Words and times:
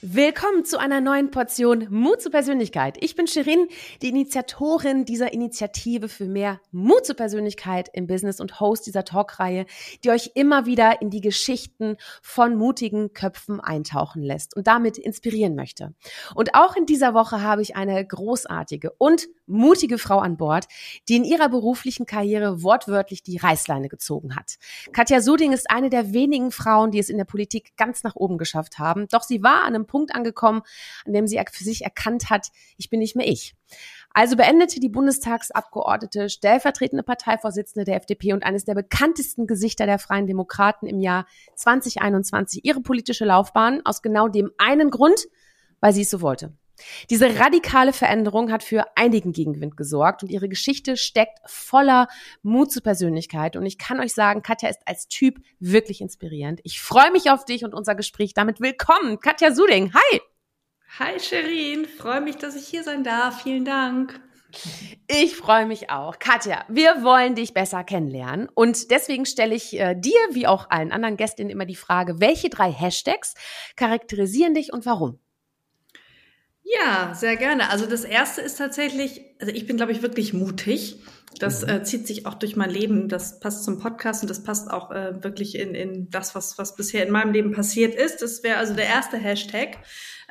Willkommen 0.00 0.64
zu 0.64 0.78
einer 0.78 1.00
neuen 1.00 1.32
Portion 1.32 1.88
Mut 1.90 2.22
zur 2.22 2.30
Persönlichkeit. 2.30 2.96
Ich 3.00 3.16
bin 3.16 3.26
Shirin, 3.26 3.66
die 4.00 4.10
Initiatorin 4.10 5.04
dieser 5.04 5.32
Initiative 5.32 6.08
für 6.08 6.26
mehr 6.26 6.60
Mut 6.70 7.04
zur 7.04 7.16
Persönlichkeit 7.16 7.90
im 7.94 8.06
Business 8.06 8.38
und 8.38 8.60
Host 8.60 8.86
dieser 8.86 9.04
Talkreihe, 9.04 9.66
die 10.04 10.10
euch 10.10 10.30
immer 10.36 10.66
wieder 10.66 11.02
in 11.02 11.10
die 11.10 11.20
Geschichten 11.20 11.96
von 12.22 12.54
mutigen 12.54 13.12
Köpfen 13.12 13.58
eintauchen 13.58 14.22
lässt 14.22 14.54
und 14.54 14.68
damit 14.68 14.98
inspirieren 14.98 15.56
möchte. 15.56 15.94
Und 16.36 16.54
auch 16.54 16.76
in 16.76 16.86
dieser 16.86 17.12
Woche 17.12 17.42
habe 17.42 17.62
ich 17.62 17.74
eine 17.74 18.06
großartige 18.06 18.92
und 18.98 19.26
mutige 19.48 19.98
Frau 19.98 20.20
an 20.20 20.36
Bord, 20.36 20.66
die 21.08 21.16
in 21.16 21.24
ihrer 21.24 21.48
beruflichen 21.48 22.06
Karriere 22.06 22.62
wortwörtlich 22.62 23.24
die 23.24 23.38
Reißleine 23.38 23.88
gezogen 23.88 24.36
hat. 24.36 24.58
Katja 24.92 25.20
Suding 25.20 25.50
ist 25.50 25.68
eine 25.68 25.90
der 25.90 26.12
wenigen 26.12 26.52
Frauen, 26.52 26.92
die 26.92 27.00
es 27.00 27.08
in 27.08 27.16
der 27.16 27.24
Politik 27.24 27.76
ganz 27.76 28.04
nach 28.04 28.14
oben 28.14 28.38
geschafft 28.38 28.78
haben. 28.78 29.08
Doch 29.10 29.24
sie 29.24 29.42
war 29.42 29.62
an 29.62 29.74
einem 29.74 29.88
Punkt 29.88 29.97
angekommen, 30.14 30.62
an 31.04 31.12
dem 31.12 31.26
sie 31.26 31.40
für 31.50 31.64
sich 31.64 31.82
erkannt 31.82 32.30
hat, 32.30 32.48
ich 32.76 32.90
bin 32.90 33.00
nicht 33.00 33.16
mehr 33.16 33.26
ich. 33.26 33.54
Also 34.14 34.36
beendete 34.36 34.80
die 34.80 34.88
Bundestagsabgeordnete, 34.88 36.28
stellvertretende 36.28 37.02
Parteivorsitzende 37.02 37.84
der 37.84 37.96
FDP 37.96 38.32
und 38.32 38.42
eines 38.42 38.64
der 38.64 38.74
bekanntesten 38.74 39.46
Gesichter 39.46 39.86
der 39.86 39.98
Freien 39.98 40.26
Demokraten 40.26 40.86
im 40.86 41.00
Jahr 41.00 41.26
2021 41.56 42.64
ihre 42.64 42.80
politische 42.80 43.24
Laufbahn 43.24 43.82
aus 43.84 44.02
genau 44.02 44.28
dem 44.28 44.50
einen 44.58 44.90
Grund, 44.90 45.26
weil 45.80 45.92
sie 45.92 46.02
es 46.02 46.10
so 46.10 46.20
wollte. 46.20 46.52
Diese 47.10 47.38
radikale 47.38 47.92
Veränderung 47.92 48.50
hat 48.52 48.62
für 48.62 48.84
einigen 48.96 49.32
Gegenwind 49.32 49.76
gesorgt 49.76 50.22
und 50.22 50.30
ihre 50.30 50.48
Geschichte 50.48 50.96
steckt 50.96 51.38
voller 51.46 52.08
Mut 52.42 52.72
zur 52.72 52.82
Persönlichkeit. 52.82 53.56
Und 53.56 53.66
ich 53.66 53.78
kann 53.78 54.00
euch 54.00 54.14
sagen, 54.14 54.42
Katja 54.42 54.68
ist 54.68 54.80
als 54.86 55.08
Typ 55.08 55.38
wirklich 55.58 56.00
inspirierend. 56.00 56.60
Ich 56.64 56.80
freue 56.80 57.10
mich 57.12 57.30
auf 57.30 57.44
dich 57.44 57.64
und 57.64 57.74
unser 57.74 57.94
Gespräch. 57.94 58.34
Damit 58.34 58.60
willkommen, 58.60 59.20
Katja 59.20 59.52
Suding. 59.52 59.92
Hi! 59.94 60.20
Hi 60.98 61.20
Sherin, 61.20 61.84
freue 61.84 62.22
mich, 62.22 62.36
dass 62.36 62.56
ich 62.56 62.66
hier 62.66 62.82
sein 62.82 63.04
darf. 63.04 63.42
Vielen 63.42 63.64
Dank. 63.64 64.20
Ich 65.06 65.36
freue 65.36 65.66
mich 65.66 65.90
auch. 65.90 66.18
Katja, 66.18 66.64
wir 66.68 67.02
wollen 67.04 67.34
dich 67.34 67.52
besser 67.52 67.84
kennenlernen. 67.84 68.48
Und 68.54 68.90
deswegen 68.90 69.26
stelle 69.26 69.54
ich 69.54 69.78
äh, 69.78 69.94
dir, 69.94 70.18
wie 70.32 70.46
auch 70.46 70.70
allen 70.70 70.90
anderen 70.90 71.16
Gästinnen, 71.16 71.50
immer 71.50 71.66
die 71.66 71.76
Frage, 71.76 72.20
welche 72.20 72.48
drei 72.48 72.72
Hashtags 72.72 73.34
charakterisieren 73.76 74.54
dich 74.54 74.72
und 74.72 74.86
warum? 74.86 75.18
Ja, 76.76 77.14
sehr 77.14 77.36
gerne. 77.36 77.70
Also 77.70 77.86
das 77.86 78.04
erste 78.04 78.40
ist 78.40 78.58
tatsächlich, 78.58 79.22
also 79.40 79.52
ich 79.52 79.66
bin, 79.66 79.76
glaube 79.76 79.92
ich, 79.92 80.02
wirklich 80.02 80.34
mutig. 80.34 80.96
Das 81.38 81.62
mhm. 81.62 81.68
äh, 81.68 81.82
zieht 81.82 82.06
sich 82.06 82.26
auch 82.26 82.34
durch 82.34 82.56
mein 82.56 82.70
Leben. 82.70 83.08
Das 83.08 83.40
passt 83.40 83.64
zum 83.64 83.78
Podcast 83.78 84.22
und 84.22 84.28
das 84.28 84.42
passt 84.42 84.70
auch 84.70 84.90
äh, 84.90 85.22
wirklich 85.22 85.58
in, 85.58 85.74
in 85.74 86.10
das, 86.10 86.34
was, 86.34 86.58
was 86.58 86.76
bisher 86.76 87.06
in 87.06 87.12
meinem 87.12 87.32
Leben 87.32 87.52
passiert 87.52 87.94
ist. 87.94 88.22
Das 88.22 88.42
wäre 88.42 88.58
also 88.58 88.74
der 88.74 88.86
erste 88.86 89.16
Hashtag. 89.16 89.78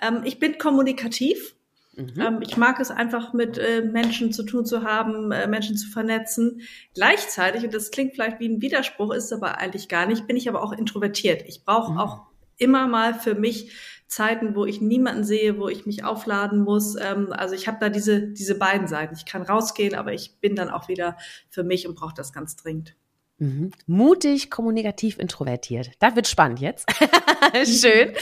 Ähm, 0.01 0.21
ich 0.25 0.39
bin 0.39 0.57
kommunikativ. 0.57 1.55
Mhm. 1.95 2.13
Ähm, 2.19 2.39
ich 2.41 2.57
mag 2.57 2.79
es 2.79 2.91
einfach 2.91 3.33
mit 3.33 3.57
äh, 3.57 3.81
Menschen 3.81 4.31
zu 4.31 4.43
tun 4.43 4.65
zu 4.65 4.83
haben, 4.83 5.31
äh, 5.31 5.47
Menschen 5.47 5.77
zu 5.77 5.89
vernetzen. 5.89 6.61
Gleichzeitig, 6.93 7.63
und 7.63 7.73
das 7.73 7.89
klingt 7.89 8.13
vielleicht 8.13 8.39
wie 8.39 8.49
ein 8.49 8.61
Widerspruch, 8.61 9.13
ist 9.13 9.33
aber 9.33 9.57
eigentlich 9.57 9.87
gar 9.87 10.05
nicht, 10.05 10.27
bin 10.27 10.37
ich 10.37 10.47
aber 10.47 10.61
auch 10.61 10.73
introvertiert. 10.73 11.43
Ich 11.47 11.65
brauche 11.65 11.93
mhm. 11.93 11.97
auch 11.97 12.27
immer 12.57 12.87
mal 12.87 13.13
für 13.13 13.35
mich 13.35 13.71
Zeiten, 14.07 14.55
wo 14.55 14.65
ich 14.65 14.81
niemanden 14.81 15.23
sehe, 15.23 15.59
wo 15.59 15.67
ich 15.67 15.85
mich 15.85 16.03
aufladen 16.03 16.63
muss. 16.63 16.95
Ähm, 16.95 17.31
also 17.31 17.55
ich 17.55 17.67
habe 17.67 17.77
da 17.79 17.89
diese, 17.89 18.27
diese 18.27 18.55
beiden 18.55 18.87
Seiten. 18.87 19.15
Ich 19.15 19.25
kann 19.25 19.41
rausgehen, 19.41 19.95
aber 19.95 20.13
ich 20.13 20.39
bin 20.39 20.55
dann 20.55 20.69
auch 20.69 20.87
wieder 20.87 21.17
für 21.49 21.63
mich 21.63 21.87
und 21.87 21.95
brauche 21.95 22.15
das 22.15 22.33
ganz 22.33 22.55
dringend. 22.55 22.95
Mhm. 23.39 23.71
Mutig, 23.85 24.49
kommunikativ, 24.49 25.19
introvertiert. 25.19 25.91
Das 25.99 26.15
wird 26.15 26.27
spannend 26.27 26.59
jetzt. 26.59 26.89
Schön. 27.65 28.13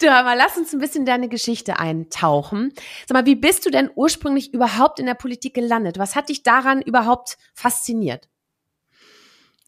Du, 0.00 0.06
mal, 0.06 0.36
lass 0.36 0.56
uns 0.56 0.72
ein 0.72 0.78
bisschen 0.78 1.04
deine 1.04 1.28
Geschichte 1.28 1.78
eintauchen. 1.78 2.72
Sag 3.06 3.14
mal, 3.14 3.26
wie 3.26 3.34
bist 3.34 3.66
du 3.66 3.70
denn 3.70 3.90
ursprünglich 3.94 4.54
überhaupt 4.54 5.00
in 5.00 5.06
der 5.06 5.14
Politik 5.14 5.54
gelandet? 5.54 5.98
Was 5.98 6.14
hat 6.14 6.28
dich 6.28 6.44
daran 6.44 6.82
überhaupt 6.82 7.36
fasziniert? 7.52 8.28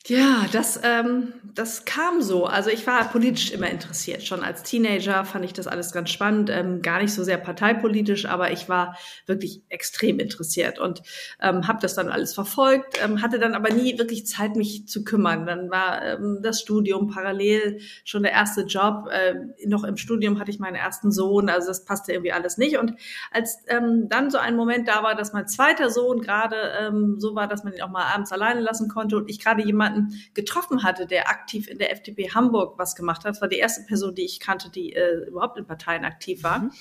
Ja, 0.09 0.47
das, 0.51 0.81
ähm, 0.83 1.33
das 1.55 1.85
kam 1.85 2.23
so. 2.23 2.45
Also 2.47 2.71
ich 2.71 2.89
war 2.89 3.09
politisch 3.09 3.53
immer 3.53 3.71
interessiert. 3.71 4.25
Schon 4.25 4.43
als 4.43 4.65
Teenager 4.65 5.25
fand 5.25 5.45
ich 5.45 5.53
das 5.53 5.69
alles 5.69 5.93
ganz 5.93 6.11
spannend. 6.11 6.51
Ähm, 6.51 6.83
gar 6.83 7.01
nicht 7.01 7.15
so 7.15 7.23
sehr 7.23 7.37
parteipolitisch, 7.39 8.27
aber 8.27 8.51
ich 8.51 8.69
war 8.69 8.97
wirklich 9.27 9.63
extrem 9.69 10.19
interessiert 10.19 10.81
und 10.81 11.03
ähm, 11.41 11.69
habe 11.69 11.79
das 11.81 11.95
dann 11.95 12.09
alles 12.09 12.35
verfolgt, 12.35 12.99
ähm, 13.05 13.23
hatte 13.23 13.39
dann 13.39 13.55
aber 13.55 13.71
nie 13.71 13.97
wirklich 13.97 14.27
Zeit, 14.27 14.57
mich 14.57 14.89
zu 14.89 15.05
kümmern. 15.05 15.47
Dann 15.47 15.71
war 15.71 16.03
ähm, 16.03 16.41
das 16.43 16.61
Studium 16.61 17.07
parallel 17.07 17.79
schon 18.05 18.25
der 18.25 18.33
erste 18.33 18.63
Job. 18.63 19.09
Äh, 19.09 19.35
noch 19.69 19.85
im 19.85 19.97
Studium 19.97 20.41
hatte 20.41 20.51
ich 20.51 20.59
meinen 20.59 20.75
ersten 20.75 21.13
Sohn, 21.13 21.49
also 21.49 21.69
das 21.69 21.85
passte 21.85 22.11
irgendwie 22.13 22.33
alles 22.33 22.59
nicht. 22.59 22.77
Und 22.77 22.95
als 23.31 23.59
ähm, 23.69 24.09
dann 24.09 24.31
so 24.31 24.39
ein 24.39 24.57
Moment 24.57 24.89
da 24.89 25.05
war, 25.05 25.15
dass 25.15 25.33
mein 25.33 25.47
zweiter 25.47 25.91
Sohn 25.91 26.21
gerade 26.23 26.57
ähm, 26.81 27.21
so 27.21 27.37
war, 27.37 27.47
dass 27.47 27.63
man 27.63 27.73
ihn 27.73 27.83
auch 27.83 27.89
mal 27.91 28.13
abends 28.13 28.33
alleine 28.33 28.61
lassen 28.61 28.89
konnte 28.89 29.17
und 29.17 29.31
ich 29.31 29.39
gerade 29.39 29.63
jemanden 29.63 29.92
jemanden 29.93 30.23
getroffen 30.35 30.83
hatte, 30.83 31.07
der 31.07 31.29
aktiv 31.29 31.69
in 31.69 31.79
der 31.79 31.93
FDP 31.93 32.31
Hamburg 32.31 32.79
was 32.79 32.97
gemacht 32.97 33.25
hat. 33.25 33.35
Das 33.35 33.41
war 33.41 33.49
die 33.49 33.59
erste 33.59 33.83
Person, 33.87 34.15
die 34.15 34.25
ich 34.25 34.41
kannte, 34.41 34.71
die 34.71 34.95
äh, 34.95 35.27
überhaupt 35.29 35.59
in 35.59 35.67
Parteien 35.67 36.05
aktiv 36.05 36.43
war. 36.43 36.61
Mhm. 36.61 36.73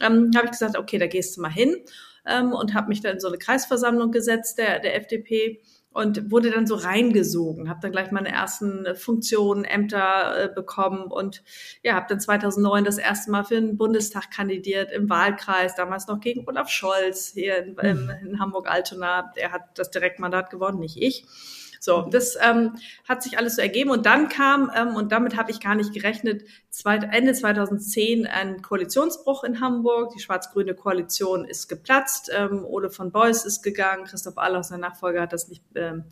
Ähm, 0.00 0.30
habe 0.34 0.46
ich 0.46 0.52
gesagt, 0.52 0.78
okay, 0.78 0.98
da 0.98 1.06
gehst 1.06 1.36
du 1.36 1.42
mal 1.42 1.52
hin 1.52 1.76
ähm, 2.26 2.52
und 2.52 2.74
habe 2.74 2.88
mich 2.88 3.00
dann 3.00 3.14
in 3.14 3.20
so 3.20 3.28
eine 3.28 3.38
Kreisversammlung 3.38 4.12
gesetzt 4.12 4.58
der, 4.58 4.80
der 4.80 4.96
FDP 4.96 5.60
und 5.92 6.30
wurde 6.30 6.50
dann 6.50 6.68
so 6.68 6.76
reingesogen, 6.76 7.68
habe 7.68 7.80
dann 7.82 7.90
gleich 7.90 8.12
meine 8.12 8.28
ersten 8.28 8.86
Funktionen, 8.94 9.64
Ämter 9.64 10.44
äh, 10.44 10.48
bekommen 10.48 11.10
und 11.10 11.42
ja, 11.82 11.94
habe 11.94 12.06
dann 12.08 12.20
2009 12.20 12.84
das 12.84 12.98
erste 12.98 13.32
Mal 13.32 13.44
für 13.44 13.56
den 13.56 13.76
Bundestag 13.76 14.30
kandidiert 14.30 14.92
im 14.92 15.10
Wahlkreis, 15.10 15.74
damals 15.74 16.06
noch 16.06 16.20
gegen 16.20 16.46
Olaf 16.48 16.68
Scholz 16.68 17.32
hier 17.34 17.58
in, 17.58 17.70
mhm. 17.72 18.10
in 18.24 18.38
Hamburg-Altona. 18.38 19.32
Der 19.34 19.50
hat 19.50 19.62
das 19.74 19.90
Direktmandat 19.90 20.50
gewonnen, 20.50 20.78
nicht 20.78 20.96
ich. 20.96 21.26
So, 21.82 22.02
das 22.02 22.36
ähm, 22.40 22.74
hat 23.08 23.22
sich 23.22 23.38
alles 23.38 23.56
so 23.56 23.62
ergeben 23.62 23.90
und 23.90 24.04
dann 24.04 24.28
kam, 24.28 24.70
ähm, 24.76 24.96
und 24.96 25.12
damit 25.12 25.36
habe 25.36 25.50
ich 25.50 25.60
gar 25.60 25.74
nicht 25.74 25.94
gerechnet, 25.94 26.44
zweit, 26.70 27.08
Ende 27.12 27.32
2010 27.32 28.26
ein 28.26 28.62
Koalitionsbruch 28.62 29.44
in 29.44 29.60
Hamburg. 29.60 30.12
Die 30.14 30.20
schwarz-grüne 30.20 30.74
Koalition 30.74 31.44
ist 31.44 31.68
geplatzt. 31.68 32.30
Ähm, 32.34 32.64
Ole 32.64 32.90
von 32.90 33.10
Beuys 33.10 33.44
ist 33.44 33.62
gegangen. 33.62 34.04
Christoph 34.04 34.38
Aller, 34.38 34.62
sein 34.62 34.80
Nachfolger, 34.80 35.22
hat 35.22 35.32
das 35.32 35.48
nicht, 35.48 35.62
ähm, 35.74 36.04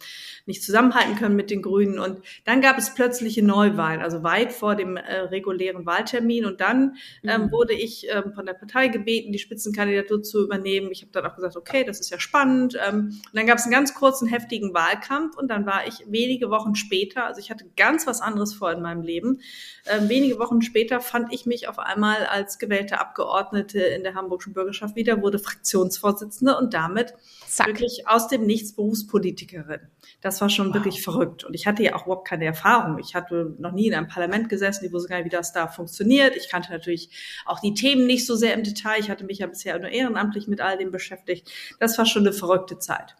nicht 0.46 0.62
zusammenhalten 0.62 1.16
können 1.16 1.36
mit 1.36 1.50
den 1.50 1.62
Grünen. 1.62 1.98
Und 1.98 2.20
dann 2.44 2.60
gab 2.60 2.76
es 2.76 2.92
plötzliche 2.94 3.44
Neuwahlen, 3.44 4.02
also 4.02 4.22
weit 4.24 4.52
vor 4.52 4.74
dem 4.74 4.96
äh, 4.96 5.20
regulären 5.20 5.86
Wahltermin. 5.86 6.44
Und 6.44 6.60
dann 6.60 6.96
ähm, 7.22 7.42
mhm. 7.42 7.52
wurde 7.52 7.74
ich 7.74 8.08
ähm, 8.10 8.32
von 8.34 8.44
der 8.44 8.54
Partei 8.54 8.88
gebeten, 8.88 9.32
die 9.32 9.38
Spitzenkandidatur 9.38 10.22
zu 10.22 10.44
übernehmen. 10.44 10.90
Ich 10.90 11.02
habe 11.02 11.12
dann 11.12 11.24
auch 11.24 11.36
gesagt, 11.36 11.56
okay, 11.56 11.84
das 11.84 12.00
ist 12.00 12.10
ja 12.10 12.18
spannend. 12.18 12.76
Ähm, 12.86 13.20
und 13.24 13.34
dann 13.34 13.46
gab 13.46 13.58
es 13.58 13.64
einen 13.64 13.72
ganz 13.72 13.94
kurzen, 13.94 14.26
heftigen 14.26 14.74
Wahlkampf. 14.74 15.36
Und 15.36 15.48
dann 15.48 15.57
war 15.66 15.86
ich 15.86 16.04
wenige 16.06 16.50
Wochen 16.50 16.74
später, 16.74 17.26
also 17.26 17.40
ich 17.40 17.50
hatte 17.50 17.64
ganz 17.76 18.06
was 18.06 18.20
anderes 18.20 18.54
vor 18.54 18.72
in 18.72 18.82
meinem 18.82 19.02
Leben, 19.02 19.40
ähm, 19.86 20.08
wenige 20.08 20.38
Wochen 20.38 20.48
Wochen 20.48 20.62
später 20.62 21.00
fand 21.00 21.32
ich 21.32 21.46
mich 21.46 21.68
auf 21.68 21.78
einmal 21.78 22.26
als 22.26 22.58
gewählte 22.58 23.00
Abgeordnete 23.00 23.80
in 23.80 24.02
der 24.02 24.14
Hamburgischen 24.14 24.54
Bürgerschaft 24.54 24.96
wieder, 24.96 25.22
wurde 25.22 25.38
Fraktionsvorsitzende 25.38 26.56
und 26.56 26.74
damit 26.74 27.14
Zack. 27.46 27.66
wirklich 27.66 28.08
aus 28.08 28.28
dem 28.28 28.46
Nichts 28.46 28.74
Berufspolitikerin. 28.74 29.80
Das 30.20 30.40
war 30.40 30.48
schon 30.48 30.68
wow. 30.68 30.74
wirklich 30.74 31.02
verrückt. 31.02 31.44
Und 31.44 31.54
ich 31.54 31.66
hatte 31.66 31.82
ja 31.82 31.94
auch 31.94 32.06
überhaupt 32.06 32.26
keine 32.26 32.46
Erfahrung. 32.46 32.98
Ich 32.98 33.14
hatte 33.14 33.54
noch 33.58 33.72
nie 33.72 33.88
in 33.88 33.94
einem 33.94 34.08
Parlament 34.08 34.48
gesessen, 34.48 34.86
ich 34.86 34.92
wusste 34.92 35.08
gar 35.08 35.16
nicht, 35.16 35.26
wie 35.26 35.36
das 35.36 35.52
da 35.52 35.68
funktioniert. 35.68 36.36
Ich 36.36 36.48
kannte 36.48 36.72
natürlich 36.72 37.10
auch 37.46 37.60
die 37.60 37.74
Themen 37.74 38.06
nicht 38.06 38.26
so 38.26 38.34
sehr 38.34 38.54
im 38.54 38.62
Detail. 38.62 38.98
Ich 38.98 39.10
hatte 39.10 39.24
mich 39.24 39.38
ja 39.38 39.46
bisher 39.46 39.78
nur 39.78 39.90
ehrenamtlich 39.90 40.48
mit 40.48 40.60
all 40.60 40.78
dem 40.78 40.90
beschäftigt. 40.90 41.50
Das 41.78 41.98
war 41.98 42.06
schon 42.06 42.22
eine 42.22 42.32
verrückte 42.32 42.78
Zeit. 42.78 43.16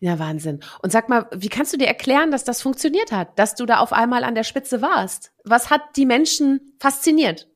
Ja, 0.00 0.18
Wahnsinn. 0.18 0.60
Und 0.82 0.92
sag 0.92 1.08
mal, 1.08 1.26
wie 1.34 1.48
kannst 1.48 1.72
du 1.72 1.76
dir 1.76 1.88
erklären, 1.88 2.30
dass 2.30 2.44
das 2.44 2.62
funktioniert 2.62 3.10
hat, 3.10 3.36
dass 3.38 3.56
du 3.56 3.66
da 3.66 3.78
auf 3.78 3.92
einmal 3.92 4.22
an 4.22 4.36
der 4.36 4.44
Spitze 4.44 4.80
warst? 4.80 5.32
Was 5.44 5.70
hat 5.70 5.96
die 5.96 6.06
Menschen 6.06 6.72
fasziniert? 6.78 7.48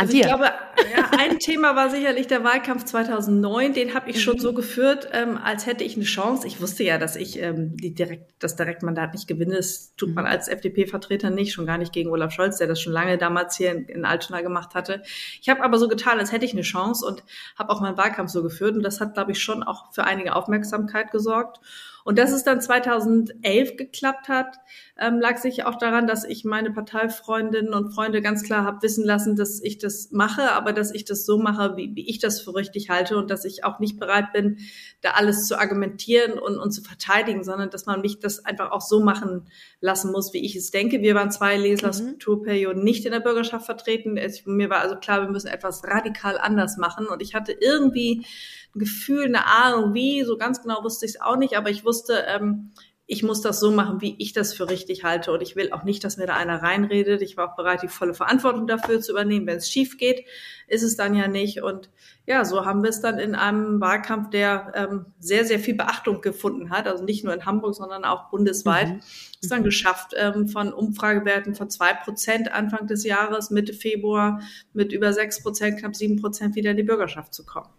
Also 0.00 0.16
ich 0.16 0.22
glaube, 0.22 0.44
ja, 0.44 1.10
ein 1.18 1.40
Thema 1.40 1.74
war 1.74 1.90
sicherlich 1.90 2.28
der 2.28 2.44
Wahlkampf 2.44 2.84
2009. 2.84 3.72
Den 3.74 3.94
habe 3.94 4.08
ich 4.08 4.22
schon 4.22 4.36
mhm. 4.36 4.40
so 4.40 4.52
geführt, 4.52 5.08
ähm, 5.12 5.36
als 5.36 5.66
hätte 5.66 5.82
ich 5.82 5.96
eine 5.96 6.04
Chance. 6.04 6.46
Ich 6.46 6.60
wusste 6.60 6.84
ja, 6.84 6.98
dass 6.98 7.16
ich 7.16 7.42
ähm, 7.42 7.76
die 7.76 7.92
direkt, 7.94 8.32
das 8.38 8.54
Direktmandat 8.54 9.12
nicht 9.12 9.26
gewinne. 9.26 9.56
Das 9.56 9.96
tut 9.96 10.14
man 10.14 10.24
mhm. 10.24 10.30
als 10.30 10.46
FDP-Vertreter 10.46 11.30
nicht, 11.30 11.52
schon 11.52 11.66
gar 11.66 11.78
nicht 11.78 11.92
gegen 11.92 12.10
Olaf 12.10 12.30
Scholz, 12.30 12.58
der 12.58 12.68
das 12.68 12.80
schon 12.80 12.92
lange 12.92 13.18
damals 13.18 13.56
hier 13.56 13.72
in, 13.72 13.86
in 13.86 14.04
Altona 14.04 14.40
gemacht 14.40 14.76
hatte. 14.76 15.02
Ich 15.40 15.48
habe 15.48 15.64
aber 15.64 15.78
so 15.78 15.88
getan, 15.88 16.20
als 16.20 16.30
hätte 16.30 16.44
ich 16.44 16.52
eine 16.52 16.62
Chance 16.62 17.04
und 17.04 17.24
habe 17.58 17.70
auch 17.70 17.80
meinen 17.80 17.96
Wahlkampf 17.96 18.30
so 18.30 18.44
geführt. 18.44 18.76
Und 18.76 18.84
das 18.84 19.00
hat, 19.00 19.14
glaube 19.14 19.32
ich, 19.32 19.42
schon 19.42 19.64
auch 19.64 19.92
für 19.92 20.04
einige 20.04 20.36
Aufmerksamkeit 20.36 21.10
gesorgt. 21.10 21.58
Und 22.04 22.18
dass 22.18 22.30
es 22.30 22.44
dann 22.44 22.60
2011 22.60 23.76
geklappt 23.76 24.28
hat, 24.28 24.58
ähm, 25.00 25.20
lag 25.20 25.36
sicher 25.36 25.68
auch 25.68 25.76
daran, 25.76 26.08
dass 26.08 26.24
ich 26.24 26.44
meine 26.44 26.72
Parteifreundinnen 26.72 27.72
und 27.72 27.92
Freunde 27.92 28.20
ganz 28.20 28.42
klar 28.42 28.64
habe 28.64 28.82
wissen 28.82 29.04
lassen, 29.04 29.36
dass 29.36 29.62
ich 29.62 29.78
das 29.78 30.10
mache, 30.10 30.50
aber 30.52 30.72
dass 30.72 30.92
ich 30.92 31.04
das 31.04 31.24
so 31.24 31.38
mache, 31.38 31.76
wie, 31.76 31.94
wie 31.94 32.08
ich 32.08 32.18
das 32.18 32.40
für 32.40 32.54
richtig 32.56 32.90
halte 32.90 33.16
und 33.16 33.30
dass 33.30 33.44
ich 33.44 33.62
auch 33.62 33.78
nicht 33.78 34.00
bereit 34.00 34.32
bin, 34.32 34.58
da 35.00 35.10
alles 35.12 35.46
zu 35.46 35.56
argumentieren 35.56 36.38
und, 36.38 36.58
und 36.58 36.72
zu 36.72 36.82
verteidigen, 36.82 37.44
sondern 37.44 37.70
dass 37.70 37.86
man 37.86 38.00
mich 38.00 38.18
das 38.18 38.44
einfach 38.44 38.72
auch 38.72 38.80
so 38.80 39.00
machen 39.00 39.48
lassen 39.80 40.10
muss, 40.10 40.32
wie 40.32 40.44
ich 40.44 40.56
es 40.56 40.72
denke. 40.72 41.00
Wir 41.00 41.14
waren 41.14 41.30
zwei 41.30 41.56
Legislaturperioden 41.56 42.78
mhm. 42.78 42.84
nicht 42.84 43.04
in 43.04 43.12
der 43.12 43.20
Bürgerschaft 43.20 43.66
vertreten. 43.66 44.16
Es, 44.16 44.46
mir 44.46 44.68
war 44.68 44.80
also 44.80 44.96
klar, 44.96 45.22
wir 45.22 45.28
müssen 45.28 45.46
etwas 45.46 45.84
radikal 45.84 46.38
anders 46.38 46.76
machen 46.76 47.06
und 47.06 47.22
ich 47.22 47.36
hatte 47.36 47.52
irgendwie 47.52 48.26
ein 48.74 48.80
Gefühl, 48.80 49.26
eine 49.26 49.46
Ahnung, 49.46 49.94
wie, 49.94 50.24
so 50.24 50.36
ganz 50.36 50.60
genau 50.60 50.82
wusste 50.82 51.06
ich 51.06 51.12
es 51.12 51.20
auch 51.20 51.36
nicht, 51.36 51.56
aber 51.56 51.70
ich 51.70 51.84
wusste, 51.84 52.24
ähm, 52.26 52.72
ich 53.10 53.22
muss 53.22 53.40
das 53.40 53.58
so 53.58 53.70
machen, 53.70 54.02
wie 54.02 54.14
ich 54.18 54.34
das 54.34 54.52
für 54.52 54.68
richtig 54.68 55.02
halte. 55.02 55.32
Und 55.32 55.40
ich 55.40 55.56
will 55.56 55.72
auch 55.72 55.82
nicht, 55.82 56.04
dass 56.04 56.18
mir 56.18 56.26
da 56.26 56.36
einer 56.36 56.62
reinredet. 56.62 57.22
Ich 57.22 57.38
war 57.38 57.50
auch 57.50 57.56
bereit, 57.56 57.82
die 57.82 57.88
volle 57.88 58.12
Verantwortung 58.12 58.66
dafür 58.66 59.00
zu 59.00 59.12
übernehmen. 59.12 59.46
Wenn 59.46 59.56
es 59.56 59.70
schief 59.70 59.96
geht, 59.96 60.26
ist 60.66 60.82
es 60.82 60.94
dann 60.94 61.14
ja 61.14 61.26
nicht. 61.26 61.62
Und 61.62 61.88
ja, 62.26 62.44
so 62.44 62.66
haben 62.66 62.82
wir 62.82 62.90
es 62.90 63.00
dann 63.00 63.18
in 63.18 63.34
einem 63.34 63.80
Wahlkampf, 63.80 64.28
der 64.28 64.72
ähm, 64.74 65.06
sehr, 65.20 65.46
sehr 65.46 65.58
viel 65.58 65.74
Beachtung 65.74 66.20
gefunden 66.20 66.68
hat. 66.68 66.86
Also 66.86 67.02
nicht 67.02 67.24
nur 67.24 67.32
in 67.32 67.46
Hamburg, 67.46 67.74
sondern 67.76 68.04
auch 68.04 68.28
bundesweit. 68.28 68.88
Mhm. 68.88 69.00
Ist 69.40 69.50
dann 69.50 69.64
geschafft, 69.64 70.12
ähm, 70.14 70.46
von 70.46 70.74
Umfragewerten 70.74 71.54
von 71.54 71.70
zwei 71.70 71.94
Prozent 71.94 72.52
Anfang 72.52 72.88
des 72.88 73.04
Jahres, 73.04 73.48
Mitte 73.48 73.72
Februar, 73.72 74.42
mit 74.74 74.92
über 74.92 75.14
sechs 75.14 75.42
Prozent, 75.42 75.78
knapp 75.78 75.96
sieben 75.96 76.20
Prozent 76.20 76.56
wieder 76.56 76.72
in 76.72 76.76
die 76.76 76.82
Bürgerschaft 76.82 77.32
zu 77.32 77.46
kommen. 77.46 77.70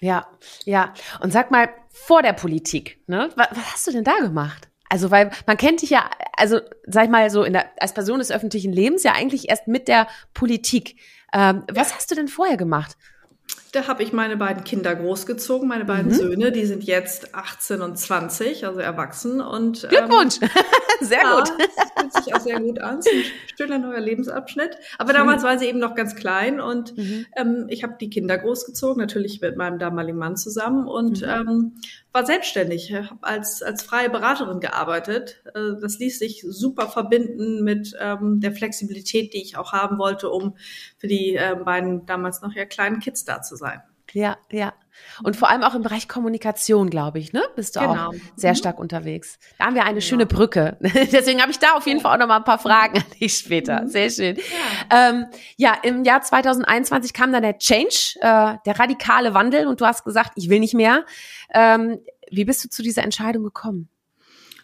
Ja, 0.00 0.26
ja. 0.64 0.94
Und 1.20 1.32
sag 1.32 1.50
mal, 1.50 1.68
vor 1.90 2.22
der 2.22 2.32
Politik, 2.32 3.02
ne? 3.06 3.30
Was, 3.36 3.48
was 3.50 3.72
hast 3.72 3.86
du 3.86 3.92
denn 3.92 4.04
da 4.04 4.18
gemacht? 4.18 4.68
Also, 4.88 5.10
weil 5.10 5.30
man 5.46 5.56
kennt 5.56 5.82
dich 5.82 5.90
ja, 5.90 6.10
also 6.36 6.60
sag 6.84 7.04
ich 7.04 7.10
mal 7.10 7.30
so 7.30 7.44
in 7.44 7.52
der, 7.52 7.66
als 7.80 7.94
Person 7.94 8.18
des 8.18 8.32
öffentlichen 8.32 8.72
Lebens 8.72 9.04
ja 9.04 9.12
eigentlich 9.12 9.48
erst 9.48 9.68
mit 9.68 9.86
der 9.86 10.08
Politik. 10.34 10.96
Ähm, 11.32 11.64
ja. 11.68 11.76
Was 11.76 11.94
hast 11.94 12.10
du 12.10 12.14
denn 12.14 12.28
vorher 12.28 12.56
gemacht? 12.56 12.96
Da 13.72 13.86
habe 13.86 14.02
ich 14.02 14.12
meine 14.12 14.36
beiden 14.36 14.64
Kinder 14.64 14.94
großgezogen, 14.94 15.68
meine 15.68 15.84
beiden 15.84 16.10
mhm. 16.10 16.16
Söhne, 16.16 16.52
die 16.52 16.66
sind 16.66 16.82
jetzt 16.84 17.34
18 17.34 17.80
und 17.82 17.96
20, 17.96 18.66
also 18.66 18.80
erwachsen. 18.80 19.40
Und, 19.40 19.88
Glückwunsch! 19.88 20.38
Ähm, 20.42 20.48
sehr 21.00 21.22
ja, 21.22 21.36
gut. 21.36 21.52
Das 21.58 21.92
fühlt 21.96 22.24
sich 22.24 22.34
auch 22.34 22.40
sehr 22.40 22.60
gut 22.60 22.80
an. 22.80 22.98
Es 22.98 23.06
ist 23.06 23.14
ein 23.14 23.56
schöner 23.56 23.78
neuer 23.78 24.00
Lebensabschnitt. 24.00 24.76
Aber 24.98 25.12
damals 25.12 25.44
waren 25.44 25.58
sie 25.58 25.66
eben 25.66 25.78
noch 25.78 25.94
ganz 25.94 26.16
klein 26.16 26.60
und 26.60 26.96
mhm. 26.96 27.26
ähm, 27.36 27.66
ich 27.68 27.84
habe 27.84 27.94
die 28.00 28.10
Kinder 28.10 28.38
großgezogen, 28.38 29.00
natürlich 29.00 29.40
mit 29.40 29.56
meinem 29.56 29.78
damaligen 29.78 30.18
Mann 30.18 30.36
zusammen 30.36 30.88
und 30.88 31.22
mhm. 31.22 31.28
ähm, 31.28 31.72
war 32.12 32.26
selbstständig, 32.26 32.92
habe 32.92 33.18
als, 33.22 33.62
als 33.62 33.82
freie 33.82 34.10
Beraterin 34.10 34.60
gearbeitet. 34.60 35.42
Äh, 35.54 35.80
das 35.80 35.98
ließ 35.98 36.18
sich 36.18 36.44
super 36.46 36.88
verbinden 36.88 37.62
mit 37.62 37.96
ähm, 38.00 38.40
der 38.40 38.52
Flexibilität, 38.52 39.32
die 39.32 39.42
ich 39.42 39.56
auch 39.56 39.72
haben 39.72 39.98
wollte, 39.98 40.30
um 40.30 40.56
für 40.98 41.06
die 41.06 41.36
äh, 41.36 41.56
beiden 41.64 42.06
damals 42.06 42.42
noch 42.42 42.54
ja 42.54 42.64
kleinen 42.64 43.00
Kids 43.00 43.24
da 43.24 43.42
zu 43.42 43.56
sein. 43.56 43.82
Ja, 44.12 44.38
ja. 44.50 44.72
Und 45.22 45.36
vor 45.36 45.50
allem 45.50 45.62
auch 45.62 45.74
im 45.74 45.82
Bereich 45.82 46.08
Kommunikation, 46.08 46.90
glaube 46.90 47.18
ich, 47.18 47.32
ne? 47.32 47.42
Bist 47.56 47.76
du 47.76 47.80
genau. 47.80 48.08
auch 48.08 48.14
sehr 48.36 48.52
mhm. 48.52 48.56
stark 48.56 48.76
mhm. 48.76 48.82
unterwegs. 48.82 49.38
Da 49.58 49.66
haben 49.66 49.74
wir 49.74 49.84
eine 49.84 49.98
ja. 49.98 50.00
schöne 50.00 50.26
Brücke. 50.26 50.76
Deswegen 50.80 51.40
habe 51.40 51.50
ich 51.50 51.58
da 51.58 51.72
auf 51.74 51.86
jeden 51.86 52.00
Fall 52.00 52.14
auch 52.14 52.18
noch 52.18 52.28
mal 52.28 52.38
ein 52.38 52.44
paar 52.44 52.58
Fragen 52.58 52.98
an 52.98 53.04
dich 53.20 53.34
später. 53.34 53.82
Mhm. 53.82 53.88
Sehr 53.88 54.10
schön. 54.10 54.36
Ja. 54.36 55.10
Ähm, 55.10 55.26
ja, 55.56 55.76
im 55.82 56.04
Jahr 56.04 56.22
2021 56.22 57.12
kam 57.12 57.32
dann 57.32 57.42
der 57.42 57.58
Change, 57.58 58.16
äh, 58.20 58.56
der 58.64 58.78
radikale 58.78 59.34
Wandel 59.34 59.66
und 59.66 59.80
du 59.80 59.86
hast 59.86 60.04
gesagt, 60.04 60.32
ich 60.36 60.48
will 60.48 60.60
nicht 60.60 60.74
mehr. 60.74 61.04
Ähm, 61.52 62.00
wie 62.30 62.44
bist 62.44 62.64
du 62.64 62.68
zu 62.68 62.82
dieser 62.82 63.02
Entscheidung 63.02 63.42
gekommen? 63.42 63.88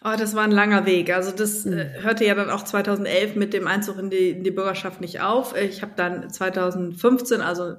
Oh, 0.03 0.15
das 0.17 0.35
war 0.35 0.43
ein 0.43 0.51
langer 0.51 0.85
Weg. 0.85 1.13
Also 1.13 1.31
das 1.31 1.65
äh, 1.65 1.69
mhm. 1.69 2.03
hörte 2.03 2.25
ja 2.25 2.35
dann 2.35 2.49
auch 2.49 2.63
2011 2.63 3.35
mit 3.35 3.53
dem 3.53 3.67
Einzug 3.67 3.97
in 3.97 4.09
die, 4.09 4.29
in 4.29 4.43
die 4.43 4.51
Bürgerschaft 4.51 5.01
nicht 5.01 5.21
auf. 5.21 5.55
Ich 5.55 5.81
habe 5.81 5.93
dann 5.95 6.29
2015, 6.29 7.41
also 7.41 7.75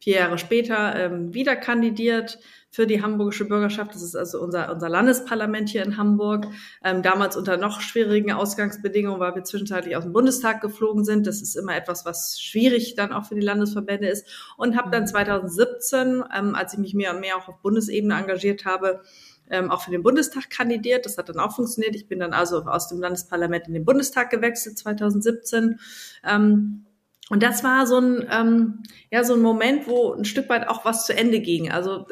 vier 0.00 0.16
Jahre 0.16 0.38
später, 0.38 0.96
ähm, 0.96 1.34
wieder 1.34 1.56
kandidiert 1.56 2.38
für 2.70 2.86
die 2.86 3.02
hamburgische 3.02 3.46
Bürgerschaft. 3.46 3.94
Das 3.94 4.02
ist 4.02 4.14
also 4.14 4.40
unser, 4.40 4.72
unser 4.72 4.88
Landesparlament 4.88 5.68
hier 5.68 5.84
in 5.84 5.96
Hamburg. 5.96 6.46
Ähm, 6.84 7.02
damals 7.02 7.36
unter 7.36 7.56
noch 7.56 7.80
schwierigen 7.80 8.32
Ausgangsbedingungen, 8.32 9.20
weil 9.20 9.34
wir 9.34 9.44
zwischenzeitlich 9.44 9.96
aus 9.96 10.04
dem 10.04 10.12
Bundestag 10.12 10.60
geflogen 10.62 11.04
sind. 11.04 11.26
Das 11.26 11.42
ist 11.42 11.56
immer 11.56 11.76
etwas, 11.76 12.06
was 12.06 12.40
schwierig 12.40 12.94
dann 12.94 13.12
auch 13.12 13.26
für 13.26 13.34
die 13.34 13.40
Landesverbände 13.40 14.08
ist. 14.08 14.26
Und 14.56 14.76
habe 14.76 14.90
dann 14.90 15.06
2017, 15.06 16.16
mhm. 16.16 16.24
ähm, 16.34 16.54
als 16.54 16.72
ich 16.72 16.78
mich 16.78 16.94
mehr 16.94 17.12
und 17.12 17.20
mehr 17.20 17.36
auch 17.36 17.48
auf 17.48 17.60
Bundesebene 17.60 18.14
engagiert 18.14 18.64
habe, 18.64 19.02
ähm, 19.50 19.70
auch 19.70 19.82
für 19.82 19.90
den 19.90 20.04
Bundestag 20.04 20.48
kandidiert. 20.48 21.04
Das 21.04 21.18
hat 21.18 21.28
dann 21.28 21.40
auch 21.40 21.54
funktioniert. 21.54 21.96
Ich 21.96 22.06
bin 22.06 22.20
dann 22.20 22.32
also 22.32 22.62
aus 22.62 22.88
dem 22.88 23.00
Landesparlament 23.00 23.66
in 23.66 23.74
den 23.74 23.84
Bundestag 23.84 24.30
gewechselt 24.30 24.78
2017. 24.78 25.80
Ähm, 26.24 26.86
und 27.30 27.44
das 27.44 27.62
war 27.62 27.86
so 27.86 27.98
ein, 27.98 28.28
ähm, 28.30 28.82
ja, 29.10 29.22
so 29.24 29.34
ein 29.34 29.40
Moment, 29.40 29.86
wo 29.86 30.12
ein 30.12 30.24
Stück 30.24 30.48
weit 30.48 30.68
auch 30.68 30.84
was 30.84 31.06
zu 31.06 31.16
Ende 31.16 31.40
ging. 31.40 31.70
Also 31.70 32.06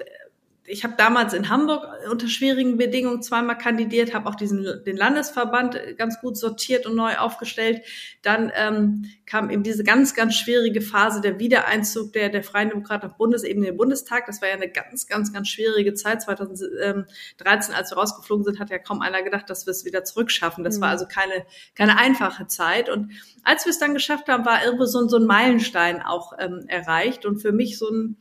ich 0.69 0.85
habe 0.85 0.95
damals 0.97 1.33
in 1.33 1.49
Hamburg 1.49 1.85
unter 2.11 2.29
schwierigen 2.29 2.77
Bedingungen 2.77 3.23
zweimal 3.23 3.57
kandidiert, 3.57 4.15
habe 4.15 4.29
auch 4.29 4.35
diesen 4.35 4.67
den 4.85 4.97
Landesverband 4.97 5.97
ganz 5.97 6.21
gut 6.21 6.37
sortiert 6.37 6.87
und 6.87 6.95
neu 6.95 7.17
aufgestellt. 7.17 7.83
Dann 8.23 8.53
ähm, 8.55 9.07
kam 9.27 9.51
eben 9.51 9.63
diese 9.63 9.83
ganz 9.83 10.15
ganz 10.15 10.35
schwierige 10.35 10.81
Phase 10.81 11.21
der 11.21 11.39
Wiedereinzug 11.39 12.13
der 12.13 12.29
der 12.29 12.43
Freien 12.43 12.69
Demokraten 12.69 13.07
auf 13.07 13.17
Bundesebene 13.17 13.67
in 13.67 13.73
den 13.73 13.77
Bundestag. 13.79 14.27
Das 14.27 14.43
war 14.43 14.49
ja 14.49 14.55
eine 14.55 14.69
ganz 14.69 15.07
ganz 15.07 15.33
ganz 15.33 15.49
schwierige 15.49 15.95
Zeit. 15.95 16.23
2013, 16.23 17.75
als 17.75 17.91
wir 17.91 17.97
rausgeflogen 17.97 18.45
sind, 18.45 18.61
hat 18.61 18.71
ja 18.71 18.79
kaum 18.79 19.01
einer 19.01 19.23
gedacht, 19.23 19.49
dass 19.49 19.67
wir 19.67 19.71
es 19.71 19.85
wieder 19.85 20.05
zurückschaffen. 20.05 20.65
Das 20.65 20.77
mhm. 20.77 20.83
war 20.83 20.91
also 20.91 21.07
keine 21.07 21.47
keine 21.75 21.97
einfache 21.99 22.47
Zeit. 22.47 22.91
Und 22.91 23.13
als 23.43 23.65
wir 23.65 23.71
es 23.71 23.79
dann 23.79 23.95
geschafft 23.95 24.29
haben, 24.29 24.45
war 24.45 24.65
irgendwo 24.65 24.85
so, 24.85 25.09
so 25.09 25.17
ein 25.17 25.27
Meilenstein 25.27 26.03
auch 26.03 26.33
ähm, 26.39 26.65
erreicht 26.69 27.25
und 27.25 27.41
für 27.41 27.53
mich 27.53 27.79
so 27.79 27.89
ein 27.89 28.17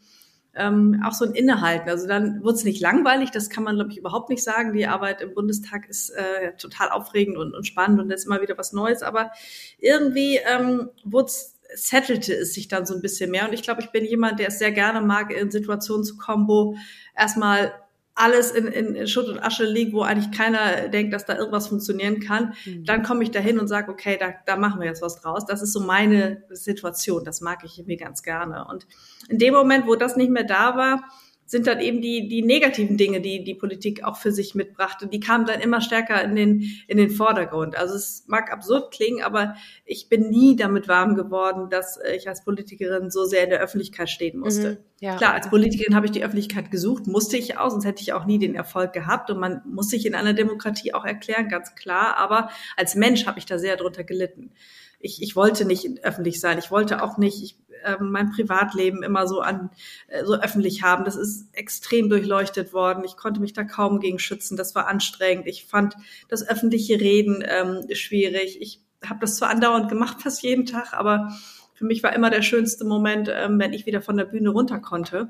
ähm, 0.57 1.01
auch 1.05 1.13
so 1.13 1.25
ein 1.25 1.33
Innehalten. 1.33 1.89
Also 1.89 2.07
dann 2.07 2.43
wird 2.43 2.55
es 2.55 2.63
nicht 2.63 2.81
langweilig, 2.81 3.31
das 3.31 3.49
kann 3.49 3.63
man, 3.63 3.75
glaube 3.75 3.91
ich, 3.91 3.97
überhaupt 3.97 4.29
nicht 4.29 4.43
sagen. 4.43 4.73
Die 4.73 4.87
Arbeit 4.87 5.21
im 5.21 5.33
Bundestag 5.33 5.87
ist 5.87 6.09
äh, 6.09 6.53
total 6.57 6.89
aufregend 6.89 7.37
und, 7.37 7.55
und 7.55 7.65
spannend 7.65 7.99
und 7.99 8.11
ist 8.11 8.25
immer 8.25 8.41
wieder 8.41 8.57
was 8.57 8.73
Neues, 8.73 9.03
aber 9.03 9.31
irgendwie 9.79 10.37
ähm, 10.37 10.89
wurde 11.03 11.31
settelte 11.73 12.33
es 12.33 12.53
sich 12.53 12.67
dann 12.67 12.85
so 12.85 12.95
ein 12.95 13.01
bisschen 13.01 13.31
mehr. 13.31 13.45
Und 13.45 13.53
ich 13.53 13.61
glaube, 13.61 13.81
ich 13.81 13.91
bin 13.91 14.05
jemand, 14.05 14.39
der 14.39 14.47
es 14.47 14.59
sehr 14.59 14.71
gerne 14.71 15.01
mag, 15.01 15.31
in 15.31 15.51
Situationen 15.51 16.03
zu 16.03 16.17
kommen, 16.17 16.47
wo 16.47 16.77
erstmal 17.15 17.73
alles 18.17 18.51
in, 18.51 18.67
in 18.67 19.07
Schutt 19.07 19.29
und 19.29 19.39
Asche 19.39 19.63
liegt, 19.63 19.93
wo 19.93 20.01
eigentlich 20.01 20.35
keiner 20.35 20.89
denkt, 20.89 21.13
dass 21.13 21.25
da 21.25 21.37
irgendwas 21.37 21.67
funktionieren 21.67 22.19
kann, 22.19 22.53
mhm. 22.65 22.83
dann 22.83 23.03
komme 23.03 23.23
ich 23.23 23.31
dahin 23.31 23.59
und 23.59 23.67
sage, 23.67 23.91
okay, 23.91 24.17
da, 24.19 24.33
da 24.45 24.57
machen 24.57 24.81
wir 24.81 24.87
jetzt 24.87 25.03
was 25.03 25.21
draus. 25.21 25.45
Das 25.45 25.61
ist 25.61 25.71
so 25.71 25.79
meine 25.79 26.43
Situation. 26.49 27.23
Das 27.23 27.41
mag 27.41 27.59
ich 27.63 27.83
mir 27.85 27.97
ganz 27.97 28.23
gerne. 28.23 28.65
Und 28.69 28.87
in 29.29 29.37
dem 29.37 29.53
Moment, 29.53 29.85
wo 29.85 29.95
das 29.95 30.15
nicht 30.15 30.31
mehr 30.31 30.45
da 30.45 30.75
war, 30.75 31.03
sind 31.47 31.65
dann 31.65 31.79
eben 31.79 32.01
die, 32.01 32.27
die 32.27 32.41
negativen 32.41 32.97
Dinge, 32.97 33.21
die 33.21 33.43
die 33.43 33.55
Politik 33.55 34.03
auch 34.03 34.17
für 34.17 34.33
sich 34.33 34.53
mitbrachte, 34.53 35.07
die 35.07 35.21
kamen 35.21 35.45
dann 35.45 35.61
immer 35.61 35.79
stärker 35.79 36.21
in 36.21 36.35
den, 36.35 36.63
in 36.87 36.97
den 36.97 37.09
Vordergrund. 37.09 37.77
Also 37.77 37.95
es 37.95 38.25
mag 38.27 38.51
absurd 38.51 38.91
klingen, 38.91 39.23
aber 39.23 39.55
ich 39.85 40.09
bin 40.09 40.29
nie 40.29 40.57
damit 40.57 40.89
warm 40.89 41.15
geworden, 41.15 41.69
dass 41.69 41.99
ich 42.13 42.27
als 42.27 42.43
Politikerin 42.43 43.09
so 43.09 43.23
sehr 43.23 43.45
in 43.45 43.49
der 43.49 43.61
Öffentlichkeit 43.61 44.09
stehen 44.09 44.39
musste. 44.39 44.71
Mhm, 44.71 44.77
ja. 44.99 45.15
Klar, 45.15 45.33
als 45.35 45.49
Politikerin 45.49 45.95
habe 45.95 46.05
ich 46.05 46.11
die 46.11 46.23
Öffentlichkeit 46.23 46.69
gesucht, 46.69 47.07
musste 47.07 47.37
ich 47.37 47.57
auch, 47.57 47.69
sonst 47.69 47.85
hätte 47.85 48.01
ich 48.01 48.11
auch 48.11 48.25
nie 48.25 48.39
den 48.39 48.53
Erfolg 48.53 48.91
gehabt. 48.91 49.31
Und 49.31 49.39
man 49.39 49.61
muss 49.65 49.89
sich 49.89 50.05
in 50.05 50.15
einer 50.15 50.33
Demokratie 50.33 50.93
auch 50.93 51.05
erklären, 51.05 51.47
ganz 51.47 51.75
klar. 51.75 52.17
Aber 52.17 52.49
als 52.75 52.95
Mensch 52.95 53.25
habe 53.25 53.39
ich 53.39 53.45
da 53.45 53.57
sehr 53.57 53.77
drunter 53.77 54.03
gelitten. 54.03 54.51
Ich, 54.99 55.21
ich 55.21 55.35
wollte 55.37 55.63
nicht 55.63 56.03
öffentlich 56.03 56.41
sein. 56.41 56.57
Ich 56.57 56.71
wollte 56.71 57.01
auch 57.01 57.17
nicht, 57.17 57.41
ich 57.41 57.55
äh, 57.83 57.97
mein 57.99 58.31
Privatleben 58.31 59.03
immer 59.03 59.27
so 59.27 59.41
an 59.41 59.69
äh, 60.07 60.23
so 60.25 60.35
öffentlich 60.35 60.83
haben. 60.83 61.05
Das 61.05 61.15
ist 61.15 61.47
extrem 61.53 62.09
durchleuchtet 62.09 62.73
worden. 62.73 63.03
Ich 63.03 63.17
konnte 63.17 63.41
mich 63.41 63.53
da 63.53 63.63
kaum 63.63 63.99
gegen 63.99 64.19
schützen. 64.19 64.57
Das 64.57 64.75
war 64.75 64.87
anstrengend. 64.87 65.47
Ich 65.47 65.65
fand 65.65 65.95
das 66.27 66.47
öffentliche 66.47 66.99
Reden 66.99 67.43
ähm, 67.47 67.85
schwierig. 67.93 68.61
Ich 68.61 68.81
habe 69.05 69.19
das 69.19 69.35
zwar 69.37 69.49
andauernd 69.49 69.89
gemacht, 69.89 70.21
fast 70.23 70.43
jeden 70.43 70.65
Tag, 70.65 70.93
aber 70.93 71.31
für 71.73 71.85
mich 71.85 72.01
war 72.01 72.13
immer 72.13 72.29
der 72.29 72.41
schönste 72.41 72.85
Moment, 72.85 73.29
ähm, 73.31 73.59
wenn 73.59 73.73
ich 73.73 73.85
wieder 73.85 74.01
von 74.01 74.17
der 74.17 74.25
Bühne 74.25 74.49
runter 74.49 74.79
konnte. 74.79 75.29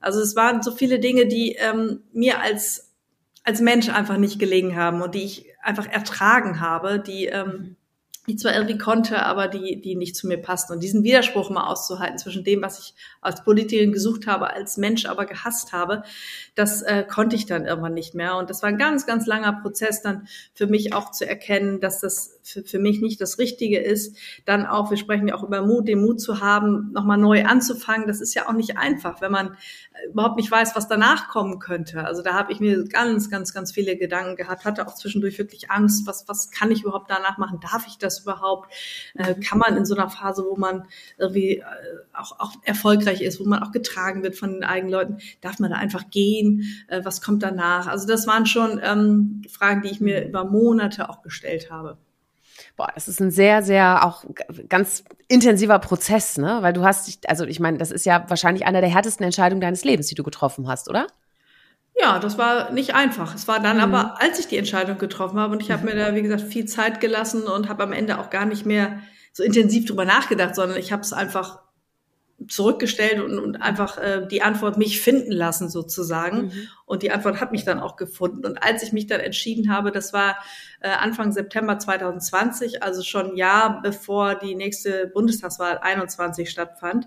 Also 0.00 0.20
es 0.20 0.36
waren 0.36 0.62
so 0.62 0.70
viele 0.72 0.98
Dinge, 0.98 1.26
die 1.26 1.56
ähm, 1.58 2.02
mir 2.12 2.40
als 2.40 2.90
als 3.42 3.60
Mensch 3.60 3.88
einfach 3.88 4.18
nicht 4.18 4.38
gelegen 4.38 4.76
haben 4.76 5.02
und 5.02 5.14
die 5.14 5.24
ich 5.24 5.46
einfach 5.62 5.86
ertragen 5.86 6.60
habe, 6.60 7.00
die 7.00 7.26
ähm, 7.26 7.76
die 8.26 8.36
zwar 8.36 8.54
irgendwie 8.54 8.78
konnte, 8.78 9.24
aber 9.24 9.48
die, 9.48 9.80
die 9.80 9.96
nicht 9.96 10.14
zu 10.14 10.26
mir 10.26 10.36
passten. 10.36 10.74
Und 10.74 10.82
diesen 10.82 11.02
Widerspruch 11.02 11.50
mal 11.50 11.66
auszuhalten 11.66 12.18
zwischen 12.18 12.44
dem, 12.44 12.62
was 12.62 12.78
ich 12.78 12.94
als 13.20 13.42
Politikerin 13.42 13.92
gesucht 13.92 14.26
habe, 14.26 14.50
als 14.50 14.76
Mensch 14.76 15.06
aber 15.06 15.24
gehasst 15.26 15.72
habe, 15.72 16.02
das 16.54 16.82
äh, 16.82 17.04
konnte 17.04 17.36
ich 17.36 17.46
dann 17.46 17.64
irgendwann 17.64 17.94
nicht 17.94 18.14
mehr. 18.14 18.36
Und 18.36 18.50
das 18.50 18.62
war 18.62 18.68
ein 18.68 18.78
ganz, 18.78 19.06
ganz 19.06 19.26
langer 19.26 19.60
Prozess 19.62 20.02
dann 20.02 20.28
für 20.54 20.66
mich 20.66 20.92
auch 20.92 21.10
zu 21.10 21.26
erkennen, 21.26 21.80
dass 21.80 22.00
das 22.00 22.39
für, 22.50 22.64
für 22.64 22.78
mich 22.78 23.00
nicht 23.00 23.20
das 23.20 23.38
Richtige 23.38 23.78
ist. 23.78 24.16
Dann 24.44 24.66
auch, 24.66 24.90
wir 24.90 24.96
sprechen 24.96 25.28
ja 25.28 25.34
auch 25.34 25.42
über 25.42 25.62
Mut, 25.62 25.88
den 25.88 26.00
Mut 26.00 26.20
zu 26.20 26.40
haben, 26.40 26.90
nochmal 26.92 27.18
neu 27.18 27.44
anzufangen. 27.44 28.06
Das 28.06 28.20
ist 28.20 28.34
ja 28.34 28.48
auch 28.48 28.52
nicht 28.52 28.76
einfach, 28.76 29.20
wenn 29.20 29.32
man 29.32 29.56
überhaupt 30.08 30.36
nicht 30.36 30.50
weiß, 30.50 30.74
was 30.76 30.88
danach 30.88 31.28
kommen 31.28 31.58
könnte. 31.58 32.04
Also 32.04 32.22
da 32.22 32.34
habe 32.34 32.52
ich 32.52 32.60
mir 32.60 32.84
ganz, 32.84 33.30
ganz, 33.30 33.52
ganz 33.52 33.72
viele 33.72 33.96
Gedanken 33.96 34.36
gehabt, 34.36 34.64
hatte 34.64 34.86
auch 34.86 34.94
zwischendurch 34.94 35.38
wirklich 35.38 35.70
Angst, 35.70 36.06
was, 36.06 36.26
was 36.28 36.50
kann 36.50 36.70
ich 36.70 36.82
überhaupt 36.82 37.10
danach 37.10 37.38
machen? 37.38 37.60
Darf 37.60 37.86
ich 37.86 37.98
das 37.98 38.20
überhaupt? 38.20 38.72
Äh, 39.14 39.34
kann 39.34 39.58
man 39.58 39.76
in 39.76 39.84
so 39.84 39.94
einer 39.94 40.10
Phase, 40.10 40.44
wo 40.48 40.56
man 40.56 40.86
irgendwie 41.18 41.58
äh, 41.58 41.64
auch, 42.12 42.38
auch 42.38 42.52
erfolgreich 42.62 43.20
ist, 43.22 43.40
wo 43.40 43.44
man 43.44 43.62
auch 43.62 43.72
getragen 43.72 44.22
wird 44.22 44.36
von 44.36 44.52
den 44.52 44.64
eigenen 44.64 44.92
Leuten, 44.92 45.18
darf 45.40 45.58
man 45.58 45.70
da 45.70 45.76
einfach 45.76 46.10
gehen? 46.10 46.64
Äh, 46.88 47.04
was 47.04 47.20
kommt 47.20 47.42
danach? 47.42 47.86
Also 47.86 48.06
das 48.06 48.26
waren 48.26 48.46
schon 48.46 48.80
ähm, 48.82 49.42
Fragen, 49.48 49.82
die 49.82 49.90
ich 49.90 50.00
mir 50.00 50.26
über 50.26 50.44
Monate 50.44 51.08
auch 51.08 51.22
gestellt 51.22 51.70
habe. 51.70 51.98
Boah, 52.80 52.88
das 52.94 53.08
ist 53.08 53.20
ein 53.20 53.30
sehr, 53.30 53.62
sehr 53.62 54.06
auch 54.06 54.24
ganz 54.70 55.04
intensiver 55.28 55.78
Prozess, 55.80 56.38
ne? 56.38 56.60
Weil 56.62 56.72
du 56.72 56.82
hast 56.82 57.08
dich, 57.08 57.18
also 57.28 57.44
ich 57.44 57.60
meine, 57.60 57.76
das 57.76 57.90
ist 57.90 58.06
ja 58.06 58.24
wahrscheinlich 58.28 58.64
einer 58.64 58.80
der 58.80 58.88
härtesten 58.88 59.22
Entscheidungen 59.22 59.60
deines 59.60 59.84
Lebens, 59.84 60.06
die 60.06 60.14
du 60.14 60.22
getroffen 60.22 60.66
hast, 60.66 60.88
oder? 60.88 61.06
Ja, 62.00 62.18
das 62.18 62.38
war 62.38 62.70
nicht 62.70 62.94
einfach. 62.94 63.34
Es 63.34 63.46
war 63.48 63.60
dann 63.60 63.76
mhm. 63.76 63.82
aber, 63.82 64.22
als 64.22 64.38
ich 64.38 64.46
die 64.46 64.56
Entscheidung 64.56 64.96
getroffen 64.96 65.38
habe 65.38 65.52
und 65.52 65.60
ich 65.60 65.70
habe 65.70 65.84
mir 65.84 65.94
da, 65.94 66.14
wie 66.14 66.22
gesagt, 66.22 66.40
viel 66.40 66.64
Zeit 66.64 67.00
gelassen 67.00 67.42
und 67.42 67.68
habe 67.68 67.82
am 67.82 67.92
Ende 67.92 68.18
auch 68.18 68.30
gar 68.30 68.46
nicht 68.46 68.64
mehr 68.64 69.00
so 69.34 69.42
intensiv 69.42 69.84
drüber 69.84 70.06
nachgedacht, 70.06 70.54
sondern 70.54 70.78
ich 70.78 70.90
habe 70.90 71.02
es 71.02 71.12
einfach 71.12 71.58
zurückgestellt 72.50 73.20
und, 73.20 73.38
und 73.38 73.62
einfach 73.62 73.98
äh, 73.98 74.26
die 74.26 74.42
Antwort 74.42 74.76
mich 74.76 75.00
finden 75.00 75.32
lassen 75.32 75.70
sozusagen. 75.70 76.46
Mhm. 76.46 76.68
Und 76.84 77.02
die 77.02 77.12
Antwort 77.12 77.40
hat 77.40 77.52
mich 77.52 77.64
dann 77.64 77.78
auch 77.78 77.96
gefunden. 77.96 78.44
Und 78.44 78.62
als 78.62 78.82
ich 78.82 78.92
mich 78.92 79.06
dann 79.06 79.20
entschieden 79.20 79.72
habe, 79.72 79.92
das 79.92 80.12
war 80.12 80.36
äh, 80.80 80.88
Anfang 80.88 81.30
September 81.30 81.78
2020, 81.78 82.82
also 82.82 83.02
schon 83.02 83.32
ein 83.32 83.36
Jahr 83.36 83.80
bevor 83.82 84.34
die 84.34 84.56
nächste 84.56 85.06
Bundestagswahl 85.06 85.78
21 85.78 86.50
stattfand, 86.50 87.06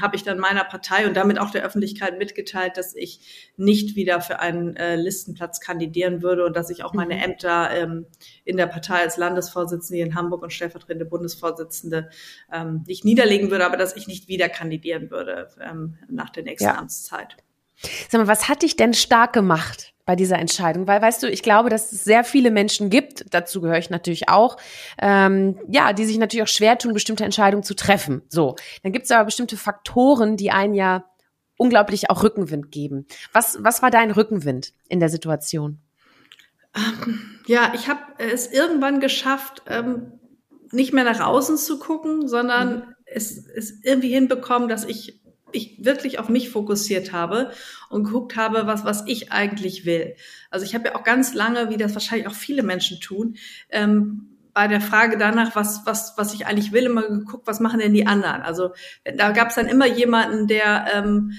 habe 0.00 0.16
ich 0.16 0.22
dann 0.22 0.38
meiner 0.38 0.64
Partei 0.64 1.06
und 1.06 1.16
damit 1.16 1.38
auch 1.38 1.50
der 1.50 1.64
Öffentlichkeit 1.64 2.18
mitgeteilt, 2.18 2.76
dass 2.76 2.94
ich 2.94 3.52
nicht 3.56 3.96
wieder 3.96 4.20
für 4.20 4.40
einen 4.40 4.76
äh, 4.76 4.96
Listenplatz 4.96 5.60
kandidieren 5.60 6.22
würde 6.22 6.44
und 6.44 6.56
dass 6.56 6.70
ich 6.70 6.84
auch 6.84 6.92
meine 6.92 7.14
mhm. 7.14 7.22
Ämter 7.22 7.70
ähm, 7.72 8.06
in 8.44 8.56
der 8.56 8.66
Partei 8.66 9.00
als 9.00 9.16
Landesvorsitzende 9.16 10.02
in 10.02 10.14
Hamburg 10.14 10.42
und 10.42 10.52
stellvertretende 10.52 11.04
Bundesvorsitzende 11.04 12.10
ähm, 12.52 12.84
nicht 12.86 13.04
niederlegen 13.04 13.50
würde, 13.50 13.66
aber 13.66 13.76
dass 13.76 13.96
ich 13.96 14.06
nicht 14.06 14.28
wieder 14.28 14.48
kandidieren 14.48 15.10
würde 15.10 15.48
ähm, 15.60 15.98
nach 16.08 16.30
der 16.30 16.42
nächsten 16.42 16.68
ja. 16.68 16.78
Amtszeit. 16.78 17.36
Sag 18.08 18.20
mal, 18.20 18.28
was 18.28 18.48
hat 18.48 18.62
dich 18.62 18.76
denn 18.76 18.94
stark 18.94 19.32
gemacht 19.32 19.92
bei 20.06 20.16
dieser 20.16 20.38
Entscheidung? 20.38 20.86
Weil, 20.86 21.02
weißt 21.02 21.22
du, 21.22 21.28
ich 21.28 21.42
glaube, 21.42 21.68
dass 21.68 21.92
es 21.92 22.04
sehr 22.04 22.24
viele 22.24 22.50
Menschen 22.50 22.88
gibt, 22.88 23.26
dazu 23.34 23.60
gehöre 23.60 23.78
ich 23.78 23.90
natürlich 23.90 24.28
auch, 24.30 24.56
ähm, 25.02 25.58
ja, 25.68 25.92
die 25.92 26.06
sich 26.06 26.16
natürlich 26.16 26.44
auch 26.44 26.52
schwer 26.52 26.78
tun, 26.78 26.94
bestimmte 26.94 27.24
Entscheidungen 27.24 27.64
zu 27.64 27.74
treffen. 27.74 28.22
So, 28.28 28.56
dann 28.82 28.92
gibt 28.92 29.04
es 29.04 29.10
aber 29.10 29.26
bestimmte 29.26 29.56
Faktoren, 29.56 30.36
die 30.36 30.50
einen 30.50 30.74
ja 30.74 31.04
unglaublich 31.58 32.08
auch 32.08 32.22
Rückenwind 32.22 32.70
geben. 32.70 33.06
Was, 33.32 33.58
was 33.60 33.82
war 33.82 33.90
dein 33.90 34.10
Rückenwind 34.10 34.72
in 34.88 35.00
der 35.00 35.08
Situation? 35.08 35.80
Ähm, 36.74 37.40
ja, 37.46 37.72
ich 37.74 37.88
habe 37.88 38.00
es 38.18 38.50
irgendwann 38.52 39.00
geschafft, 39.00 39.62
ähm, 39.66 40.12
nicht 40.70 40.92
mehr 40.92 41.04
nach 41.04 41.20
außen 41.20 41.56
zu 41.56 41.78
gucken, 41.78 42.28
sondern 42.28 42.76
mhm. 42.76 42.94
es, 43.06 43.46
es 43.48 43.82
irgendwie 43.82 44.12
hinbekommen, 44.12 44.68
dass 44.68 44.84
ich 44.84 45.20
ich 45.52 45.84
wirklich 45.84 46.18
auf 46.18 46.28
mich 46.28 46.50
fokussiert 46.50 47.12
habe 47.12 47.50
und 47.88 48.04
geguckt 48.04 48.36
habe, 48.36 48.66
was, 48.66 48.84
was 48.84 49.04
ich 49.06 49.32
eigentlich 49.32 49.84
will. 49.84 50.16
Also 50.50 50.66
ich 50.66 50.74
habe 50.74 50.88
ja 50.88 50.94
auch 50.96 51.04
ganz 51.04 51.34
lange, 51.34 51.70
wie 51.70 51.76
das 51.76 51.94
wahrscheinlich 51.94 52.26
auch 52.26 52.34
viele 52.34 52.62
Menschen 52.62 53.00
tun, 53.00 53.36
ähm, 53.70 54.35
bei 54.56 54.68
der 54.68 54.80
Frage 54.80 55.18
danach, 55.18 55.54
was, 55.54 55.82
was, 55.84 56.14
was 56.16 56.32
ich 56.32 56.46
eigentlich 56.46 56.72
will, 56.72 56.84
immer 56.84 57.02
geguckt, 57.02 57.46
was 57.46 57.60
machen 57.60 57.78
denn 57.78 57.92
die 57.92 58.06
anderen? 58.06 58.40
Also 58.40 58.70
da 59.04 59.32
gab 59.32 59.50
es 59.50 59.56
dann 59.56 59.66
immer 59.66 59.84
jemanden, 59.84 60.46
der 60.46 60.86
ähm, 60.94 61.32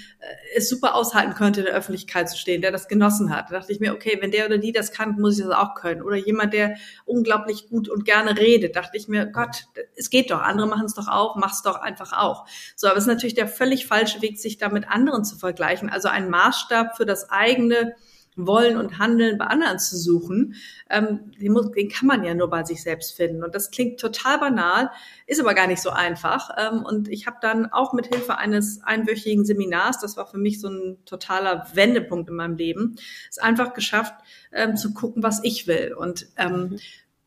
es 0.55 0.69
super 0.69 0.93
aushalten 0.93 1.33
könnte, 1.33 1.61
in 1.61 1.65
der 1.65 1.73
Öffentlichkeit 1.73 2.29
zu 2.29 2.37
stehen, 2.37 2.61
der 2.61 2.71
das 2.71 2.87
genossen 2.87 3.35
hat. 3.35 3.49
Da 3.49 3.55
dachte 3.55 3.71
ich 3.71 3.79
mir, 3.79 3.95
okay, 3.95 4.19
wenn 4.21 4.29
der 4.29 4.45
oder 4.45 4.59
die 4.59 4.71
das 4.71 4.91
kann, 4.91 5.19
muss 5.19 5.39
ich 5.39 5.43
das 5.43 5.55
auch 5.55 5.73
können. 5.73 6.03
Oder 6.03 6.17
jemand, 6.17 6.53
der 6.53 6.75
unglaublich 7.05 7.69
gut 7.69 7.89
und 7.89 8.05
gerne 8.05 8.37
redet, 8.37 8.75
dachte 8.75 8.95
ich 8.97 9.07
mir, 9.07 9.25
Gott, 9.25 9.63
es 9.95 10.11
geht 10.11 10.29
doch, 10.29 10.43
andere 10.43 10.67
machen 10.67 10.85
es 10.85 10.93
doch 10.93 11.07
auch, 11.07 11.37
mach's 11.37 11.63
doch 11.63 11.81
einfach 11.81 12.13
auch. 12.13 12.45
So, 12.75 12.85
aber 12.85 12.97
es 12.97 13.05
ist 13.05 13.11
natürlich 13.11 13.33
der 13.33 13.47
völlig 13.47 13.87
falsche 13.87 14.21
Weg, 14.21 14.37
sich 14.37 14.59
da 14.59 14.69
mit 14.69 14.87
anderen 14.87 15.25
zu 15.25 15.37
vergleichen. 15.37 15.89
Also 15.89 16.07
ein 16.07 16.29
Maßstab 16.29 16.95
für 16.95 17.07
das 17.07 17.31
eigene 17.31 17.95
wollen 18.37 18.77
und 18.77 18.99
Handeln 18.99 19.37
bei 19.37 19.45
anderen 19.45 19.79
zu 19.79 19.97
suchen, 19.97 20.55
ähm, 20.89 21.31
den, 21.39 21.51
muss, 21.51 21.71
den 21.71 21.89
kann 21.89 22.07
man 22.07 22.23
ja 22.23 22.33
nur 22.33 22.49
bei 22.49 22.63
sich 22.63 22.83
selbst 22.83 23.15
finden. 23.15 23.43
Und 23.43 23.55
das 23.55 23.71
klingt 23.71 23.99
total 23.99 24.39
banal, 24.39 24.91
ist 25.25 25.41
aber 25.41 25.53
gar 25.53 25.67
nicht 25.67 25.81
so 25.81 25.89
einfach. 25.89 26.51
Ähm, 26.57 26.83
und 26.83 27.09
ich 27.09 27.25
habe 27.25 27.37
dann 27.41 27.65
auch 27.71 27.93
mit 27.93 28.07
Hilfe 28.07 28.37
eines 28.37 28.83
einwöchigen 28.83 29.43
Seminars, 29.43 29.99
das 29.99 30.15
war 30.17 30.27
für 30.27 30.37
mich 30.37 30.61
so 30.61 30.69
ein 30.69 30.97
totaler 31.05 31.67
Wendepunkt 31.73 32.29
in 32.29 32.35
meinem 32.35 32.55
Leben, 32.55 32.95
es 33.29 33.39
einfach 33.39 33.73
geschafft, 33.73 34.13
ähm, 34.51 34.77
zu 34.77 34.93
gucken, 34.93 35.23
was 35.23 35.43
ich 35.43 35.67
will. 35.67 35.93
Und 35.97 36.27
ähm, 36.37 36.77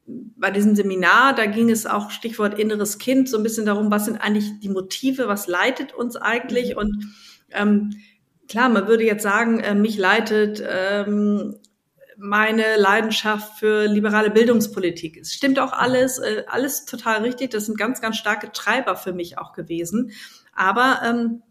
bei 0.06 0.50
diesem 0.50 0.74
Seminar, 0.74 1.34
da 1.34 1.46
ging 1.46 1.70
es 1.70 1.86
auch 1.86 2.10
Stichwort 2.10 2.58
inneres 2.58 2.98
Kind, 2.98 3.28
so 3.28 3.36
ein 3.36 3.42
bisschen 3.42 3.66
darum, 3.66 3.90
was 3.90 4.06
sind 4.06 4.18
eigentlich 4.18 4.60
die 4.60 4.68
Motive, 4.68 5.28
was 5.28 5.46
leitet 5.46 5.92
uns 5.92 6.16
eigentlich 6.16 6.72
mhm. 6.72 6.78
und 6.78 7.04
ähm, 7.52 7.90
klar, 8.50 8.68
man 8.68 8.88
würde 8.88 9.04
jetzt 9.04 9.22
sagen, 9.22 9.60
äh, 9.60 9.74
mich 9.74 9.96
leitet 9.96 10.62
ähm, 10.68 11.56
meine 12.18 12.76
Leidenschaft 12.76 13.58
für 13.58 13.86
liberale 13.86 14.30
Bildungspolitik. 14.30 15.16
Es 15.16 15.32
stimmt 15.32 15.58
auch 15.58 15.72
alles, 15.72 16.18
äh, 16.18 16.44
alles 16.48 16.84
total 16.84 17.22
richtig. 17.22 17.50
Das 17.50 17.66
sind 17.66 17.78
ganz, 17.78 18.00
ganz 18.02 18.16
starke 18.16 18.52
Treiber 18.52 18.96
für 18.96 19.14
mich 19.14 19.38
auch 19.38 19.52
gewesen. 19.52 20.12
Aber 20.52 21.00
ähm, 21.04 21.42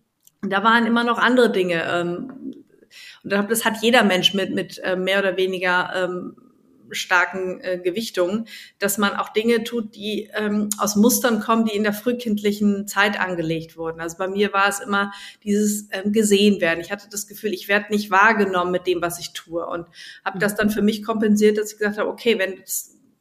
da 0.42 0.64
waren 0.64 0.86
immer 0.86 1.04
noch 1.04 1.18
andere 1.18 1.52
Dinge. 1.52 1.84
Ähm, 1.90 2.64
und 3.24 3.32
das 3.32 3.66
hat 3.66 3.82
jeder 3.82 4.04
Mensch 4.04 4.34
mit, 4.34 4.54
mit 4.54 4.80
äh, 4.84 4.96
mehr 4.96 5.20
oder 5.20 5.38
weniger 5.38 5.92
ähm, 5.96 6.36
starken 6.92 7.62
äh, 7.62 7.78
Gewichtungen, 7.78 8.46
dass 8.80 8.98
man 8.98 9.16
auch 9.16 9.30
Dinge 9.30 9.64
tut, 9.64 9.96
die 9.96 10.30
ähm, 10.34 10.70
aus 10.78 10.96
Mustern 10.96 11.40
kommen, 11.40 11.66
die 11.66 11.76
in 11.76 11.84
der 11.84 11.94
frühkindlichen 11.94 12.88
Zeit 12.88 13.20
angelegt 13.20 13.78
wurden. 13.78 14.02
Also 14.02 14.18
bei 14.18 14.28
mir 14.28 14.54
war 14.54 14.68
es 14.68 14.80
immer 14.80 15.12
dieses 15.44 15.88
ähm, 15.92 16.12
gesehen 16.12 16.62
werden. 16.62 16.82
Ich 16.82 16.92
hatte 16.92 17.08
das 17.10 17.28
Gefühl, 17.28 17.54
ich 17.54 17.68
werde 17.68 17.92
nicht 17.92 18.12
wahrgenommen 18.12 18.72
mit 18.72 18.88
dem, 18.88 19.02
was 19.02 19.20
ich 19.20 19.34
tue 19.34 19.66
und 19.66 19.88
habe 20.24 20.40
das 20.40 20.56
dann 20.56 20.70
für 20.70 20.82
mich 20.82 21.04
kompensiert, 21.04 21.58
dass 21.58 21.74
ich 21.74 21.78
gesagt 21.78 21.98
habe, 21.98 22.10
okay, 22.10 22.38
wenn 22.40 22.64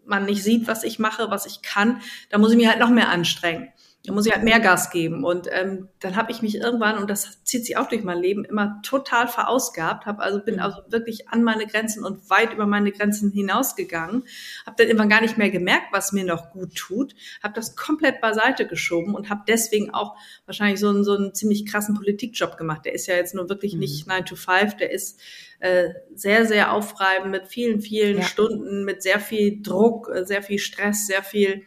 man 0.04 0.24
nicht 0.24 0.42
sieht, 0.42 0.66
was 0.66 0.84
ich 0.84 0.98
mache, 0.98 1.30
was 1.30 1.46
ich 1.46 1.62
kann, 1.62 2.00
dann 2.30 2.40
muss 2.40 2.50
ich 2.50 2.56
mich 2.56 2.68
halt 2.68 2.80
noch 2.80 2.90
mehr 2.90 3.10
anstrengen 3.10 3.68
da 4.08 4.14
muss 4.14 4.24
ich 4.24 4.32
halt 4.32 4.42
mehr 4.42 4.58
Gas 4.58 4.90
geben. 4.90 5.22
Und 5.22 5.48
ähm, 5.52 5.88
dann 6.00 6.16
habe 6.16 6.32
ich 6.32 6.40
mich 6.40 6.56
irgendwann, 6.56 6.96
und 6.96 7.10
das 7.10 7.44
zieht 7.44 7.66
sich 7.66 7.76
auch 7.76 7.90
durch 7.90 8.02
mein 8.04 8.18
Leben, 8.18 8.42
immer 8.42 8.80
total 8.82 9.28
verausgabt, 9.28 10.06
habe 10.06 10.22
also 10.22 10.40
bin 10.42 10.54
mhm. 10.54 10.62
also 10.62 10.78
wirklich 10.88 11.28
an 11.28 11.42
meine 11.42 11.66
Grenzen 11.66 12.04
und 12.04 12.30
weit 12.30 12.54
über 12.54 12.64
meine 12.64 12.90
Grenzen 12.90 13.30
hinausgegangen, 13.30 14.24
habe 14.64 14.76
dann 14.78 14.86
irgendwann 14.86 15.10
gar 15.10 15.20
nicht 15.20 15.36
mehr 15.36 15.50
gemerkt, 15.50 15.88
was 15.92 16.12
mir 16.12 16.24
noch 16.24 16.52
gut 16.52 16.74
tut, 16.74 17.14
habe 17.42 17.52
das 17.52 17.76
komplett 17.76 18.22
beiseite 18.22 18.66
geschoben 18.66 19.14
und 19.14 19.28
habe 19.28 19.42
deswegen 19.46 19.92
auch 19.92 20.16
wahrscheinlich 20.46 20.80
so 20.80 20.88
einen, 20.88 21.04
so 21.04 21.14
einen 21.14 21.34
ziemlich 21.34 21.66
krassen 21.66 21.94
Politikjob 21.94 22.56
gemacht. 22.56 22.86
Der 22.86 22.94
ist 22.94 23.08
ja 23.08 23.14
jetzt 23.14 23.34
nur 23.34 23.50
wirklich 23.50 23.74
mhm. 23.74 23.80
nicht 23.80 24.06
9 24.06 24.24
to 24.24 24.36
5, 24.36 24.76
der 24.78 24.90
ist 24.90 25.20
äh, 25.58 25.90
sehr, 26.14 26.46
sehr 26.46 26.72
aufreibend 26.72 27.30
mit 27.30 27.48
vielen, 27.48 27.82
vielen 27.82 28.20
ja. 28.20 28.24
Stunden, 28.24 28.86
mit 28.86 29.02
sehr 29.02 29.20
viel 29.20 29.60
Druck, 29.60 30.08
äh, 30.08 30.24
sehr 30.24 30.42
viel 30.42 30.58
Stress, 30.58 31.06
sehr 31.06 31.22
viel 31.22 31.66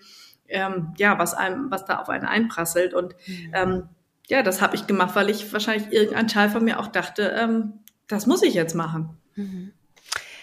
ähm, 0.51 0.93
ja, 0.97 1.17
was 1.19 1.33
einem, 1.33 1.71
was 1.71 1.85
da 1.85 1.97
auf 1.99 2.09
einen 2.09 2.25
einprasselt. 2.25 2.93
Und 2.93 3.15
mhm. 3.27 3.51
ähm, 3.53 3.83
ja, 4.27 4.43
das 4.43 4.61
habe 4.61 4.75
ich 4.75 4.87
gemacht, 4.87 5.15
weil 5.15 5.29
ich 5.29 5.51
wahrscheinlich 5.51 5.91
irgendein 5.91 6.27
Teil 6.27 6.49
von 6.49 6.63
mir 6.63 6.79
auch 6.79 6.87
dachte, 6.87 7.33
ähm, 7.37 7.73
das 8.07 8.27
muss 8.27 8.43
ich 8.43 8.53
jetzt 8.53 8.75
machen. 8.75 9.17
Mhm. 9.35 9.73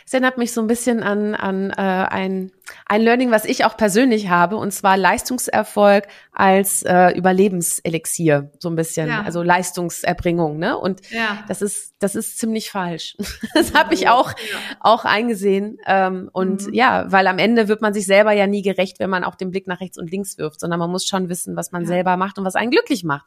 Es 0.06 0.14
erinnert 0.14 0.38
mich 0.38 0.52
so 0.52 0.62
ein 0.62 0.66
bisschen 0.66 1.02
an, 1.02 1.34
an 1.34 1.70
äh, 1.70 1.74
ein, 1.82 2.50
ein 2.86 3.02
Learning, 3.02 3.30
was 3.30 3.44
ich 3.44 3.64
auch 3.64 3.76
persönlich 3.76 4.28
habe, 4.28 4.56
und 4.56 4.72
zwar 4.72 4.96
Leistungserfolg 4.96 6.06
als 6.32 6.82
äh, 6.82 7.10
Überlebenselixier, 7.16 8.50
so 8.58 8.68
ein 8.68 8.76
bisschen, 8.76 9.08
ja. 9.08 9.22
also 9.22 9.42
Leistungserbringung, 9.42 10.58
ne? 10.58 10.78
Und 10.78 11.10
ja. 11.10 11.44
das 11.48 11.62
ist, 11.62 11.94
das 11.98 12.14
ist 12.14 12.38
ziemlich 12.38 12.70
falsch. 12.70 13.16
das 13.54 13.74
habe 13.74 13.94
ich 13.94 14.08
auch, 14.08 14.30
ja. 14.30 14.76
auch 14.80 15.04
eingesehen. 15.04 15.78
Ähm, 15.86 16.30
und 16.32 16.68
mhm. 16.68 16.74
ja, 16.74 17.10
weil 17.10 17.26
am 17.26 17.38
Ende 17.38 17.68
wird 17.68 17.82
man 17.82 17.92
sich 17.92 18.06
selber 18.06 18.32
ja 18.32 18.46
nie 18.46 18.62
gerecht, 18.62 19.00
wenn 19.00 19.10
man 19.10 19.24
auch 19.24 19.34
den 19.34 19.50
Blick 19.50 19.66
nach 19.66 19.80
rechts 19.80 19.98
und 19.98 20.10
links 20.10 20.38
wirft, 20.38 20.60
sondern 20.60 20.78
man 20.78 20.90
muss 20.90 21.06
schon 21.06 21.28
wissen, 21.28 21.56
was 21.56 21.72
man 21.72 21.86
selber 21.86 22.16
macht 22.16 22.38
und 22.38 22.44
was 22.44 22.54
einen 22.54 22.70
glücklich 22.70 23.04
macht. 23.04 23.26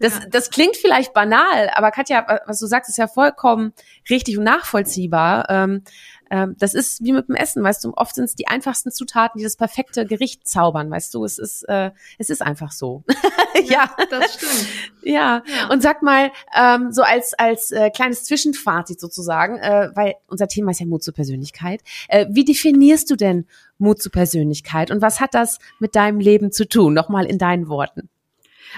Das, 0.00 0.20
das 0.28 0.50
klingt 0.50 0.76
vielleicht 0.76 1.12
banal, 1.12 1.70
aber 1.74 1.90
Katja, 1.90 2.40
was 2.46 2.58
du 2.58 2.66
sagst, 2.66 2.90
ist 2.90 2.98
ja 2.98 3.06
vollkommen 3.06 3.72
richtig 4.10 4.38
und 4.38 4.44
nachvollziehbar. 4.44 5.46
Ähm, 5.48 5.82
ähm, 6.30 6.56
das 6.58 6.74
ist 6.74 7.02
wie 7.02 7.12
mit 7.12 7.28
dem 7.28 7.34
Essen, 7.34 7.62
weißt 7.62 7.84
du, 7.84 7.92
oft 7.96 8.14
sind 8.14 8.24
es 8.24 8.34
die 8.34 8.48
einfachsten 8.48 8.90
Zutaten, 8.90 9.38
die 9.38 9.44
das 9.44 9.56
perfekte 9.56 10.06
Gericht 10.06 10.46
zaubern, 10.46 10.90
weißt 10.90 11.14
du, 11.14 11.24
es 11.24 11.38
ist, 11.38 11.62
äh, 11.68 11.90
es 12.18 12.30
ist 12.30 12.42
einfach 12.42 12.72
so. 12.72 13.04
ja, 13.64 13.78
ja, 13.78 14.06
das 14.10 14.34
stimmt. 14.34 14.66
Ja. 15.02 15.42
ja. 15.46 15.70
und 15.70 15.82
sag 15.82 16.02
mal, 16.02 16.30
ähm, 16.56 16.92
so 16.92 17.02
als, 17.02 17.34
als 17.34 17.70
äh, 17.70 17.90
kleines 17.90 18.24
Zwischenfazit 18.24 19.00
sozusagen, 19.00 19.58
äh, 19.58 19.90
weil 19.94 20.14
unser 20.26 20.48
Thema 20.48 20.70
ist 20.70 20.80
ja 20.80 20.86
Mut 20.86 21.02
zur 21.02 21.14
Persönlichkeit, 21.14 21.82
äh, 22.08 22.26
wie 22.30 22.44
definierst 22.44 23.10
du 23.10 23.16
denn 23.16 23.46
Mut 23.78 24.02
zur 24.02 24.12
Persönlichkeit 24.12 24.90
und 24.90 25.00
was 25.00 25.20
hat 25.20 25.34
das 25.34 25.58
mit 25.78 25.94
deinem 25.94 26.20
Leben 26.20 26.52
zu 26.52 26.68
tun? 26.68 26.94
Nochmal 26.94 27.26
in 27.26 27.38
deinen 27.38 27.68
Worten. 27.68 28.08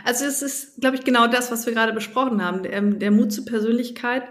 Also 0.04 0.24
es 0.24 0.42
ist, 0.42 0.80
glaube 0.80 0.96
ich, 0.96 1.04
genau 1.04 1.26
das, 1.26 1.50
was 1.50 1.66
wir 1.66 1.72
gerade 1.72 1.92
besprochen 1.92 2.44
haben. 2.44 2.62
Der, 2.62 2.72
ähm, 2.72 2.98
der 2.98 3.10
Mut 3.10 3.32
zur 3.32 3.44
Persönlichkeit, 3.44 4.22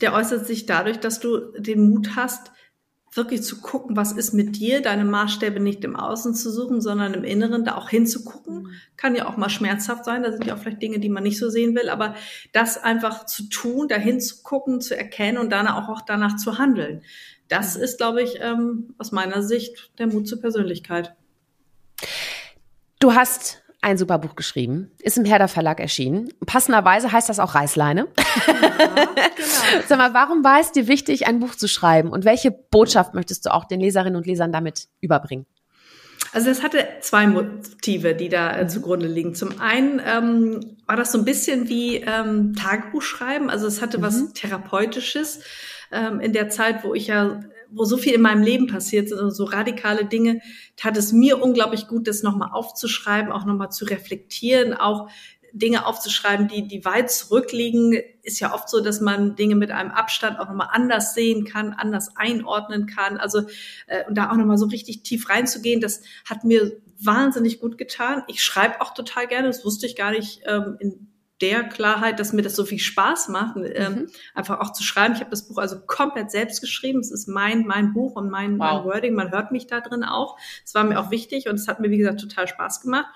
der 0.00 0.14
äußert 0.14 0.46
sich 0.46 0.66
dadurch, 0.66 0.98
dass 1.00 1.20
du 1.20 1.52
den 1.58 1.90
Mut 1.90 2.16
hast, 2.16 2.50
wirklich 3.14 3.42
zu 3.42 3.60
gucken, 3.60 3.94
was 3.94 4.12
ist 4.12 4.32
mit 4.32 4.56
dir, 4.56 4.80
deine 4.80 5.04
Maßstäbe 5.04 5.60
nicht 5.60 5.84
im 5.84 5.96
Außen 5.96 6.34
zu 6.34 6.50
suchen, 6.50 6.80
sondern 6.80 7.12
im 7.12 7.24
Inneren 7.24 7.64
da 7.64 7.76
auch 7.76 7.90
hinzugucken. 7.90 8.62
Mhm. 8.62 8.70
Kann 8.96 9.14
ja 9.14 9.28
auch 9.28 9.36
mal 9.36 9.50
schmerzhaft 9.50 10.04
sein, 10.04 10.22
da 10.22 10.32
sind 10.32 10.46
ja 10.46 10.54
auch 10.54 10.58
vielleicht 10.58 10.82
Dinge, 10.82 10.98
die 10.98 11.10
man 11.10 11.22
nicht 11.22 11.38
so 11.38 11.50
sehen 11.50 11.74
will, 11.74 11.90
aber 11.90 12.14
das 12.52 12.82
einfach 12.82 13.26
zu 13.26 13.48
tun, 13.50 13.88
da 13.88 13.96
hinzugucken, 13.96 14.80
zu 14.80 14.96
erkennen 14.96 15.38
und 15.38 15.50
dann 15.50 15.68
auch, 15.68 15.88
auch 15.88 16.00
danach 16.00 16.36
zu 16.36 16.58
handeln. 16.58 17.02
Das 17.48 17.76
mhm. 17.76 17.82
ist, 17.82 17.98
glaube 17.98 18.22
ich, 18.22 18.38
ähm, 18.40 18.94
aus 18.96 19.12
meiner 19.12 19.42
Sicht 19.42 19.90
der 19.98 20.06
Mut 20.06 20.26
zur 20.26 20.40
Persönlichkeit. 20.40 21.14
Du 22.98 23.14
hast 23.14 23.61
ein 23.82 23.98
super 23.98 24.18
Buch 24.18 24.36
geschrieben, 24.36 24.92
ist 25.00 25.18
im 25.18 25.24
Herder 25.24 25.48
Verlag 25.48 25.80
erschienen. 25.80 26.32
Passenderweise 26.46 27.10
heißt 27.10 27.28
das 27.28 27.40
auch 27.40 27.54
Reißleine. 27.54 28.06
Ja, 28.46 28.54
genau. 29.36 29.46
Sag 29.88 29.98
mal, 29.98 30.14
warum 30.14 30.44
war 30.44 30.60
es 30.60 30.72
dir 30.72 30.86
wichtig, 30.86 31.26
ein 31.26 31.40
Buch 31.40 31.56
zu 31.56 31.68
schreiben 31.68 32.10
und 32.10 32.24
welche 32.24 32.52
Botschaft 32.52 33.12
möchtest 33.14 33.44
du 33.44 33.52
auch 33.52 33.64
den 33.64 33.80
Leserinnen 33.80 34.16
und 34.16 34.26
Lesern 34.26 34.52
damit 34.52 34.88
überbringen? 35.00 35.46
Also 36.32 36.48
es 36.48 36.62
hatte 36.62 36.86
zwei 37.00 37.26
Motive, 37.26 38.14
die 38.14 38.28
da 38.28 38.58
äh, 38.58 38.66
zugrunde 38.66 39.06
liegen. 39.06 39.34
Zum 39.34 39.60
einen 39.60 40.00
ähm, 40.04 40.76
war 40.86 40.96
das 40.96 41.12
so 41.12 41.18
ein 41.18 41.24
bisschen 41.24 41.68
wie 41.68 41.96
ähm, 41.96 42.54
Tagebuch 42.54 43.02
schreiben. 43.02 43.50
Also 43.50 43.66
es 43.66 43.82
hatte 43.82 43.98
mhm. 43.98 44.02
was 44.02 44.32
Therapeutisches 44.32 45.40
ähm, 45.90 46.20
in 46.20 46.32
der 46.32 46.48
Zeit, 46.48 46.84
wo 46.84 46.94
ich 46.94 47.08
ja 47.08 47.40
wo 47.74 47.84
so 47.84 47.96
viel 47.96 48.14
in 48.14 48.20
meinem 48.22 48.42
Leben 48.42 48.66
passiert 48.66 49.08
sind 49.08 49.30
so 49.30 49.44
radikale 49.44 50.04
Dinge, 50.04 50.40
tat 50.76 50.96
es 50.96 51.12
mir 51.12 51.42
unglaublich 51.42 51.86
gut, 51.86 52.06
das 52.06 52.22
nochmal 52.22 52.50
aufzuschreiben, 52.52 53.32
auch 53.32 53.44
nochmal 53.44 53.70
zu 53.70 53.84
reflektieren, 53.84 54.74
auch 54.74 55.08
Dinge 55.52 55.86
aufzuschreiben, 55.86 56.48
die, 56.48 56.66
die 56.66 56.84
weit 56.84 57.10
zurückliegen. 57.10 57.98
Ist 58.22 58.40
ja 58.40 58.54
oft 58.54 58.68
so, 58.68 58.80
dass 58.80 59.00
man 59.00 59.36
Dinge 59.36 59.54
mit 59.54 59.70
einem 59.70 59.90
Abstand 59.90 60.38
auch 60.38 60.48
nochmal 60.48 60.68
anders 60.72 61.14
sehen 61.14 61.44
kann, 61.44 61.74
anders 61.74 62.16
einordnen 62.16 62.86
kann. 62.86 63.18
Also 63.18 63.42
äh, 63.86 64.04
und 64.08 64.16
da 64.16 64.30
auch 64.30 64.36
nochmal 64.36 64.58
so 64.58 64.66
richtig 64.66 65.02
tief 65.02 65.28
reinzugehen, 65.28 65.80
das 65.80 66.02
hat 66.24 66.44
mir 66.44 66.80
wahnsinnig 66.98 67.60
gut 67.60 67.78
getan. 67.78 68.22
Ich 68.28 68.42
schreibe 68.42 68.80
auch 68.80 68.94
total 68.94 69.26
gerne, 69.26 69.48
das 69.48 69.64
wusste 69.64 69.86
ich 69.86 69.96
gar 69.96 70.12
nicht 70.12 70.40
ähm, 70.46 70.76
in 70.80 71.11
der 71.42 71.64
Klarheit, 71.64 72.20
dass 72.20 72.32
mir 72.32 72.42
das 72.42 72.54
so 72.54 72.64
viel 72.64 72.78
Spaß 72.78 73.28
macht, 73.28 73.56
ähm, 73.56 73.92
mhm. 73.92 74.06
einfach 74.34 74.60
auch 74.60 74.72
zu 74.72 74.84
schreiben. 74.84 75.14
Ich 75.14 75.20
habe 75.20 75.30
das 75.30 75.48
Buch 75.48 75.58
also 75.58 75.80
komplett 75.80 76.30
selbst 76.30 76.60
geschrieben. 76.60 77.00
Es 77.00 77.10
ist 77.10 77.28
mein 77.28 77.66
mein 77.66 77.92
Buch 77.92 78.14
und 78.14 78.30
mein, 78.30 78.58
wow. 78.58 78.58
mein 78.58 78.84
Wording. 78.84 79.14
Man 79.14 79.32
hört 79.32 79.50
mich 79.50 79.66
da 79.66 79.80
drin 79.80 80.04
auch. 80.04 80.38
Es 80.64 80.74
war 80.74 80.84
mir 80.84 81.00
auch 81.00 81.10
wichtig 81.10 81.48
und 81.48 81.56
es 81.56 81.68
hat 81.68 81.80
mir 81.80 81.90
wie 81.90 81.98
gesagt 81.98 82.20
total 82.20 82.46
Spaß 82.46 82.80
gemacht. 82.80 83.06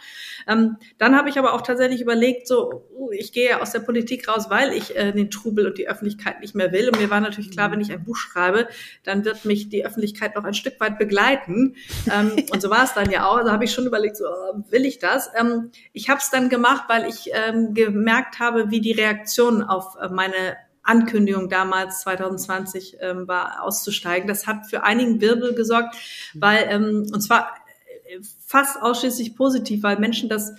Ähm, 0.48 0.76
dann 0.98 1.16
habe 1.16 1.28
ich 1.28 1.38
aber 1.38 1.54
auch 1.54 1.62
tatsächlich 1.62 2.00
überlegt, 2.00 2.48
so 2.48 2.84
uh, 2.96 3.10
ich 3.12 3.32
gehe 3.32 3.50
ja 3.50 3.60
aus 3.60 3.70
der 3.70 3.80
Politik 3.80 4.28
raus, 4.28 4.46
weil 4.50 4.72
ich 4.72 4.96
äh, 4.96 5.12
den 5.12 5.30
Trubel 5.30 5.66
und 5.66 5.78
die 5.78 5.88
Öffentlichkeit 5.88 6.40
nicht 6.40 6.54
mehr 6.54 6.72
will. 6.72 6.88
Und 6.88 7.00
mir 7.00 7.10
war 7.10 7.20
natürlich 7.20 7.52
klar, 7.52 7.70
wenn 7.70 7.80
ich 7.80 7.92
ein 7.92 8.02
Buch 8.02 8.16
schreibe, 8.16 8.68
dann 9.04 9.24
wird 9.24 9.44
mich 9.44 9.68
die 9.68 9.86
Öffentlichkeit 9.86 10.34
noch 10.34 10.44
ein 10.44 10.54
Stück 10.54 10.80
weit 10.80 10.98
begleiten. 10.98 11.76
Ähm, 12.12 12.32
und 12.52 12.60
so 12.60 12.70
war 12.70 12.82
es 12.82 12.94
dann 12.94 13.10
ja 13.10 13.26
auch. 13.28 13.36
Also 13.36 13.52
habe 13.52 13.64
ich 13.64 13.72
schon 13.72 13.86
überlegt, 13.86 14.16
so 14.16 14.24
uh, 14.24 14.62
will 14.70 14.84
ich 14.84 14.98
das? 14.98 15.30
Ähm, 15.38 15.70
ich 15.92 16.10
habe 16.10 16.18
es 16.20 16.30
dann 16.30 16.48
gemacht, 16.48 16.84
weil 16.88 17.08
ich 17.08 17.30
ähm, 17.32 17.74
gemerkt 17.74 18.15
gemerkt 18.16 18.38
habe, 18.38 18.70
wie 18.70 18.80
die 18.80 18.92
Reaktion 18.92 19.62
auf 19.62 19.96
äh, 20.00 20.08
meine 20.08 20.56
Ankündigung 20.82 21.48
damals 21.48 22.00
2020 22.02 22.98
ähm, 23.00 23.28
war 23.28 23.62
auszusteigen. 23.62 24.28
Das 24.28 24.46
hat 24.46 24.66
für 24.66 24.84
einigen 24.84 25.20
Wirbel 25.20 25.54
gesorgt, 25.54 25.96
weil 26.34 26.66
ähm, 26.70 27.06
und 27.12 27.20
zwar 27.20 27.54
äh, 28.06 28.20
fast 28.46 28.80
ausschließlich 28.80 29.36
positiv, 29.36 29.82
weil 29.82 29.98
Menschen 29.98 30.28
das 30.28 30.54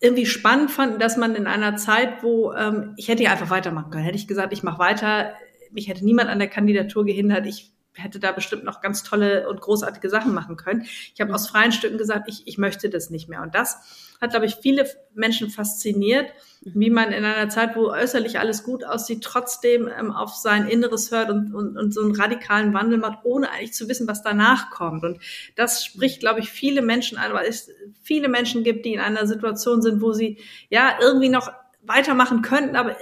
irgendwie 0.00 0.26
spannend 0.26 0.70
fanden, 0.70 1.00
dass 1.00 1.16
man 1.16 1.34
in 1.34 1.48
einer 1.48 1.76
Zeit, 1.76 2.22
wo 2.22 2.52
ähm, 2.52 2.94
ich 2.96 3.08
hätte 3.08 3.24
ja 3.24 3.32
einfach 3.32 3.50
weitermachen 3.50 3.90
können, 3.90 4.04
hätte 4.04 4.16
ich 4.16 4.28
gesagt, 4.28 4.52
ich 4.52 4.62
mache 4.62 4.78
weiter, 4.78 5.32
mich 5.72 5.88
hätte 5.88 6.04
niemand 6.04 6.30
an 6.30 6.38
der 6.38 6.48
Kandidatur 6.48 7.04
gehindert, 7.04 7.46
ich 7.46 7.72
hätte 7.98 8.20
da 8.20 8.32
bestimmt 8.32 8.64
noch 8.64 8.80
ganz 8.80 9.02
tolle 9.02 9.48
und 9.48 9.60
großartige 9.60 10.08
Sachen 10.08 10.34
machen 10.34 10.56
können. 10.56 10.86
Ich 11.14 11.20
habe 11.20 11.34
aus 11.34 11.48
freien 11.48 11.72
Stücken 11.72 11.98
gesagt, 11.98 12.28
ich, 12.28 12.46
ich 12.46 12.58
möchte 12.58 12.88
das 12.90 13.10
nicht 13.10 13.28
mehr. 13.28 13.42
Und 13.42 13.54
das 13.54 13.78
hat, 14.20 14.30
glaube 14.30 14.46
ich, 14.46 14.56
viele 14.56 14.88
Menschen 15.14 15.50
fasziniert, 15.50 16.30
wie 16.62 16.90
man 16.90 17.12
in 17.12 17.24
einer 17.24 17.48
Zeit, 17.48 17.76
wo 17.76 17.88
äußerlich 17.88 18.38
alles 18.38 18.64
gut 18.64 18.84
aussieht, 18.84 19.22
trotzdem 19.22 19.88
ähm, 19.88 20.10
auf 20.10 20.34
sein 20.34 20.68
Inneres 20.68 21.10
hört 21.10 21.30
und, 21.30 21.54
und, 21.54 21.76
und 21.76 21.94
so 21.94 22.02
einen 22.02 22.16
radikalen 22.16 22.74
Wandel 22.74 22.98
macht, 22.98 23.20
ohne 23.24 23.50
eigentlich 23.50 23.74
zu 23.74 23.88
wissen, 23.88 24.08
was 24.08 24.22
danach 24.22 24.70
kommt. 24.70 25.04
Und 25.04 25.20
das 25.54 25.84
spricht, 25.84 26.20
glaube 26.20 26.40
ich, 26.40 26.50
viele 26.50 26.82
Menschen 26.82 27.18
an, 27.18 27.32
weil 27.32 27.46
es 27.46 27.70
viele 28.02 28.28
Menschen 28.28 28.64
gibt, 28.64 28.84
die 28.84 28.94
in 28.94 29.00
einer 29.00 29.26
Situation 29.26 29.82
sind, 29.82 30.00
wo 30.00 30.12
sie 30.12 30.38
ja 30.68 30.98
irgendwie 31.00 31.28
noch 31.28 31.52
weitermachen 31.82 32.42
könnten, 32.42 32.76
aber 32.76 32.96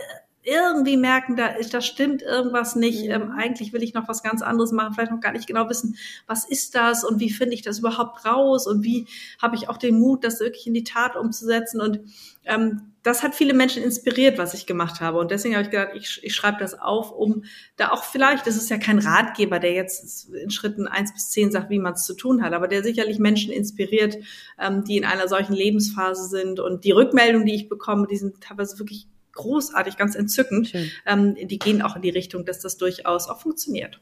irgendwie 0.46 0.96
merken, 0.96 1.34
da, 1.34 1.54
da 1.70 1.80
stimmt 1.80 2.22
irgendwas 2.22 2.76
nicht. 2.76 3.04
Mhm. 3.04 3.10
Ähm, 3.10 3.30
eigentlich 3.36 3.72
will 3.72 3.82
ich 3.82 3.94
noch 3.94 4.08
was 4.08 4.22
ganz 4.22 4.42
anderes 4.42 4.70
machen, 4.70 4.94
vielleicht 4.94 5.10
noch 5.10 5.20
gar 5.20 5.32
nicht 5.32 5.48
genau 5.48 5.68
wissen, 5.68 5.96
was 6.26 6.48
ist 6.48 6.74
das 6.76 7.04
und 7.04 7.18
wie 7.18 7.30
finde 7.30 7.54
ich 7.54 7.62
das 7.62 7.80
überhaupt 7.80 8.24
raus 8.24 8.66
und 8.66 8.84
wie 8.84 9.06
habe 9.42 9.56
ich 9.56 9.68
auch 9.68 9.76
den 9.76 9.98
Mut, 9.98 10.24
das 10.24 10.38
wirklich 10.38 10.66
in 10.68 10.74
die 10.74 10.84
Tat 10.84 11.16
umzusetzen. 11.16 11.80
Und 11.80 12.00
ähm, 12.44 12.92
das 13.02 13.24
hat 13.24 13.34
viele 13.34 13.54
Menschen 13.54 13.82
inspiriert, 13.82 14.38
was 14.38 14.54
ich 14.54 14.66
gemacht 14.66 15.00
habe. 15.00 15.18
Und 15.18 15.32
deswegen 15.32 15.54
habe 15.54 15.64
ich 15.64 15.70
gedacht, 15.70 15.90
ich, 15.94 16.20
ich 16.22 16.34
schreibe 16.34 16.58
das 16.60 16.78
auf, 16.78 17.10
um 17.10 17.42
da 17.76 17.90
auch 17.90 18.04
vielleicht, 18.04 18.46
das 18.46 18.56
ist 18.56 18.70
ja 18.70 18.78
kein 18.78 19.00
Ratgeber, 19.00 19.58
der 19.58 19.72
jetzt 19.72 20.28
in 20.30 20.50
Schritten 20.50 20.86
eins 20.86 21.12
bis 21.12 21.30
zehn 21.30 21.50
sagt, 21.50 21.70
wie 21.70 21.80
man 21.80 21.94
es 21.94 22.04
zu 22.04 22.14
tun 22.14 22.42
hat, 22.42 22.52
aber 22.52 22.68
der 22.68 22.84
sicherlich 22.84 23.18
Menschen 23.18 23.52
inspiriert, 23.52 24.16
ähm, 24.60 24.84
die 24.84 24.96
in 24.96 25.04
einer 25.04 25.26
solchen 25.26 25.54
Lebensphase 25.54 26.28
sind. 26.28 26.60
Und 26.60 26.84
die 26.84 26.92
Rückmeldungen, 26.92 27.46
die 27.46 27.54
ich 27.54 27.68
bekomme, 27.68 28.06
die 28.06 28.16
sind 28.16 28.40
teilweise 28.40 28.78
wirklich 28.78 29.08
großartig, 29.36 29.96
ganz 29.96 30.14
entzückend. 30.14 30.72
Ähm, 31.06 31.36
die 31.40 31.58
gehen 31.58 31.82
auch 31.82 31.96
in 31.96 32.02
die 32.02 32.10
Richtung, 32.10 32.44
dass 32.44 32.58
das 32.60 32.76
durchaus 32.76 33.28
auch 33.28 33.40
funktioniert. 33.40 34.00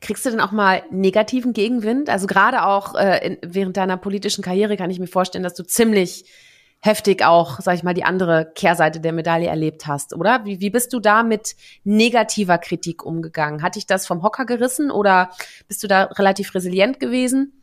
Kriegst 0.00 0.26
du 0.26 0.30
denn 0.30 0.40
auch 0.40 0.52
mal 0.52 0.82
negativen 0.90 1.52
Gegenwind? 1.52 2.10
Also 2.10 2.26
gerade 2.26 2.64
auch 2.64 2.94
äh, 2.94 3.26
in, 3.26 3.38
während 3.42 3.76
deiner 3.76 3.96
politischen 3.96 4.42
Karriere 4.42 4.76
kann 4.76 4.90
ich 4.90 5.00
mir 5.00 5.06
vorstellen, 5.06 5.44
dass 5.44 5.54
du 5.54 5.64
ziemlich 5.64 6.26
heftig 6.80 7.24
auch, 7.24 7.60
sag 7.60 7.76
ich 7.76 7.84
mal, 7.84 7.94
die 7.94 8.04
andere 8.04 8.52
Kehrseite 8.54 9.00
der 9.00 9.12
Medaille 9.12 9.46
erlebt 9.46 9.86
hast, 9.86 10.14
oder? 10.14 10.44
Wie, 10.44 10.60
wie 10.60 10.70
bist 10.70 10.92
du 10.92 10.98
da 10.98 11.22
mit 11.22 11.54
negativer 11.84 12.58
Kritik 12.58 13.04
umgegangen? 13.04 13.62
Hat 13.62 13.76
dich 13.76 13.86
das 13.86 14.06
vom 14.06 14.22
Hocker 14.22 14.44
gerissen 14.44 14.90
oder 14.90 15.30
bist 15.68 15.82
du 15.82 15.86
da 15.86 16.04
relativ 16.04 16.54
resilient 16.54 16.98
gewesen? 16.98 17.61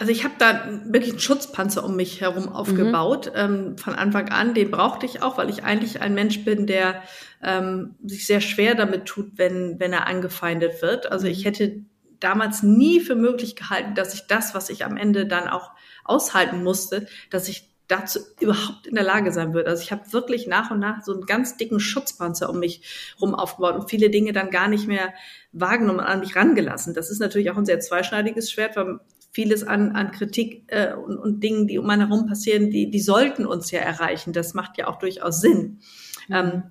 Also 0.00 0.12
ich 0.12 0.24
habe 0.24 0.32
da 0.38 0.66
wirklich 0.86 1.10
einen 1.10 1.20
Schutzpanzer 1.20 1.84
um 1.84 1.94
mich 1.94 2.22
herum 2.22 2.48
aufgebaut 2.48 3.26
mhm. 3.26 3.32
ähm, 3.36 3.78
von 3.78 3.94
Anfang 3.94 4.30
an. 4.30 4.54
Den 4.54 4.70
brauchte 4.70 5.04
ich 5.04 5.22
auch, 5.22 5.36
weil 5.36 5.50
ich 5.50 5.62
eigentlich 5.62 6.00
ein 6.00 6.14
Mensch 6.14 6.42
bin, 6.42 6.66
der 6.66 7.02
ähm, 7.42 7.96
sich 8.02 8.26
sehr 8.26 8.40
schwer 8.40 8.74
damit 8.74 9.04
tut, 9.04 9.32
wenn 9.36 9.78
wenn 9.78 9.92
er 9.92 10.06
angefeindet 10.06 10.80
wird. 10.80 11.12
Also 11.12 11.26
ich 11.26 11.40
mhm. 11.40 11.44
hätte 11.44 11.84
damals 12.18 12.62
nie 12.62 13.00
für 13.00 13.14
möglich 13.14 13.56
gehalten, 13.56 13.94
dass 13.94 14.14
ich 14.14 14.26
das, 14.26 14.54
was 14.54 14.70
ich 14.70 14.86
am 14.86 14.96
Ende 14.96 15.26
dann 15.26 15.48
auch 15.48 15.72
aushalten 16.04 16.64
musste, 16.64 17.06
dass 17.28 17.48
ich 17.48 17.68
dazu 17.86 18.20
überhaupt 18.40 18.86
in 18.86 18.94
der 18.94 19.04
Lage 19.04 19.32
sein 19.32 19.52
würde. 19.52 19.68
Also 19.68 19.82
ich 19.82 19.92
habe 19.92 20.14
wirklich 20.14 20.46
nach 20.46 20.70
und 20.70 20.78
nach 20.78 21.04
so 21.04 21.12
einen 21.12 21.26
ganz 21.26 21.58
dicken 21.58 21.78
Schutzpanzer 21.78 22.48
um 22.48 22.58
mich 22.58 23.12
rum 23.20 23.34
aufgebaut 23.34 23.74
und 23.74 23.90
viele 23.90 24.08
Dinge 24.08 24.32
dann 24.32 24.50
gar 24.50 24.68
nicht 24.68 24.88
mehr 24.88 25.12
wahrgenommen 25.52 25.98
und 25.98 26.06
an 26.06 26.20
mich 26.20 26.36
rangelassen. 26.36 26.94
Das 26.94 27.10
ist 27.10 27.18
natürlich 27.18 27.50
auch 27.50 27.58
ein 27.58 27.66
sehr 27.66 27.80
zweischneidiges 27.80 28.50
Schwert, 28.50 28.76
weil 28.76 29.00
vieles 29.30 29.62
an, 29.62 29.92
an 29.92 30.10
Kritik 30.10 30.64
äh, 30.68 30.92
und, 30.94 31.18
und 31.18 31.40
Dingen, 31.42 31.66
die 31.66 31.78
um 31.78 31.88
einen 31.88 32.08
herum 32.08 32.26
passieren, 32.26 32.70
die, 32.70 32.90
die 32.90 33.00
sollten 33.00 33.46
uns 33.46 33.70
ja 33.70 33.80
erreichen. 33.80 34.32
Das 34.32 34.54
macht 34.54 34.76
ja 34.78 34.88
auch 34.88 34.98
durchaus 34.98 35.40
Sinn. 35.40 35.80
Mhm. 36.28 36.34
Ähm, 36.34 36.62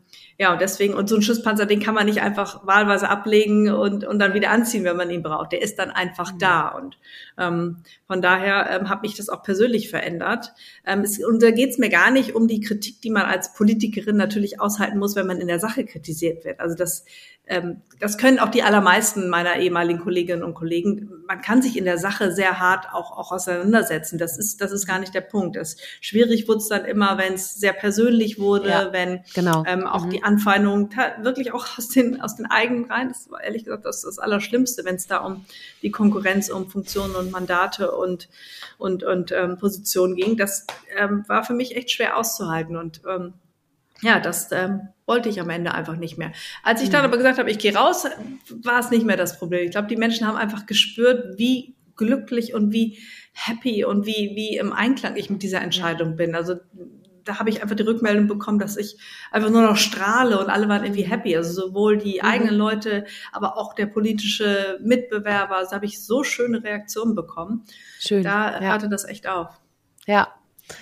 ja, 0.42 0.54
und 0.54 0.62
deswegen, 0.62 0.94
und 0.94 1.10
so 1.10 1.18
ein 1.18 1.22
Schusspanzer, 1.22 1.66
den 1.66 1.82
kann 1.82 1.94
man 1.94 2.06
nicht 2.06 2.22
einfach 2.22 2.66
wahlweise 2.66 3.10
ablegen 3.10 3.70
und, 3.70 4.06
und 4.06 4.20
dann 4.20 4.34
wieder 4.34 4.52
anziehen, 4.52 4.86
wenn 4.86 4.96
man 4.96 5.10
ihn 5.10 5.22
braucht. 5.22 5.52
Der 5.52 5.62
ist 5.62 5.78
dann 5.78 5.92
einfach 5.92 6.32
mhm. 6.32 6.40
da. 6.40 6.70
Und 6.70 6.98
ähm, 7.38 7.84
von 8.08 8.22
daher 8.22 8.70
ähm, 8.72 8.88
hat 8.88 9.02
mich 9.02 9.16
das 9.16 9.28
auch 9.28 9.44
persönlich 9.44 9.90
verändert. 9.90 10.54
Ähm, 10.86 11.02
es, 11.02 11.22
und 11.22 11.44
da 11.44 11.52
geht 11.52 11.72
es 11.72 11.78
mir 11.78 11.90
gar 11.90 12.10
nicht 12.10 12.36
um 12.36 12.48
die 12.48 12.62
Kritik, 12.62 13.02
die 13.02 13.10
man 13.10 13.24
als 13.24 13.54
Politikerin 13.54 14.16
natürlich 14.16 14.62
aushalten 14.62 14.98
muss, 14.98 15.18
wenn 15.18 15.28
man 15.28 15.42
in 15.42 15.48
der 15.48 15.60
Sache 15.60 15.84
kritisiert 15.84 16.46
wird. 16.46 16.62
Also 16.62 16.74
das 16.74 17.04
ähm, 17.50 17.82
das 18.00 18.18
können 18.18 18.40
auch 18.40 18.50
die 18.50 18.64
allermeisten 18.64 19.28
meiner 19.28 19.58
ehemaligen 19.58 20.00
Kolleginnen 20.00 20.44
und 20.44 20.54
Kollegen. 20.54 21.10
Man 21.28 21.42
kann 21.42 21.62
sich 21.62 21.78
in 21.78 21.84
der 21.84 21.98
Sache 21.98 22.32
sehr 22.32 22.60
hart 22.60 22.88
auch, 22.94 23.12
auch 23.12 23.32
auseinandersetzen. 23.32 24.18
Das 24.18 24.38
ist, 24.38 24.62
das 24.62 24.72
ist 24.72 24.86
gar 24.86 25.00
nicht 25.00 25.14
der 25.14 25.22
Punkt. 25.22 25.56
Das 25.58 25.76
schwierig 26.00 26.48
wurde 26.48 26.60
es 26.60 26.68
dann 26.68 26.86
immer, 26.86 27.18
wenn 27.18 27.34
es 27.34 27.56
sehr 27.56 27.74
persönlich 27.74 28.40
wurde, 28.40 28.70
ja, 28.70 28.94
wenn 28.94 29.24
genau. 29.34 29.64
ähm, 29.68 29.86
auch 29.86 30.06
mhm. 30.06 30.12
die 30.12 30.24
Anfeindungen, 30.30 30.90
wirklich 31.22 31.54
auch 31.54 31.78
aus 31.78 31.90
den, 31.90 32.22
aus 32.22 32.36
den 32.36 32.46
eigenen 32.46 32.86
Reihen. 32.86 33.10
Das 33.10 33.32
war 33.32 33.42
ehrlich 33.42 33.64
gesagt 33.64 33.86
das, 33.86 34.02
das 34.02 34.20
Allerschlimmste, 34.20 34.86
wenn 34.86 34.96
es 34.96 35.08
da 35.08 35.18
um 35.18 35.46
die 35.82 35.90
Konkurrenz, 35.90 36.50
um 36.50 36.70
Funktionen 36.70 37.16
und 37.16 37.32
Mandate 37.32 37.92
und, 37.92 38.30
und, 38.78 39.04
und 39.04 39.32
ähm, 39.32 39.58
Positionen 39.58 40.16
ging. 40.16 40.38
Das 40.38 40.68
ähm, 40.96 41.24
war 41.28 41.44
für 41.44 41.54
mich 41.54 41.76
echt 41.76 41.90
schwer 41.90 42.16
auszuhalten. 42.16 42.78
Und 42.78 43.02
ähm, 43.10 43.34
ja, 44.02 44.20
das 44.20 44.52
ähm, 44.52 44.90
wollte 45.08 45.30
ich 45.30 45.42
am 45.42 45.50
Ende 45.50 45.74
einfach 45.74 45.96
nicht 45.96 46.20
mehr. 46.20 46.32
Als 46.62 46.84
ich 46.84 46.92
dann 46.92 47.02
mhm. 47.02 47.08
aber 47.08 47.18
gesagt 47.18 47.40
habe, 47.40 47.50
ich 47.50 47.58
gehe 47.58 47.76
raus, 47.76 48.06
war 48.64 48.80
es 48.80 48.92
nicht 48.92 49.06
mehr 49.06 49.18
das 49.18 49.40
Problem. 49.40 49.66
Ich 49.66 49.72
glaube, 49.72 49.88
die 49.88 49.98
Menschen 49.98 50.28
haben 50.28 50.38
einfach 50.38 50.68
gespürt, 50.68 51.40
wie 51.40 51.76
glücklich 51.96 52.54
und 52.54 52.72
wie 52.72 53.00
happy 53.34 53.84
und 53.84 54.06
wie, 54.06 54.34
wie 54.36 54.58
im 54.58 54.74
Einklang 54.74 55.16
ich 55.16 55.32
mit 55.32 55.42
dieser 55.42 55.62
Entscheidung 55.62 56.16
bin. 56.16 56.36
Also 56.36 56.58
da 57.24 57.40
habe 57.40 57.50
ich 57.50 57.62
einfach 57.62 57.76
die 57.76 57.84
Rückmeldung 57.84 58.28
bekommen, 58.28 58.60
dass 58.60 58.78
ich 58.78 58.98
einfach 59.32 59.50
nur 59.50 59.62
noch 59.62 59.78
strahle 59.78 60.40
und 60.40 60.50
alle 60.50 60.68
waren 60.70 60.84
irgendwie 60.84 61.04
happy. 61.04 61.36
Also 61.36 61.68
sowohl 61.68 61.98
die 61.98 62.20
mhm. 62.22 62.28
eigenen 62.28 62.56
Leute, 62.56 63.06
aber 63.32 63.58
auch 63.58 63.74
der 63.74 63.86
politische 63.88 64.80
Mitbewerber. 64.82 65.58
Also 65.58 65.72
habe 65.72 65.86
ich 65.86 66.04
so 66.04 66.24
schöne 66.24 66.64
Reaktionen 66.64 67.16
bekommen. 67.16 67.66
Schön. 68.00 68.24
Da 68.24 68.62
ja. 68.62 68.72
hatte 68.72 68.90
das 68.90 69.06
echt 69.06 69.28
auf. 69.28 69.60
Ja, 70.06 70.34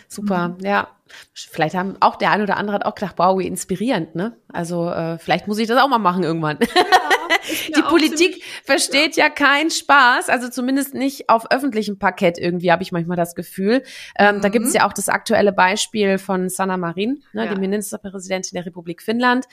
super. 0.07 0.49
Mhm. 0.49 0.65
Ja, 0.65 0.96
Vielleicht 1.33 1.75
haben 1.75 1.97
auch 1.99 2.15
der 2.15 2.31
eine 2.31 2.43
oder 2.43 2.57
andere 2.57 2.75
hat 2.75 2.85
auch 2.85 2.95
gedacht, 2.95 3.15
wow, 3.17 3.37
wie 3.39 3.47
inspirierend, 3.47 4.15
ne? 4.15 4.37
Also 4.51 4.89
äh, 4.89 5.17
vielleicht 5.17 5.47
muss 5.47 5.59
ich 5.59 5.67
das 5.67 5.81
auch 5.81 5.87
mal 5.87 5.97
machen 5.97 6.23
irgendwann. 6.23 6.57
Ja, 6.61 6.67
die 7.75 7.81
Politik 7.81 8.43
versteht 8.63 9.15
ja. 9.15 9.25
ja 9.25 9.29
keinen 9.29 9.69
Spaß, 9.69 10.29
also 10.29 10.49
zumindest 10.49 10.93
nicht 10.93 11.29
auf 11.29 11.51
öffentlichem 11.51 11.99
Parkett 11.99 12.37
irgendwie, 12.37 12.71
habe 12.71 12.83
ich 12.83 12.91
manchmal 12.91 13.17
das 13.17 13.35
Gefühl. 13.35 13.83
Ähm, 14.17 14.37
mhm. 14.37 14.41
Da 14.41 14.49
gibt 14.49 14.65
es 14.65 14.73
ja 14.73 14.87
auch 14.87 14.93
das 14.93 15.09
aktuelle 15.09 15.51
Beispiel 15.51 16.17
von 16.17 16.49
Sanna 16.49 16.77
Marin, 16.77 17.23
ne, 17.33 17.45
ja. 17.45 17.53
die 17.53 17.59
Ministerpräsidentin 17.59 18.55
der 18.55 18.65
Republik 18.65 19.01
Finnland. 19.01 19.45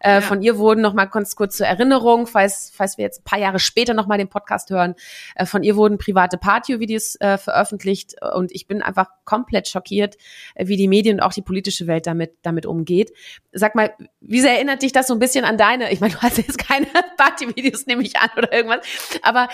Äh. 0.00 0.20
Von 0.20 0.42
ihr 0.42 0.58
wurden 0.58 0.80
noch 0.80 0.94
mal 0.94 1.06
ganz 1.06 1.36
kurz 1.36 1.56
zur 1.56 1.66
Erinnerung, 1.66 2.26
falls, 2.26 2.72
falls 2.74 2.98
wir 2.98 3.04
jetzt 3.04 3.20
ein 3.20 3.24
paar 3.24 3.38
Jahre 3.38 3.58
später 3.58 3.94
noch 3.94 4.06
mal 4.06 4.18
den 4.18 4.28
Podcast 4.28 4.70
hören, 4.70 4.94
äh, 5.34 5.46
von 5.46 5.62
ihr 5.62 5.76
wurden 5.76 5.98
private 5.98 6.38
Party-Videos 6.38 7.16
äh, 7.20 7.38
veröffentlicht 7.38 8.16
und 8.34 8.52
ich 8.52 8.66
bin 8.66 8.82
einfach 8.82 9.08
komplett 9.24 9.68
schockiert, 9.68 10.16
äh, 10.54 10.66
wie 10.66 10.76
die 10.76 10.88
Medien 10.88 10.99
und 11.08 11.20
auch 11.20 11.32
die 11.32 11.42
politische 11.42 11.86
Welt 11.86 12.06
damit, 12.06 12.34
damit 12.42 12.66
umgeht. 12.66 13.12
Sag 13.52 13.74
mal, 13.74 13.94
wie 14.20 14.40
sehr 14.40 14.54
erinnert 14.54 14.82
dich 14.82 14.92
das 14.92 15.06
so 15.06 15.14
ein 15.14 15.18
bisschen 15.18 15.44
an 15.44 15.56
deine, 15.56 15.92
ich 15.92 16.00
meine, 16.00 16.14
du 16.14 16.20
hast 16.20 16.38
jetzt 16.38 16.58
keine 16.58 16.86
Partyvideos, 17.16 17.86
nehme 17.86 18.02
ich 18.02 18.18
an, 18.18 18.30
oder 18.36 18.52
irgendwas, 18.52 18.86
aber 19.22 19.48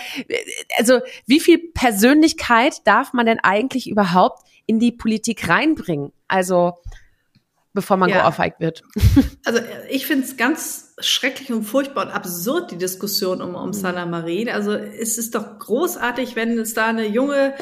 also 0.77 0.99
wie 1.25 1.39
viel 1.39 1.59
Persönlichkeit 1.73 2.85
darf 2.85 3.13
man 3.13 3.25
denn 3.25 3.39
eigentlich 3.39 3.89
überhaupt 3.89 4.43
in 4.65 4.79
die 4.79 4.91
Politik 4.91 5.47
reinbringen? 5.47 6.11
Also 6.27 6.73
bevor 7.73 7.97
man 7.97 8.09
ja. 8.09 8.21
geohrfeigt 8.21 8.59
wird. 8.59 8.83
Also 9.45 9.61
ich 9.89 10.05
finde 10.05 10.25
es 10.25 10.35
ganz 10.35 10.93
schrecklich 10.99 11.53
und 11.53 11.63
furchtbar 11.63 12.07
und 12.07 12.11
absurd, 12.11 12.71
die 12.71 12.77
Diskussion 12.77 13.41
um, 13.41 13.55
um 13.55 13.67
mhm. 13.67 13.73
Sana 13.73 14.05
Marin. 14.05 14.49
Also 14.49 14.73
es 14.73 15.17
ist 15.17 15.35
doch 15.35 15.59
großartig, 15.59 16.35
wenn 16.35 16.57
es 16.59 16.73
da 16.73 16.87
eine 16.87 17.05
junge 17.05 17.53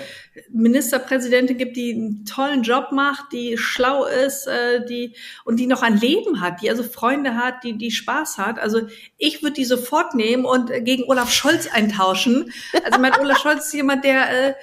Ministerpräsidentin 0.52 1.58
gibt, 1.58 1.76
die 1.76 1.94
einen 1.94 2.26
tollen 2.26 2.64
Job 2.64 2.92
macht, 2.92 3.34
die 3.34 3.58
schlau 3.58 4.06
ist, 4.06 4.48
äh, 4.48 4.86
die 4.86 5.16
und 5.44 5.60
die 5.60 5.68
noch 5.68 5.84
ein 5.84 5.98
Leben 5.98 6.42
hat, 6.42 6.62
die 6.62 6.70
also 6.70 6.82
Freunde 6.82 7.36
hat, 7.36 7.64
die 7.64 7.78
die 7.78 7.92
Spaß 7.92 8.38
hat. 8.38 8.58
Also 8.58 8.82
ich 9.18 9.44
würde 9.44 9.54
die 9.54 9.66
sofort 9.66 10.16
nehmen 10.16 10.46
und 10.46 10.72
gegen 10.86 11.04
Olaf 11.04 11.32
Scholz 11.32 11.68
eintauschen. 11.68 12.52
Also 12.84 13.00
mein 13.00 13.14
Olaf 13.20 13.40
Scholz 13.40 13.68
ist 13.68 13.74
jemand, 13.74 14.06
der 14.06 14.50
äh, 14.50 14.54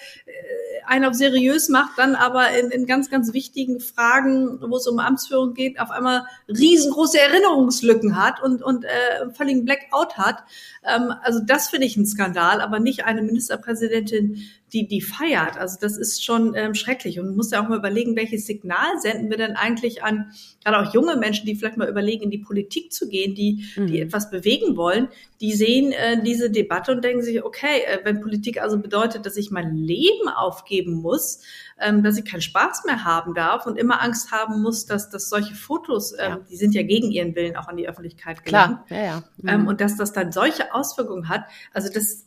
einen 0.86 1.04
auf 1.04 1.14
seriös 1.14 1.68
macht, 1.68 1.98
dann 1.98 2.14
aber 2.14 2.50
in, 2.58 2.70
in 2.70 2.86
ganz, 2.86 3.10
ganz 3.10 3.32
wichtigen 3.32 3.80
Fragen, 3.80 4.60
wo 4.60 4.76
es 4.76 4.86
um 4.86 4.98
Amtsführung 4.98 5.54
geht, 5.54 5.80
auf 5.80 5.90
einmal 5.90 6.24
riesengroße 6.48 7.18
Erinnerungslücken 7.20 8.16
hat 8.16 8.42
und, 8.42 8.62
und 8.62 8.84
äh, 8.84 9.30
völligen 9.32 9.64
Blackout 9.64 10.16
hat. 10.16 10.44
Ähm, 10.84 11.12
also 11.22 11.40
das 11.44 11.68
finde 11.68 11.86
ich 11.86 11.96
ein 11.96 12.06
Skandal, 12.06 12.60
aber 12.60 12.80
nicht 12.80 13.04
eine 13.04 13.22
Ministerpräsidentin, 13.22 14.42
die 14.72 14.86
die 14.86 15.00
feiert. 15.00 15.58
Also 15.58 15.76
das 15.80 15.96
ist 15.96 16.24
schon 16.24 16.54
ähm, 16.54 16.74
schrecklich 16.74 17.18
und 17.18 17.26
man 17.26 17.36
muss 17.36 17.50
ja 17.50 17.62
auch 17.62 17.68
mal 17.68 17.78
überlegen, 17.78 18.16
welches 18.16 18.46
Signal 18.46 18.98
senden 19.00 19.30
wir 19.30 19.36
denn 19.36 19.56
eigentlich 19.56 20.02
an 20.02 20.32
gerade 20.64 20.78
auch 20.78 20.94
junge 20.94 21.16
Menschen, 21.16 21.46
die 21.46 21.54
vielleicht 21.54 21.76
mal 21.76 21.88
überlegen, 21.88 22.24
in 22.24 22.30
die 22.30 22.38
Politik 22.38 22.92
zu 22.92 23.08
gehen, 23.08 23.34
die 23.34 23.66
mhm. 23.76 23.86
die 23.86 24.00
etwas 24.00 24.30
bewegen 24.30 24.76
wollen, 24.76 25.08
die 25.40 25.52
sehen 25.52 25.92
äh, 25.92 26.22
diese 26.22 26.50
Debatte 26.50 26.92
und 26.92 27.04
denken 27.04 27.22
sich, 27.22 27.44
okay, 27.44 27.82
äh, 27.86 27.98
wenn 28.04 28.20
Politik 28.20 28.62
also 28.62 28.78
bedeutet, 28.78 29.26
dass 29.26 29.36
ich 29.36 29.50
mein 29.50 29.76
Leben 29.76 30.28
aufgeben 30.28 30.94
muss, 30.94 31.40
ähm, 31.80 32.02
dass 32.02 32.16
ich 32.16 32.24
keinen 32.24 32.42
Spaß 32.42 32.84
mehr 32.86 33.04
haben 33.04 33.34
darf 33.34 33.66
und 33.66 33.76
immer 33.76 34.02
Angst 34.02 34.30
haben 34.32 34.62
muss, 34.62 34.86
dass, 34.86 35.10
dass 35.10 35.28
solche 35.28 35.54
Fotos, 35.54 36.12
ähm, 36.12 36.18
ja. 36.18 36.40
die 36.50 36.56
sind 36.56 36.74
ja 36.74 36.82
gegen 36.82 37.10
ihren 37.10 37.34
Willen 37.34 37.56
auch 37.56 37.68
an 37.68 37.76
die 37.76 37.88
Öffentlichkeit 37.88 38.44
gelangen. 38.44 38.78
Klar, 38.86 39.00
ja, 39.00 39.06
ja. 39.06 39.24
Mhm. 39.38 39.48
Ähm, 39.48 39.66
und 39.66 39.80
dass 39.80 39.96
das 39.96 40.12
dann 40.12 40.32
solche 40.32 40.74
Auswirkungen 40.74 41.28
hat. 41.28 41.44
Also 41.72 41.92
das 41.92 42.26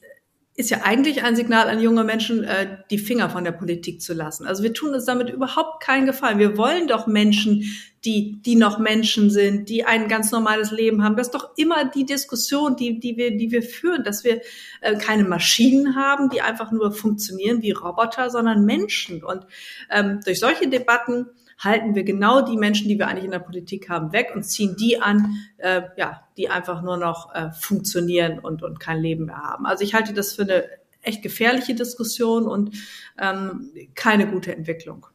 ist 0.58 0.70
ja 0.70 0.84
eigentlich 0.84 1.22
ein 1.24 1.36
Signal 1.36 1.68
an 1.68 1.82
junge 1.82 2.06
Menschen, 2.06 2.46
äh, 2.46 2.78
die 2.90 2.98
Finger 2.98 3.30
von 3.30 3.44
der 3.44 3.52
Politik 3.52 4.02
zu 4.02 4.14
lassen. 4.14 4.48
Also 4.48 4.64
wir 4.64 4.74
tun 4.74 4.94
uns 4.94 5.04
damit 5.04 5.30
überhaupt 5.30 5.84
keinen 5.84 6.06
Gefallen. 6.06 6.40
Wir 6.40 6.58
wollen 6.58 6.88
doch 6.88 7.08
Menschen, 7.08 7.64
die, 8.06 8.42
die 8.42 8.56
noch 8.56 8.80
Menschen 8.80 9.30
sind, 9.30 9.68
die 9.68 9.84
ein 9.84 10.08
ganz 10.08 10.32
normales 10.32 10.72
Leben 10.72 11.04
haben. 11.04 11.18
Das 11.18 11.28
ist 11.28 11.36
doch 11.36 11.50
immer 11.58 11.84
die 11.84 12.06
Diskussion, 12.06 12.78
die, 12.78 13.00
die 13.00 13.18
wir, 13.18 13.36
die 13.36 13.52
wir 13.52 13.64
führen, 13.64 14.06
dass 14.06 14.24
wir 14.24 14.42
äh, 14.80 14.96
keine 14.96 15.26
Maschinen 15.26 15.96
haben, 15.96 16.30
die 16.30 16.42
einfach 16.42 16.72
nur 16.72 16.94
funktionieren 16.94 17.62
wie 17.62 17.72
Roboter, 17.72 18.30
sondern 18.30 18.64
Menschen. 18.64 19.26
Und 19.26 19.46
ähm, 19.92 20.22
durch 20.24 20.40
solche 20.40 20.70
Debatten 20.70 21.26
halten 21.58 21.96
wir 21.96 22.04
genau 22.04 22.42
die 22.42 22.58
Menschen, 22.58 22.88
die 22.88 23.00
wir 23.00 23.08
eigentlich 23.08 23.26
in 23.26 23.32
der 23.32 23.40
Politik 23.40 23.90
haben, 23.90 24.12
weg 24.12 24.32
und 24.36 24.44
ziehen 24.44 24.76
die 24.80 25.02
an, 25.02 25.36
äh, 25.58 25.84
ja, 25.98 26.24
die 26.38 26.50
einfach 26.50 26.82
nur 26.82 26.98
noch 26.98 27.34
äh, 27.34 27.52
funktionieren 27.52 28.40
und, 28.40 28.64
und 28.64 28.80
kein 28.80 29.00
Leben 29.00 29.26
mehr 29.26 29.38
haben. 29.38 29.66
Also 29.66 29.84
ich 29.84 29.94
halte 29.94 30.14
das 30.14 30.34
für 30.34 30.44
eine 30.44 30.66
echt 31.02 31.22
gefährliche 31.22 31.76
Diskussion 31.76 32.48
und 32.48 32.76
ähm, 33.20 33.72
keine 33.94 34.28
gute 34.28 34.56
Entwicklung. 34.56 35.08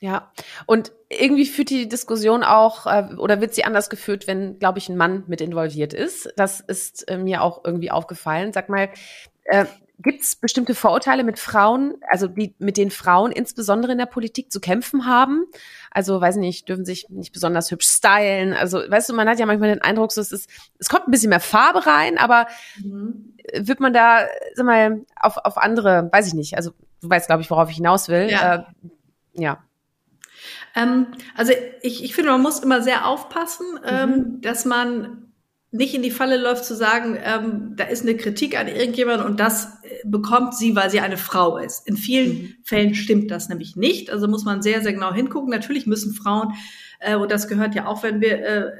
Ja, 0.00 0.32
und 0.66 0.92
irgendwie 1.08 1.46
führt 1.46 1.70
die 1.70 1.88
Diskussion 1.88 2.44
auch 2.44 2.86
äh, 2.86 3.14
oder 3.16 3.40
wird 3.40 3.54
sie 3.54 3.64
anders 3.64 3.90
geführt, 3.90 4.26
wenn, 4.28 4.58
glaube 4.58 4.78
ich, 4.78 4.88
ein 4.88 4.96
Mann 4.96 5.24
mit 5.26 5.40
involviert 5.40 5.92
ist. 5.92 6.32
Das 6.36 6.60
ist 6.60 7.08
äh, 7.08 7.18
mir 7.18 7.42
auch 7.42 7.64
irgendwie 7.64 7.90
aufgefallen. 7.90 8.52
Sag 8.52 8.68
mal, 8.68 8.90
äh, 9.44 9.64
Gibt 10.00 10.22
es 10.22 10.36
bestimmte 10.36 10.76
Vorurteile 10.76 11.24
mit 11.24 11.40
Frauen, 11.40 11.96
also 12.08 12.28
die, 12.28 12.54
mit 12.58 12.76
denen 12.76 12.92
Frauen 12.92 13.32
insbesondere 13.32 13.90
in 13.92 13.98
der 13.98 14.06
Politik 14.06 14.52
zu 14.52 14.60
kämpfen 14.60 15.06
haben? 15.06 15.46
Also, 15.90 16.20
weiß 16.20 16.36
nicht, 16.36 16.68
dürfen 16.68 16.84
sich 16.84 17.08
nicht 17.08 17.32
besonders 17.32 17.72
hübsch 17.72 17.88
stylen. 17.88 18.52
Also, 18.52 18.78
weißt 18.78 19.08
du, 19.08 19.14
man 19.14 19.28
hat 19.28 19.40
ja 19.40 19.46
manchmal 19.46 19.70
den 19.70 19.82
Eindruck, 19.82 20.12
so, 20.12 20.20
es, 20.20 20.30
ist, 20.30 20.48
es 20.78 20.88
kommt 20.88 21.08
ein 21.08 21.10
bisschen 21.10 21.30
mehr 21.30 21.40
Farbe 21.40 21.84
rein, 21.84 22.16
aber 22.16 22.46
mhm. 22.80 23.34
wird 23.52 23.80
man 23.80 23.92
da, 23.92 24.26
sag 24.54 24.66
mal, 24.66 25.04
auf, 25.16 25.36
auf 25.38 25.58
andere, 25.58 26.08
weiß 26.12 26.28
ich 26.28 26.34
nicht, 26.34 26.56
also 26.56 26.70
du 27.00 27.10
weißt, 27.10 27.26
glaube 27.26 27.42
ich, 27.42 27.50
worauf 27.50 27.68
ich 27.68 27.76
hinaus 27.76 28.08
will. 28.08 28.28
Ja. 28.30 28.54
Äh, 28.54 28.64
ja. 29.34 29.64
Ähm, 30.76 31.08
also 31.36 31.52
ich, 31.82 32.04
ich 32.04 32.14
finde, 32.14 32.30
man 32.30 32.42
muss 32.42 32.60
immer 32.60 32.82
sehr 32.82 33.06
aufpassen, 33.06 33.66
ähm, 33.84 34.10
mhm. 34.10 34.40
dass 34.42 34.64
man 34.64 35.27
nicht 35.70 35.94
in 35.94 36.02
die 36.02 36.10
Falle 36.10 36.38
läuft 36.38 36.64
zu 36.64 36.74
sagen, 36.74 37.18
ähm, 37.22 37.74
da 37.76 37.84
ist 37.84 38.02
eine 38.02 38.16
Kritik 38.16 38.58
an 38.58 38.68
irgendjemand 38.68 39.22
und 39.22 39.38
das 39.38 39.66
äh, 39.82 39.98
bekommt 40.04 40.54
sie, 40.54 40.74
weil 40.74 40.88
sie 40.88 41.00
eine 41.00 41.18
Frau 41.18 41.58
ist. 41.58 41.86
In 41.86 41.96
vielen 41.96 42.28
mhm. 42.28 42.54
Fällen 42.64 42.94
stimmt 42.94 43.30
das 43.30 43.48
nämlich 43.50 43.76
nicht. 43.76 44.10
Also 44.10 44.28
muss 44.28 44.44
man 44.44 44.62
sehr, 44.62 44.80
sehr 44.82 44.94
genau 44.94 45.12
hingucken. 45.12 45.50
Natürlich 45.50 45.86
müssen 45.86 46.14
Frauen, 46.14 46.54
äh, 47.00 47.16
und 47.16 47.30
das 47.30 47.48
gehört 47.48 47.74
ja 47.74 47.86
auch, 47.86 48.02
wenn 48.02 48.20
wir 48.22 48.44
äh, 48.44 48.72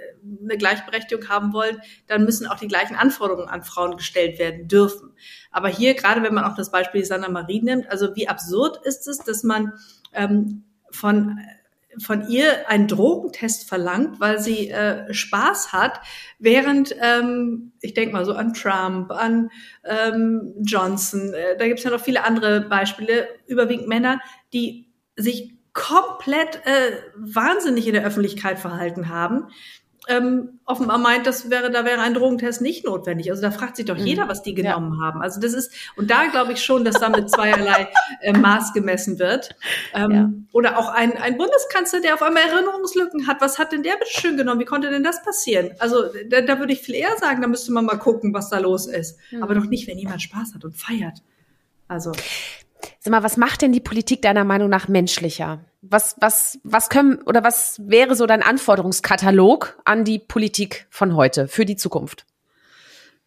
eine 0.42 0.57
Gleichberechtigung 0.57 1.29
haben 1.29 1.53
wollen, 1.53 1.79
dann 2.07 2.24
müssen 2.24 2.46
auch 2.46 2.59
die 2.59 2.68
gleichen 2.68 2.96
Anforderungen 2.96 3.48
an 3.48 3.62
Frauen 3.62 3.96
gestellt 3.96 4.38
werden 4.38 4.66
dürfen. 4.66 5.12
Aber 5.51 5.68
hier, 5.68 5.94
gerade 5.94 6.22
wenn 6.22 6.35
man 6.35 6.44
auch 6.44 6.57
das 6.57 6.70
Beispiel 6.70 7.05
Sanna 7.05 7.29
Marie 7.29 7.61
nimmt, 7.61 7.90
also 7.90 8.14
wie 8.16 8.29
absurd 8.29 8.85
ist 8.85 9.07
es, 9.09 9.18
dass 9.18 9.42
man 9.42 9.72
ähm, 10.14 10.64
von 10.90 11.38
von 12.01 12.29
ihr 12.29 12.68
einen 12.68 12.87
Drogentest 12.87 13.68
verlangt, 13.68 14.20
weil 14.20 14.38
sie 14.38 14.68
äh, 14.68 15.12
Spaß 15.12 15.72
hat, 15.72 16.01
während 16.38 16.94
ähm, 17.01 17.72
ich 17.81 17.94
denke 17.94 18.12
mal 18.12 18.24
so 18.24 18.35
an 18.35 18.55
Trump, 18.55 19.11
an 19.11 19.51
ähm, 19.85 20.55
Johnson, 20.61 21.33
äh, 21.35 21.57
da 21.57 21.66
gibt 21.66 21.79
es 21.79 21.85
ja 21.85 21.90
noch 21.90 22.01
viele 22.01 22.24
andere 22.24 22.62
Beispiele, 22.62 23.29
überwiegend 23.46 23.88
Männer, 23.88 24.20
die 24.53 24.92
sich 25.16 25.59
komplett 25.72 26.66
äh, 26.66 26.92
wahnsinnig 27.16 27.87
in 27.87 27.94
der 27.94 28.05
Öffentlichkeit 28.05 28.59
verhalten 28.59 29.09
haben, 29.09 29.48
ähm, 30.09 30.59
offenbar 30.64 30.99
meint, 30.99 31.27
das 31.27 31.51
wäre, 31.51 31.71
da 31.71 31.85
wäre 31.85 32.01
ein 32.01 32.14
Drogentest 32.14 32.62
nicht 32.62 32.85
notwendig. 32.85 33.31
Also 33.31 33.42
da 33.42 33.51
fragt 33.51 33.77
sich 33.77 33.85
doch 33.85 33.99
mhm. 33.99 34.07
jeder, 34.07 34.29
was 34.29 34.42
die 34.42 34.55
genommen 34.55 34.97
ja. 34.99 35.07
haben. 35.07 35.23
Also 35.23 35.38
das 35.40 35.53
ist, 35.53 35.73
und 35.97 36.11
da 36.11 36.27
glaube 36.27 36.53
ich 36.53 36.64
schon, 36.64 36.85
dass 36.85 36.97
da 36.97 37.11
mit 37.11 37.31
zweierlei 37.31 37.88
äh, 38.23 38.33
Maß 38.33 38.73
gemessen 38.73 39.18
wird. 39.18 39.55
Ähm, 39.94 40.11
ja. 40.11 40.31
Oder 40.53 40.79
auch 40.79 40.88
ein, 40.88 41.18
ein 41.18 41.37
Bundeskanzler, 41.37 42.01
der 42.01 42.14
auf 42.14 42.23
einmal 42.23 42.42
Erinnerungslücken 42.44 43.27
hat. 43.27 43.40
Was 43.40 43.59
hat 43.59 43.73
denn 43.73 43.83
der 43.83 43.92
bitte 43.92 44.11
schön 44.11 44.37
genommen? 44.38 44.61
Wie 44.61 44.64
konnte 44.64 44.90
denn 44.90 45.05
das 45.05 45.23
passieren? 45.23 45.73
Also 45.79 46.05
da, 46.29 46.40
da 46.40 46.59
würde 46.59 46.73
ich 46.73 46.81
viel 46.81 46.94
eher 46.94 47.16
sagen, 47.18 47.42
da 47.42 47.49
müsste 47.49 47.73
man 47.73 47.85
mal 47.85 47.99
gucken, 47.99 48.33
was 48.33 48.49
da 48.49 48.59
los 48.59 48.87
ist. 48.87 49.18
Mhm. 49.31 49.42
Aber 49.42 49.55
doch 49.55 49.66
nicht, 49.66 49.87
wenn 49.88 49.99
jemand 49.99 50.23
Spaß 50.23 50.55
hat 50.55 50.64
und 50.64 50.75
feiert. 50.75 51.23
Also. 51.87 52.12
Sag 53.01 53.11
mal, 53.11 53.23
was 53.23 53.37
macht 53.37 53.62
denn 53.62 53.73
die 53.73 53.81
Politik 53.81 54.23
deiner 54.23 54.44
Meinung 54.44 54.68
nach 54.68 54.88
menschlicher? 54.88 55.61
Was, 55.81 56.17
was, 56.21 56.59
was 56.64 56.88
können 56.88 57.23
oder 57.23 57.45
was 57.45 57.81
wäre 57.85 58.17
so 58.17 58.27
dein 58.27 58.43
Anforderungskatalog 58.43 59.79
an 59.85 60.05
die 60.05 60.19
Politik 60.19 60.87
von 60.91 61.14
heute 61.14 61.47
für 61.47 61.64
die 61.64 61.77
Zukunft? 61.77 62.27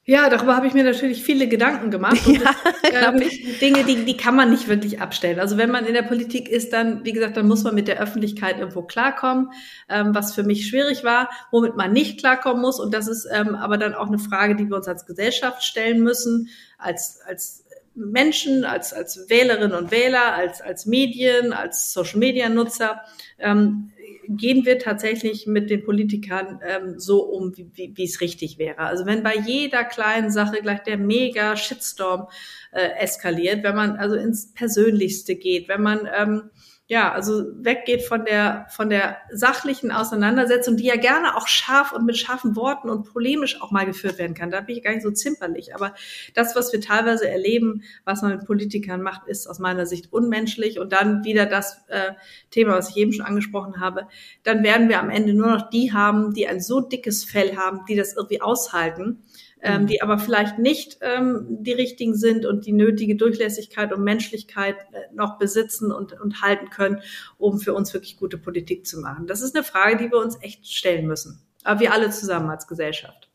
Ja, 0.03 0.29
darüber 0.29 0.55
habe 0.55 0.65
ich 0.65 0.73
mir 0.73 0.83
natürlich 0.83 1.23
viele 1.23 1.47
Gedanken 1.47 1.91
gemacht. 1.91 2.25
Und 2.25 2.41
ja, 2.91 3.11
das, 3.11 3.21
ähm, 3.21 3.21
Dinge, 3.61 3.83
die, 3.83 4.03
die 4.03 4.17
kann 4.17 4.35
man 4.35 4.49
nicht 4.49 4.67
wirklich 4.67 4.99
abstellen. 4.99 5.39
Also 5.39 5.57
wenn 5.57 5.69
man 5.69 5.85
in 5.85 5.93
der 5.93 6.01
Politik 6.01 6.49
ist, 6.49 6.73
dann, 6.73 7.05
wie 7.05 7.13
gesagt, 7.13 7.37
dann 7.37 7.47
muss 7.47 7.63
man 7.63 7.75
mit 7.75 7.87
der 7.87 7.99
Öffentlichkeit 8.01 8.57
irgendwo 8.57 8.81
klarkommen, 8.81 9.51
ähm, 9.89 10.15
was 10.15 10.33
für 10.33 10.43
mich 10.43 10.67
schwierig 10.67 11.03
war, 11.03 11.29
womit 11.51 11.77
man 11.77 11.93
nicht 11.93 12.19
klarkommen 12.19 12.61
muss. 12.61 12.79
Und 12.79 12.95
das 12.95 13.07
ist 13.07 13.27
ähm, 13.31 13.53
aber 13.53 13.77
dann 13.77 13.93
auch 13.93 14.07
eine 14.07 14.17
Frage, 14.17 14.55
die 14.55 14.67
wir 14.67 14.75
uns 14.75 14.87
als 14.87 15.05
Gesellschaft 15.05 15.63
stellen 15.63 16.01
müssen, 16.01 16.49
als, 16.79 17.19
als 17.27 17.63
Menschen, 17.93 18.63
als, 18.63 18.93
als 18.93 19.29
Wählerinnen 19.29 19.77
und 19.77 19.91
Wähler, 19.91 20.33
als, 20.33 20.61
als 20.61 20.85
Medien, 20.85 21.53
als 21.53 21.93
Social-Media-Nutzer. 21.93 23.01
Ähm, 23.37 23.91
gehen 24.27 24.65
wir 24.65 24.79
tatsächlich 24.79 25.47
mit 25.47 25.69
den 25.69 25.83
Politikern 25.83 26.59
ähm, 26.65 26.99
so 26.99 27.23
um, 27.23 27.55
wie, 27.57 27.91
wie, 27.95 28.03
es 28.03 28.21
richtig 28.21 28.57
wäre. 28.57 28.79
Also 28.79 29.05
wenn 29.05 29.23
bei 29.23 29.35
jeder 29.35 29.83
kleinen 29.83 30.31
Sache 30.31 30.61
gleich 30.61 30.83
der 30.83 30.97
mega 30.97 31.55
Shitstorm 31.57 32.27
äh, 32.71 32.89
eskaliert, 32.99 33.63
wenn 33.63 33.75
man 33.75 33.97
also 33.97 34.15
ins 34.15 34.53
Persönlichste 34.53 35.35
geht, 35.35 35.67
wenn 35.67 35.81
man 35.81 36.07
ähm, 36.17 36.49
ja, 36.91 37.09
also 37.13 37.45
weggeht 37.55 38.03
von 38.03 38.25
der, 38.25 38.65
von 38.69 38.89
der 38.89 39.15
sachlichen 39.31 39.93
Auseinandersetzung, 39.93 40.75
die 40.75 40.87
ja 40.87 40.97
gerne 40.97 41.37
auch 41.37 41.47
scharf 41.47 41.93
und 41.93 42.05
mit 42.05 42.17
scharfen 42.17 42.57
Worten 42.57 42.89
und 42.89 43.05
polemisch 43.05 43.61
auch 43.61 43.71
mal 43.71 43.85
geführt 43.85 44.17
werden 44.17 44.33
kann. 44.33 44.51
Da 44.51 44.59
bin 44.59 44.75
ich 44.75 44.83
gar 44.83 44.91
nicht 44.91 45.03
so 45.03 45.09
zimperlich. 45.09 45.73
Aber 45.73 45.95
das, 46.33 46.53
was 46.53 46.73
wir 46.73 46.81
teilweise 46.81 47.29
erleben, 47.29 47.83
was 48.03 48.21
man 48.21 48.35
mit 48.35 48.45
Politikern 48.45 49.01
macht, 49.01 49.25
ist 49.29 49.47
aus 49.47 49.57
meiner 49.57 49.85
Sicht 49.85 50.11
unmenschlich. 50.11 50.81
Und 50.81 50.91
dann 50.91 51.23
wieder 51.23 51.45
das 51.45 51.81
äh, 51.87 52.11
Thema, 52.49 52.73
was 52.73 52.89
ich 52.89 52.97
eben 52.97 53.13
schon 53.13 53.25
angesprochen 53.25 53.79
habe, 53.79 54.09
dann 54.43 54.61
werden 54.61 54.89
wir 54.89 54.99
am 54.99 55.09
Ende 55.09 55.33
nur 55.33 55.47
noch 55.47 55.69
die 55.69 55.93
haben, 55.93 56.33
die 56.33 56.45
ein 56.49 56.59
so 56.59 56.81
dickes 56.81 57.23
Fell 57.23 57.55
haben, 57.55 57.85
die 57.87 57.95
das 57.95 58.17
irgendwie 58.17 58.41
aushalten 58.41 59.23
ähm, 59.61 59.83
mhm. 59.83 59.87
die 59.87 60.01
aber 60.01 60.17
vielleicht 60.17 60.57
nicht 60.57 60.97
ähm, 61.01 61.45
die 61.49 61.73
richtigen 61.73 62.15
sind 62.15 62.45
und 62.45 62.65
die 62.65 62.73
nötige 62.73 63.15
Durchlässigkeit 63.15 63.93
und 63.93 64.03
Menschlichkeit 64.03 64.75
äh, 64.91 65.13
noch 65.13 65.37
besitzen 65.37 65.91
und, 65.91 66.19
und 66.19 66.41
halten 66.41 66.69
können, 66.69 67.01
um 67.37 67.59
für 67.59 67.73
uns 67.73 67.93
wirklich 67.93 68.17
gute 68.17 68.37
Politik 68.37 68.85
zu 68.85 68.99
machen. 68.99 69.27
Das 69.27 69.41
ist 69.41 69.55
eine 69.55 69.63
Frage, 69.63 69.97
die 69.97 70.11
wir 70.11 70.19
uns 70.19 70.37
echt 70.41 70.67
stellen 70.67 71.07
müssen. 71.07 71.41
Aber 71.63 71.79
wir 71.79 71.93
alle 71.93 72.09
zusammen 72.09 72.49
als 72.49 72.67
Gesellschaft. 72.67 73.29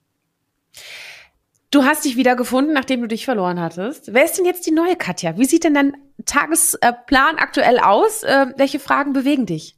Du 1.70 1.84
hast 1.84 2.04
dich 2.04 2.16
wieder 2.16 2.36
gefunden, 2.36 2.72
nachdem 2.72 3.00
du 3.02 3.08
dich 3.08 3.24
verloren 3.24 3.60
hattest. 3.60 4.14
Wer 4.14 4.24
ist 4.24 4.38
denn 4.38 4.44
jetzt 4.44 4.66
die 4.66 4.72
neue 4.72 4.96
Katja? 4.96 5.36
Wie 5.36 5.44
sieht 5.44 5.64
denn 5.64 5.74
dein 5.74 5.96
Tagesplan 6.24 7.36
aktuell 7.36 7.78
aus? 7.78 8.22
Äh, 8.22 8.46
welche 8.56 8.78
Fragen 8.78 9.12
bewegen 9.12 9.46
dich? 9.46 9.76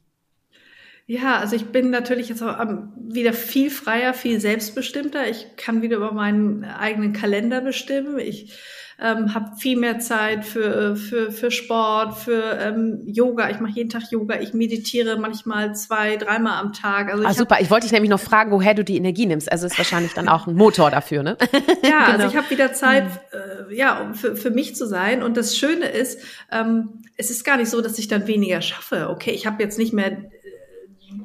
Ja, 1.09 1.39
also 1.39 1.55
ich 1.55 1.65
bin 1.71 1.89
natürlich 1.89 2.29
jetzt 2.29 2.43
auch 2.43 2.55
wieder 2.95 3.33
viel 3.33 3.71
freier, 3.71 4.13
viel 4.13 4.39
selbstbestimmter. 4.39 5.27
Ich 5.27 5.47
kann 5.57 5.81
wieder 5.81 5.97
über 5.97 6.11
meinen 6.11 6.63
eigenen 6.63 7.13
Kalender 7.13 7.61
bestimmen. 7.61 8.19
Ich 8.19 8.55
ähm, 9.01 9.33
habe 9.33 9.55
viel 9.57 9.75
mehr 9.75 9.97
Zeit 9.97 10.45
für, 10.45 10.95
für, 10.95 11.31
für 11.31 11.49
Sport, 11.49 12.15
für 12.15 12.59
ähm, 12.59 13.01
Yoga. 13.07 13.49
Ich 13.49 13.59
mache 13.59 13.71
jeden 13.71 13.89
Tag 13.89 14.11
Yoga. 14.11 14.39
Ich 14.39 14.53
meditiere 14.53 15.17
manchmal 15.17 15.73
zwei, 15.73 16.15
dreimal 16.15 16.59
am 16.59 16.73
Tag. 16.73 17.11
Also 17.11 17.25
ah, 17.25 17.33
super. 17.33 17.57
ich 17.59 17.71
wollte 17.71 17.85
dich 17.87 17.91
nämlich 17.91 18.11
noch 18.11 18.19
fragen, 18.19 18.51
woher 18.51 18.75
du 18.75 18.83
die 18.83 18.97
Energie 18.97 19.25
nimmst. 19.25 19.51
Also 19.51 19.65
ist 19.65 19.79
wahrscheinlich 19.79 20.13
dann 20.13 20.29
auch 20.29 20.45
ein 20.45 20.53
Motor 20.53 20.91
dafür, 20.91 21.23
ne? 21.23 21.37
Ja, 21.83 22.01
also 22.01 22.11
genau. 22.11 22.23
also 22.23 22.27
ich 22.27 22.35
habe 22.35 22.49
wieder 22.51 22.73
Zeit, 22.73 23.07
äh, 23.31 23.75
ja, 23.75 23.99
um 23.99 24.13
für, 24.13 24.35
für 24.35 24.51
mich 24.51 24.75
zu 24.75 24.85
sein. 24.85 25.23
Und 25.23 25.37
das 25.37 25.57
Schöne 25.57 25.87
ist, 25.87 26.21
ähm, 26.51 27.01
es 27.17 27.31
ist 27.31 27.43
gar 27.43 27.57
nicht 27.57 27.69
so, 27.69 27.81
dass 27.81 27.97
ich 27.97 28.07
dann 28.07 28.27
weniger 28.27 28.61
schaffe. 28.61 29.09
Okay, 29.09 29.31
ich 29.31 29.47
habe 29.47 29.63
jetzt 29.63 29.79
nicht 29.79 29.91
mehr 29.91 30.29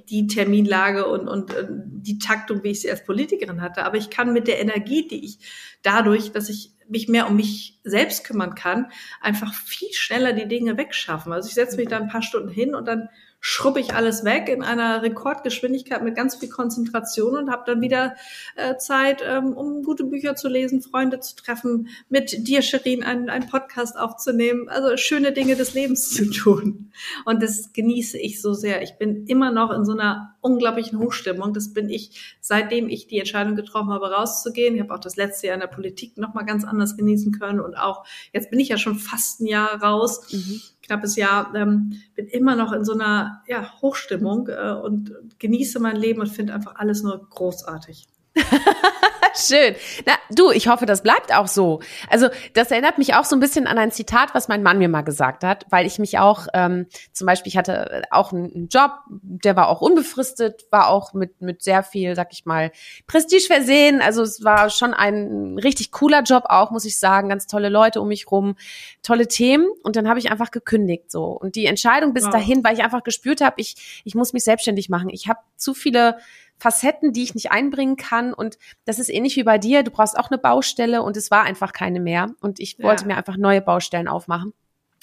die 0.09 0.27
Terminlage 0.27 1.07
und, 1.07 1.29
und 1.29 1.53
äh, 1.53 1.67
die 1.69 2.19
Taktung, 2.19 2.63
wie 2.63 2.71
ich 2.71 2.81
sie 2.81 2.91
als 2.91 3.05
Politikerin 3.05 3.61
hatte. 3.61 3.85
Aber 3.85 3.97
ich 3.97 4.11
kann 4.11 4.33
mit 4.33 4.49
der 4.49 4.61
Energie, 4.61 5.07
die 5.07 5.25
ich 5.25 5.39
dadurch, 5.83 6.33
dass 6.33 6.49
ich 6.49 6.73
mich 6.89 7.09
mehr 7.09 7.29
um 7.29 7.37
mich 7.37 7.81
selbst 7.85 8.25
kümmern 8.25 8.55
kann, 8.55 8.91
einfach 9.21 9.55
viel 9.55 9.93
schneller 9.93 10.33
die 10.33 10.49
Dinge 10.49 10.77
wegschaffen. 10.77 11.33
Also 11.33 11.49
ich 11.49 11.55
setze 11.55 11.77
mich 11.77 11.89
da 11.89 11.97
ein 11.99 12.09
paar 12.09 12.23
Stunden 12.23 12.51
hin 12.51 12.75
und 12.75 12.87
dann 12.87 13.09
schrubbe 13.47 13.79
ich 13.79 13.93
alles 13.93 14.25
weg 14.25 14.49
in 14.49 14.63
einer 14.63 15.03
Rekordgeschwindigkeit 15.03 16.03
mit 16.03 16.17
ganz 16.17 16.37
viel 16.37 16.49
Konzentration 16.49 17.37
und 17.37 17.51
habe 17.51 17.65
dann 17.67 17.83
wieder 17.83 18.17
äh, 18.57 18.79
Zeit, 18.79 19.23
ähm, 19.23 19.53
um 19.53 19.83
gute 19.83 20.05
Bücher 20.05 20.35
zu 20.35 20.49
lesen, 20.49 20.81
Freunde 20.81 21.21
zu 21.21 21.37
treffen, 21.37 21.89
mit 22.09 22.49
dir, 22.49 22.63
Sherin, 22.63 23.05
einen, 23.05 23.29
einen 23.29 23.47
Podcast 23.47 23.99
aufzunehmen, 23.99 24.71
also 24.71 24.97
schöne 24.97 25.33
Dinge 25.33 25.57
des 25.57 25.75
Lebens 25.75 26.09
zu 26.09 26.31
tun. 26.31 26.91
Und 27.27 27.43
das 27.43 27.75
genieße 27.75 28.19
ich 28.19 28.41
so 28.41 28.55
sehr. 28.55 28.81
Ich 28.81 28.97
bin 28.97 29.27
immer 29.27 29.53
noch 29.53 29.71
in 29.73 29.85
so 29.85 29.93
einer 29.93 30.37
unglaublichen 30.41 30.99
Hochstimmung. 30.99 31.53
Das 31.53 31.75
bin 31.75 31.91
ich, 31.91 32.39
seitdem 32.41 32.89
ich 32.89 33.09
die 33.09 33.19
Entscheidung 33.19 33.57
getroffen 33.57 33.91
habe, 33.91 34.11
rauszugehen. 34.11 34.75
Ich 34.75 34.81
habe 34.81 34.95
auch 34.95 35.01
das 35.01 35.17
letzte 35.17 35.49
Jahr 35.49 35.55
in 35.55 35.61
der 35.61 35.67
Politik 35.67 36.17
noch 36.17 36.33
mal 36.33 36.45
ganz 36.45 36.65
anders 36.65 36.97
genießen 36.97 37.39
können 37.39 37.61
und 37.61 37.75
auch 37.75 38.07
jetzt 38.33 38.49
bin 38.49 38.59
ich 38.59 38.71
ja 38.71 38.79
schon 38.79 38.99
fast 38.99 39.43
ein 39.43 39.47
Jahr 39.47 39.83
raus. 39.83 40.33
Mhm 40.33 40.63
knappes 40.85 41.17
Jahr, 41.17 41.55
ähm, 41.55 42.01
bin 42.15 42.27
immer 42.27 42.57
noch 42.57 42.73
in 42.73 42.85
so 42.85 42.93
einer 42.93 43.43
ja, 43.47 43.73
Hochstimmung 43.81 44.49
äh, 44.49 44.73
und 44.73 45.13
genieße 45.39 45.81
mein 45.81 45.97
Leben 45.97 46.21
und 46.21 46.29
finde 46.29 46.55
einfach 46.55 46.77
alles 46.77 47.03
nur 47.03 47.29
großartig. 47.29 48.07
Schön. 49.37 49.75
Na, 50.07 50.13
du, 50.31 50.51
ich 50.51 50.69
hoffe, 50.69 50.87
das 50.87 51.03
bleibt 51.03 51.35
auch 51.35 51.49
so. 51.49 51.81
Also, 52.09 52.29
das 52.53 52.71
erinnert 52.71 52.99
mich 52.99 53.15
auch 53.15 53.25
so 53.25 53.35
ein 53.35 53.41
bisschen 53.41 53.67
an 53.67 53.79
ein 53.79 53.91
Zitat, 53.91 54.35
was 54.35 54.49
mein 54.49 54.63
Mann 54.63 54.79
mir 54.79 54.89
mal 54.89 55.03
gesagt 55.03 55.43
hat, 55.43 55.67
weil 55.71 55.87
ich 55.87 55.99
mich 55.99 56.19
auch, 56.19 56.47
ähm, 56.55 56.87
zum 57.13 57.27
Beispiel, 57.27 57.51
ich 57.51 57.57
hatte 57.57 58.03
auch 58.11 58.33
einen 58.33 58.69
Job, 58.69 58.93
der 59.09 59.57
war 59.57 59.69
auch 59.69 59.81
unbefristet, 59.81 60.67
war 60.71 60.89
auch 60.89 61.15
mit, 61.15 61.41
mit 61.41 61.63
sehr 61.63 61.83
viel, 61.83 62.15
sag 62.15 62.33
ich 62.33 62.47
mal, 62.47 62.71
Prestige 63.07 63.47
versehen. 63.47 64.01
Also, 64.01 64.23
es 64.23 64.45
war 64.45 64.71
schon 64.71 64.95
ein 64.95 65.59
richtig 65.59 65.91
cooler 65.91 66.23
Job 66.23 66.45
auch, 66.49 66.71
muss 66.71 66.85
ich 66.85 66.99
sagen. 66.99 67.29
Ganz 67.29 67.47
tolle 67.47 67.69
Leute 67.69 68.01
um 68.01 68.09
mich 68.09 68.31
rum, 68.31 68.55
tolle 69.03 69.27
Themen. 69.27 69.67
Und 69.83 69.97
dann 69.97 70.09
habe 70.09 70.19
ich 70.19 70.31
einfach 70.31 70.53
gekündigt, 70.53 71.11
so. 71.11 71.25
Und 71.25 71.57
die 71.57 71.67
Entscheidung 71.67 72.15
bis 72.15 72.25
wow. 72.25 72.33
dahin, 72.33 72.63
weil 72.63 72.75
ich 72.75 72.85
einfach 72.85 73.03
gespürt 73.03 73.41
habe, 73.41 73.57
ich, 73.59 74.03
ich 74.05 74.15
muss 74.15 74.33
mich 74.33 74.45
selbstständig 74.45 74.89
machen. 74.89 75.09
Ich 75.09 75.29
habe 75.29 75.41
zu 75.57 75.75
viele 75.75 76.19
Facetten, 76.65 77.13
die 77.13 77.23
ich 77.23 77.35
nicht 77.35 77.53
einbringen 77.53 77.97
kann. 77.97 78.33
Und 78.33 78.57
das 78.87 78.99
ist 78.99 79.11
ähnlich 79.11 79.37
wie 79.37 79.43
bei 79.43 79.59
dir. 79.59 79.83
Du 79.83 79.91
brauchst 79.91 80.19
auch 80.19 80.31
eine 80.31 80.39
Baustelle 80.39 81.03
und 81.03 81.15
es 81.15 81.31
war 81.31 81.43
einfach 81.43 81.75
keine 81.75 82.01
mehr. 82.01 82.31
Und 82.41 82.59
ich 82.59 82.83
wollte 82.83 83.03
ja. 83.03 83.09
mir 83.09 83.17
einfach 83.19 83.37
neue 83.37 83.61
Baustellen 83.61 84.09
aufmachen. 84.09 84.55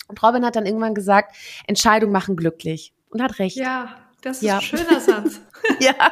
Und 0.07 0.23
Robin 0.23 0.43
hat 0.43 0.55
dann 0.55 0.65
irgendwann 0.65 0.95
gesagt, 0.95 1.35
Entscheidung 1.67 2.11
machen 2.11 2.35
glücklich. 2.35 2.93
Und 3.11 3.21
hat 3.21 3.37
recht. 3.37 3.57
Ja, 3.57 3.95
das 4.21 4.37
ist 4.37 4.43
ja. 4.43 4.55
ein 4.57 4.61
schöner 4.61 4.99
Satz. 4.99 5.39
ja. 5.79 5.93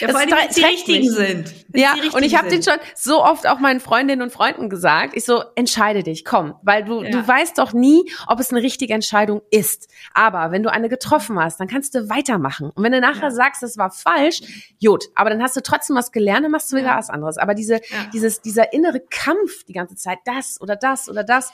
Ja, 0.00 0.08
vor 0.08 0.20
allem, 0.20 0.30
wenn 0.30 0.48
es 0.48 0.56
die 0.56 0.64
richtigen 0.64 1.10
sind. 1.10 1.54
Ja, 1.74 1.94
und 2.12 2.22
ich 2.22 2.36
habe 2.36 2.48
den 2.48 2.62
schon 2.62 2.78
so 2.94 3.22
oft 3.22 3.46
auch 3.46 3.58
meinen 3.58 3.80
Freundinnen 3.80 4.22
und 4.22 4.32
Freunden 4.32 4.68
gesagt. 4.68 5.14
Ich 5.14 5.24
so, 5.24 5.42
entscheide 5.56 6.02
dich, 6.02 6.24
komm, 6.24 6.54
weil 6.62 6.84
du, 6.84 7.02
ja. 7.02 7.10
du 7.10 7.26
weißt 7.26 7.58
doch 7.58 7.72
nie, 7.72 8.10
ob 8.26 8.40
es 8.40 8.50
eine 8.50 8.62
richtige 8.62 8.94
Entscheidung 8.94 9.42
ist. 9.50 9.88
Aber 10.12 10.50
wenn 10.52 10.62
du 10.62 10.72
eine 10.72 10.88
getroffen 10.88 11.38
hast, 11.38 11.60
dann 11.60 11.68
kannst 11.68 11.94
du 11.94 12.08
weitermachen. 12.08 12.70
Und 12.74 12.82
wenn 12.82 12.92
du 12.92 13.00
nachher 13.00 13.24
ja. 13.24 13.30
sagst, 13.30 13.62
das 13.62 13.76
war 13.76 13.90
falsch, 13.90 14.40
gut, 14.82 15.04
aber 15.14 15.30
dann 15.30 15.42
hast 15.42 15.56
du 15.56 15.60
trotzdem 15.60 15.96
was 15.96 16.12
gelernt, 16.12 16.44
dann 16.44 16.52
machst 16.52 16.72
du 16.72 16.76
wieder 16.76 16.96
was 16.96 17.10
anderes. 17.10 17.38
Aber 17.38 17.54
diese, 17.54 17.80
dieses, 18.12 18.40
dieser 18.40 18.72
innere 18.72 19.00
Kampf 19.00 19.64
die 19.64 19.72
ganze 19.72 19.96
Zeit, 19.96 20.18
das 20.24 20.60
oder 20.60 20.76
das 20.76 21.08
oder 21.08 21.24
das, 21.24 21.52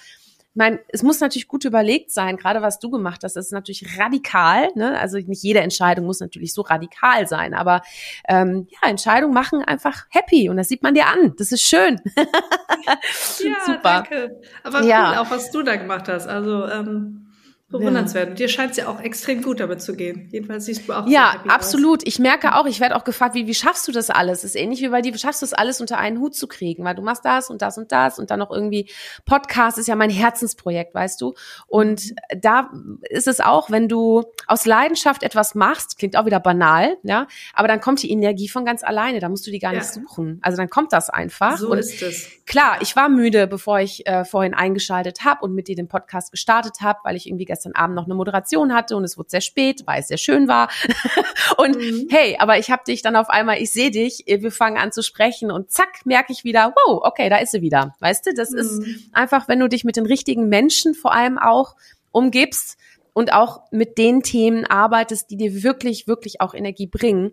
ich 0.53 0.57
meine, 0.57 0.81
es 0.89 1.05
muss 1.05 1.21
natürlich 1.21 1.47
gut 1.47 1.65
überlegt 1.65 2.11
sein, 2.11 2.37
gerade 2.37 2.61
was 2.61 2.81
du 2.81 2.91
gemacht 2.91 3.23
hast, 3.23 3.37
das 3.37 3.47
ist 3.47 3.53
natürlich 3.53 4.01
radikal. 4.01 4.69
Ne? 4.75 4.99
Also 4.99 5.17
nicht 5.19 5.45
jede 5.45 5.61
Entscheidung 5.61 6.07
muss 6.07 6.19
natürlich 6.19 6.53
so 6.53 6.63
radikal 6.63 7.29
sein, 7.29 7.55
aber 7.55 7.83
ähm, 8.29 8.67
ja, 8.69 8.91
Entscheidungen 8.91 9.33
machen 9.33 9.63
einfach 9.63 10.07
happy 10.11 10.49
und 10.49 10.57
das 10.57 10.69
sieht 10.69 10.83
man 10.83 10.95
dir 10.95 11.07
an. 11.07 11.35
Das 11.39 11.53
ist 11.53 11.63
schön. 11.63 12.01
ja, 12.17 12.97
Super. 13.65 13.81
danke. 13.83 14.41
Aber 14.65 14.83
ja. 14.83 15.13
cool, 15.13 15.19
auch 15.19 15.31
was 15.31 15.53
du 15.53 15.63
da 15.63 15.77
gemacht 15.77 16.09
hast. 16.09 16.27
Also 16.27 16.67
ähm, 16.67 17.30
Bewundernswert. 17.71 18.31
Ja. 18.31 18.35
Dir 18.35 18.49
scheint 18.49 18.73
es 18.73 18.79
ja 18.79 18.89
auch 18.89 19.01
extrem 19.01 19.43
gut 19.43 19.61
damit 19.61 19.81
zu 19.81 19.95
gehen. 19.95 20.29
Jedenfalls 20.33 20.65
siehst 20.65 20.89
du 20.89 20.93
auch 20.93 21.07
Ja, 21.07 21.37
absolut. 21.47 22.01
Aus. 22.01 22.07
Ich 22.07 22.19
merke 22.19 22.57
auch, 22.57 22.67
ich 22.67 22.81
werde 22.81 22.97
auch 22.97 23.05
gefragt, 23.05 23.35
wie, 23.35 23.47
wie 23.47 23.55
schaffst 23.55 23.87
du 23.87 23.93
das 23.93 24.11
alles? 24.11 24.43
Ist 24.43 24.57
ähnlich 24.57 24.81
wie 24.81 24.89
bei 24.89 25.03
dir, 25.03 25.15
wie 25.15 25.19
schaffst 25.19 25.43
du 25.43 25.47
das 25.47 25.53
alles 25.53 25.81
unter 25.81 25.99
einen 25.99 26.19
Hut 26.19 26.35
zu 26.35 26.49
kriegen? 26.49 26.85
Weil 26.85 26.97
du 26.97 27.03
machst 27.03 27.25
das 27.25 27.49
und 27.49 27.63
das 27.63 27.79
und 27.79 27.93
das 27.93 28.19
und 28.19 28.31
dann 28.33 28.41
noch 28.41 28.51
irgendwie 28.51 28.91
Podcast 29.25 29.79
ist 29.79 29.87
ja 29.87 29.95
mein 29.95 30.11
Herzensprojekt, 30.11 30.95
weißt 30.95 31.21
du? 31.21 31.35
Und 31.69 32.13
da 32.37 32.71
ist 33.09 33.29
es 33.29 33.41
auch, 33.41 33.71
wenn 33.71 33.89
du 33.89 34.25
aus 34.49 34.67
Leidenschaft 34.67 35.23
etwas 35.23 35.55
machst, 35.55 35.97
klingt 35.97 36.17
auch 36.17 36.27
wieder 36.27 36.41
banal, 36.41 36.97
ja, 37.05 37.29
aber 37.55 37.69
dann 37.69 37.81
kommt 37.81 38.03
die 38.03 38.11
Energie 38.11 38.49
von 38.49 38.65
ganz 38.65 38.83
alleine, 38.83 39.21
da 39.21 39.29
musst 39.29 39.47
du 39.47 39.53
die 39.53 39.61
gar 39.61 39.73
ja. 39.73 39.79
nicht 39.79 39.93
suchen. 39.93 40.41
Also 40.43 40.57
dann 40.57 40.71
kommt 40.71 40.93
das 40.93 41.09
einfach. 41.09 41.57
So 41.57 41.71
und 41.71 41.79
ist 41.79 42.03
es. 42.03 42.29
Klar, 42.47 42.79
ich 42.81 42.97
war 42.97 43.09
müde, 43.09 43.47
bevor 43.47 43.79
ich 43.79 44.05
äh, 44.09 44.25
vorhin 44.25 44.55
eingeschaltet 44.55 45.25
habe 45.25 45.45
und 45.45 45.55
mit 45.55 45.69
dir 45.69 45.77
den 45.77 45.87
Podcast 45.87 46.33
gestartet 46.33 46.81
habe, 46.81 46.99
weil 47.05 47.15
ich 47.15 47.29
irgendwie 47.29 47.45
gestern 47.61 47.75
Abend 47.75 47.97
noch 47.97 48.07
eine 48.07 48.15
Moderation 48.15 48.73
hatte 48.75 48.97
und 48.97 49.05
es 49.05 49.19
wurde 49.19 49.31
sehr 49.31 49.41
spät, 49.41 49.83
weil 49.87 50.01
es 50.01 50.09
sehr 50.09 50.17
schön 50.17 50.49
war. 50.49 50.71
und 51.59 51.77
mhm. 51.77 52.09
hey, 52.11 52.37
aber 52.39 52.59
ich 52.59 52.71
habe 52.71 52.83
dich 52.87 53.03
dann 53.03 53.17
auf 53.17 53.29
einmal, 53.29 53.61
ich 53.61 53.71
sehe 53.71 53.91
dich, 53.91 54.25
wir 54.27 54.53
fangen 54.53 54.79
an 54.79 54.93
zu 54.93 55.03
sprechen 55.03 55.51
und 55.51 55.71
zack, 55.71 56.07
merke 56.07 56.33
ich 56.33 56.45
wieder, 56.45 56.75
wow, 56.75 57.03
okay, 57.05 57.29
da 57.29 57.37
ist 57.37 57.53
sie 57.53 57.61
wieder. 57.61 57.95
Weißt 58.01 58.27
du, 58.27 58.35
das 58.35 58.51
mhm. 58.51 58.59
ist 58.59 58.83
einfach, 59.13 59.49
wenn 59.49 59.61
du 59.61 59.69
dich 59.69 59.85
mit 59.85 59.97
den 59.97 60.07
richtigen 60.07 60.49
Menschen 60.49 60.95
vor 60.95 61.13
allem 61.13 61.39
auch 61.39 61.77
umgibst, 62.13 62.79
und 63.13 63.33
auch 63.33 63.63
mit 63.73 63.99
den 63.99 64.23
Themen 64.23 64.65
arbeitest, 64.67 65.31
die 65.31 65.37
dir 65.37 65.65
wirklich, 65.65 66.07
wirklich 66.07 66.41
auch 66.41 66.55
Energie 66.55 66.87
bringen, 66.87 67.33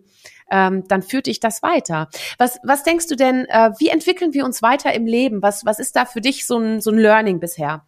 ähm, 0.50 0.82
dann 0.88 1.02
führt 1.02 1.26
dich 1.26 1.38
das 1.38 1.62
weiter. 1.62 2.08
Was, 2.36 2.58
was 2.64 2.82
denkst 2.82 3.06
du 3.06 3.14
denn, 3.14 3.46
äh, 3.46 3.70
wie 3.78 3.88
entwickeln 3.88 4.34
wir 4.34 4.44
uns 4.44 4.60
weiter 4.60 4.92
im 4.92 5.06
Leben? 5.06 5.40
Was, 5.40 5.64
was 5.64 5.78
ist 5.78 5.94
da 5.94 6.04
für 6.04 6.20
dich 6.20 6.46
so 6.46 6.58
ein, 6.58 6.80
so 6.80 6.90
ein 6.90 6.98
Learning 6.98 7.38
bisher? 7.38 7.84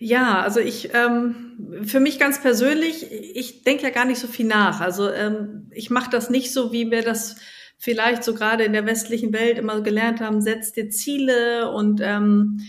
Ja, 0.00 0.42
also 0.42 0.60
ich, 0.60 0.90
ähm, 0.94 1.82
für 1.84 1.98
mich 1.98 2.20
ganz 2.20 2.40
persönlich, 2.40 3.10
ich 3.10 3.64
denke 3.64 3.82
ja 3.82 3.90
gar 3.90 4.04
nicht 4.04 4.20
so 4.20 4.28
viel 4.28 4.46
nach. 4.46 4.80
Also 4.80 5.10
ähm, 5.10 5.70
ich 5.74 5.90
mache 5.90 6.10
das 6.10 6.30
nicht 6.30 6.52
so, 6.52 6.72
wie 6.72 6.90
wir 6.92 7.02
das 7.02 7.36
vielleicht 7.78 8.22
so 8.22 8.34
gerade 8.34 8.62
in 8.62 8.72
der 8.72 8.86
westlichen 8.86 9.32
Welt 9.32 9.58
immer 9.58 9.80
gelernt 9.80 10.20
haben, 10.20 10.40
setzt 10.40 10.76
dir 10.76 10.88
Ziele 10.90 11.72
und 11.72 12.00
ähm, 12.00 12.60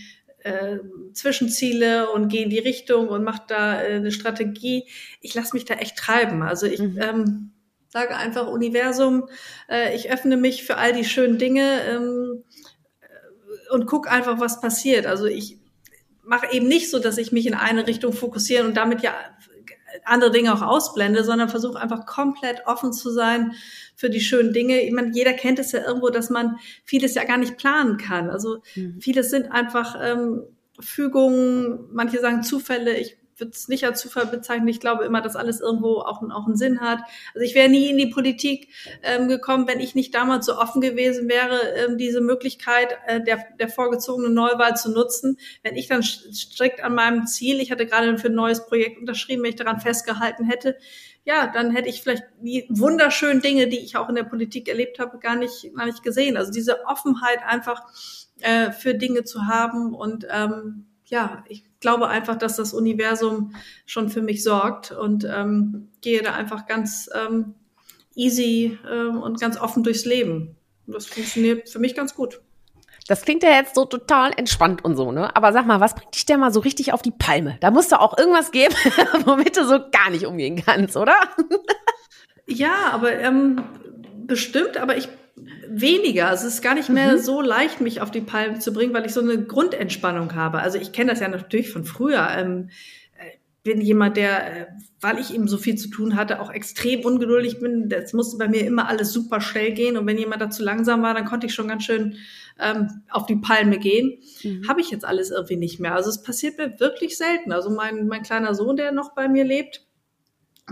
äh, 0.42 0.78
Zwischenziele 1.12 2.10
und 2.10 2.28
geh 2.28 2.42
in 2.42 2.50
die 2.50 2.58
Richtung 2.58 3.08
und 3.08 3.22
mach 3.22 3.38
da 3.38 3.80
äh, 3.80 3.94
eine 3.94 4.10
Strategie. 4.10 4.88
Ich 5.20 5.34
lasse 5.34 5.54
mich 5.54 5.64
da 5.64 5.74
echt 5.74 5.96
treiben. 5.96 6.42
Also 6.42 6.66
ich 6.66 6.80
mhm. 6.80 6.98
ähm, 7.00 7.52
sage 7.90 8.16
einfach 8.16 8.48
Universum, 8.48 9.28
äh, 9.68 9.94
ich 9.94 10.10
öffne 10.10 10.36
mich 10.36 10.64
für 10.64 10.78
all 10.78 10.92
die 10.92 11.04
schönen 11.04 11.38
Dinge 11.38 11.80
ähm, 11.88 12.42
und 13.70 13.86
guck 13.86 14.10
einfach, 14.10 14.40
was 14.40 14.60
passiert. 14.60 15.06
Also 15.06 15.26
ich 15.26 15.59
mache 16.30 16.52
eben 16.52 16.68
nicht 16.68 16.88
so, 16.88 17.00
dass 17.00 17.18
ich 17.18 17.32
mich 17.32 17.44
in 17.46 17.54
eine 17.54 17.88
Richtung 17.88 18.12
fokussiere 18.12 18.64
und 18.64 18.76
damit 18.76 19.02
ja 19.02 19.12
andere 20.04 20.30
Dinge 20.30 20.54
auch 20.54 20.62
ausblende, 20.62 21.24
sondern 21.24 21.48
versuche 21.48 21.80
einfach 21.80 22.06
komplett 22.06 22.62
offen 22.66 22.92
zu 22.92 23.10
sein 23.10 23.54
für 23.96 24.10
die 24.10 24.20
schönen 24.20 24.52
Dinge. 24.52 24.80
Ich 24.80 24.92
meine, 24.92 25.10
jeder 25.12 25.32
kennt 25.32 25.58
es 25.58 25.72
ja 25.72 25.84
irgendwo, 25.84 26.08
dass 26.08 26.30
man 26.30 26.56
vieles 26.84 27.16
ja 27.16 27.24
gar 27.24 27.36
nicht 27.36 27.58
planen 27.58 27.96
kann. 27.96 28.30
Also 28.30 28.62
mhm. 28.76 29.00
vieles 29.00 29.30
sind 29.30 29.50
einfach 29.50 29.96
ähm, 30.00 30.44
Fügungen, 30.78 31.88
manche 31.92 32.20
sagen 32.20 32.44
Zufälle. 32.44 32.96
Ich 32.96 33.16
würde 33.40 33.52
es 33.52 33.68
nicht 33.68 33.84
als 33.84 34.00
Zufall 34.00 34.26
bezeichnen. 34.26 34.68
Ich 34.68 34.80
glaube 34.80 35.04
immer, 35.04 35.20
dass 35.20 35.36
alles 35.36 35.60
irgendwo 35.60 35.98
auch, 35.98 36.22
auch 36.30 36.46
einen 36.46 36.56
Sinn 36.56 36.80
hat. 36.80 37.00
Also 37.34 37.44
ich 37.44 37.54
wäre 37.54 37.68
nie 37.68 37.90
in 37.90 37.98
die 37.98 38.06
Politik 38.06 38.68
ähm, 39.02 39.28
gekommen, 39.28 39.66
wenn 39.66 39.80
ich 39.80 39.94
nicht 39.94 40.14
damals 40.14 40.46
so 40.46 40.56
offen 40.56 40.80
gewesen 40.80 41.28
wäre, 41.28 41.58
ähm, 41.76 41.98
diese 41.98 42.20
Möglichkeit 42.20 42.96
äh, 43.06 43.22
der, 43.22 43.44
der 43.58 43.68
vorgezogenen 43.68 44.34
Neuwahl 44.34 44.76
zu 44.76 44.90
nutzen. 44.90 45.38
Wenn 45.62 45.76
ich 45.76 45.88
dann 45.88 46.02
strikt 46.02 46.82
an 46.82 46.94
meinem 46.94 47.26
Ziel, 47.26 47.60
ich 47.60 47.70
hatte 47.70 47.86
gerade 47.86 48.18
für 48.18 48.28
ein 48.28 48.34
neues 48.34 48.66
Projekt 48.66 48.98
unterschrieben, 48.98 49.42
wenn 49.42 49.50
ich 49.50 49.56
daran 49.56 49.80
festgehalten 49.80 50.44
hätte, 50.44 50.76
ja, 51.24 51.46
dann 51.46 51.70
hätte 51.70 51.88
ich 51.88 52.02
vielleicht 52.02 52.24
die 52.40 52.66
wunderschönen 52.70 53.42
Dinge, 53.42 53.68
die 53.68 53.78
ich 53.78 53.96
auch 53.96 54.08
in 54.08 54.14
der 54.14 54.24
Politik 54.24 54.68
erlebt 54.68 54.98
habe, 54.98 55.18
gar 55.18 55.36
nicht, 55.36 55.70
gar 55.76 55.86
nicht 55.86 56.02
gesehen. 56.02 56.36
Also 56.36 56.50
diese 56.50 56.86
Offenheit 56.86 57.40
einfach 57.46 57.82
äh, 58.40 58.72
für 58.72 58.94
Dinge 58.94 59.24
zu 59.24 59.46
haben 59.46 59.94
und 59.94 60.26
ähm, 60.30 60.86
ja, 61.06 61.44
ich 61.48 61.64
glaube 61.80 62.08
einfach, 62.08 62.36
dass 62.36 62.56
das 62.56 62.72
Universum 62.72 63.54
schon 63.86 64.08
für 64.08 64.22
mich 64.22 64.42
sorgt 64.42 64.92
und 64.92 65.24
ähm, 65.24 65.88
gehe 66.00 66.22
da 66.22 66.34
einfach 66.34 66.66
ganz 66.66 67.08
ähm, 67.14 67.54
easy 68.14 68.78
ähm, 68.90 69.20
und 69.20 69.40
ganz 69.40 69.58
offen 69.58 69.82
durchs 69.82 70.04
Leben. 70.04 70.56
Und 70.86 70.94
das 70.94 71.06
funktioniert 71.06 71.68
für 71.68 71.78
mich 71.78 71.94
ganz 71.94 72.14
gut. 72.14 72.40
Das 73.08 73.22
klingt 73.22 73.42
ja 73.42 73.50
jetzt 73.50 73.74
so 73.74 73.86
total 73.86 74.32
entspannt 74.36 74.84
und 74.84 74.96
so, 74.96 75.10
ne? 75.10 75.34
Aber 75.34 75.52
sag 75.52 75.66
mal, 75.66 75.80
was 75.80 75.94
bringt 75.94 76.14
dich 76.14 76.26
denn 76.26 76.38
mal 76.38 76.52
so 76.52 76.60
richtig 76.60 76.92
auf 76.92 77.02
die 77.02 77.10
Palme? 77.10 77.56
Da 77.60 77.70
muss 77.70 77.88
doch 77.88 77.98
auch 77.98 78.16
irgendwas 78.16 78.52
geben, 78.52 78.74
womit 79.24 79.56
du 79.56 79.64
so 79.66 79.80
gar 79.90 80.10
nicht 80.10 80.26
umgehen 80.26 80.62
kannst, 80.64 80.96
oder? 80.96 81.16
ja, 82.46 82.90
aber 82.92 83.12
ähm, 83.14 83.64
bestimmt, 84.26 84.76
aber 84.76 84.96
ich 84.96 85.08
weniger. 85.68 86.28
Also 86.28 86.46
es 86.46 86.54
ist 86.54 86.62
gar 86.62 86.74
nicht 86.74 86.88
mehr 86.88 87.12
mhm. 87.12 87.18
so 87.18 87.40
leicht, 87.40 87.80
mich 87.80 88.00
auf 88.00 88.10
die 88.10 88.20
Palme 88.20 88.58
zu 88.58 88.72
bringen, 88.72 88.94
weil 88.94 89.06
ich 89.06 89.12
so 89.12 89.20
eine 89.20 89.42
Grundentspannung 89.44 90.34
habe. 90.34 90.60
Also 90.60 90.78
ich 90.78 90.92
kenne 90.92 91.10
das 91.10 91.20
ja 91.20 91.28
natürlich 91.28 91.70
von 91.70 91.84
früher. 91.84 92.28
Ähm, 92.36 92.70
äh, 93.18 93.36
bin 93.62 93.80
jemand, 93.80 94.16
der, 94.16 94.60
äh, 94.62 94.66
weil 95.00 95.18
ich 95.18 95.34
eben 95.34 95.48
so 95.48 95.58
viel 95.58 95.76
zu 95.76 95.88
tun 95.88 96.16
hatte, 96.16 96.40
auch 96.40 96.50
extrem 96.50 97.00
ungeduldig 97.00 97.60
bin. 97.60 97.88
Das 97.88 98.12
musste 98.12 98.38
bei 98.38 98.48
mir 98.48 98.66
immer 98.66 98.88
alles 98.88 99.12
super 99.12 99.40
schnell 99.40 99.72
gehen. 99.72 99.96
Und 99.96 100.06
wenn 100.06 100.18
jemand 100.18 100.42
da 100.42 100.50
zu 100.50 100.62
langsam 100.62 101.02
war, 101.02 101.14
dann 101.14 101.24
konnte 101.24 101.46
ich 101.46 101.54
schon 101.54 101.68
ganz 101.68 101.84
schön 101.84 102.16
ähm, 102.58 103.02
auf 103.10 103.26
die 103.26 103.36
Palme 103.36 103.78
gehen. 103.78 104.18
Mhm. 104.42 104.68
Habe 104.68 104.80
ich 104.80 104.90
jetzt 104.90 105.04
alles 105.04 105.30
irgendwie 105.30 105.56
nicht 105.56 105.80
mehr. 105.80 105.94
Also 105.94 106.10
es 106.10 106.22
passiert 106.22 106.58
mir 106.58 106.78
wirklich 106.80 107.16
selten. 107.16 107.52
Also 107.52 107.70
mein, 107.70 108.06
mein 108.06 108.22
kleiner 108.22 108.54
Sohn, 108.54 108.76
der 108.76 108.92
noch 108.92 109.14
bei 109.14 109.28
mir 109.28 109.44
lebt, 109.44 109.86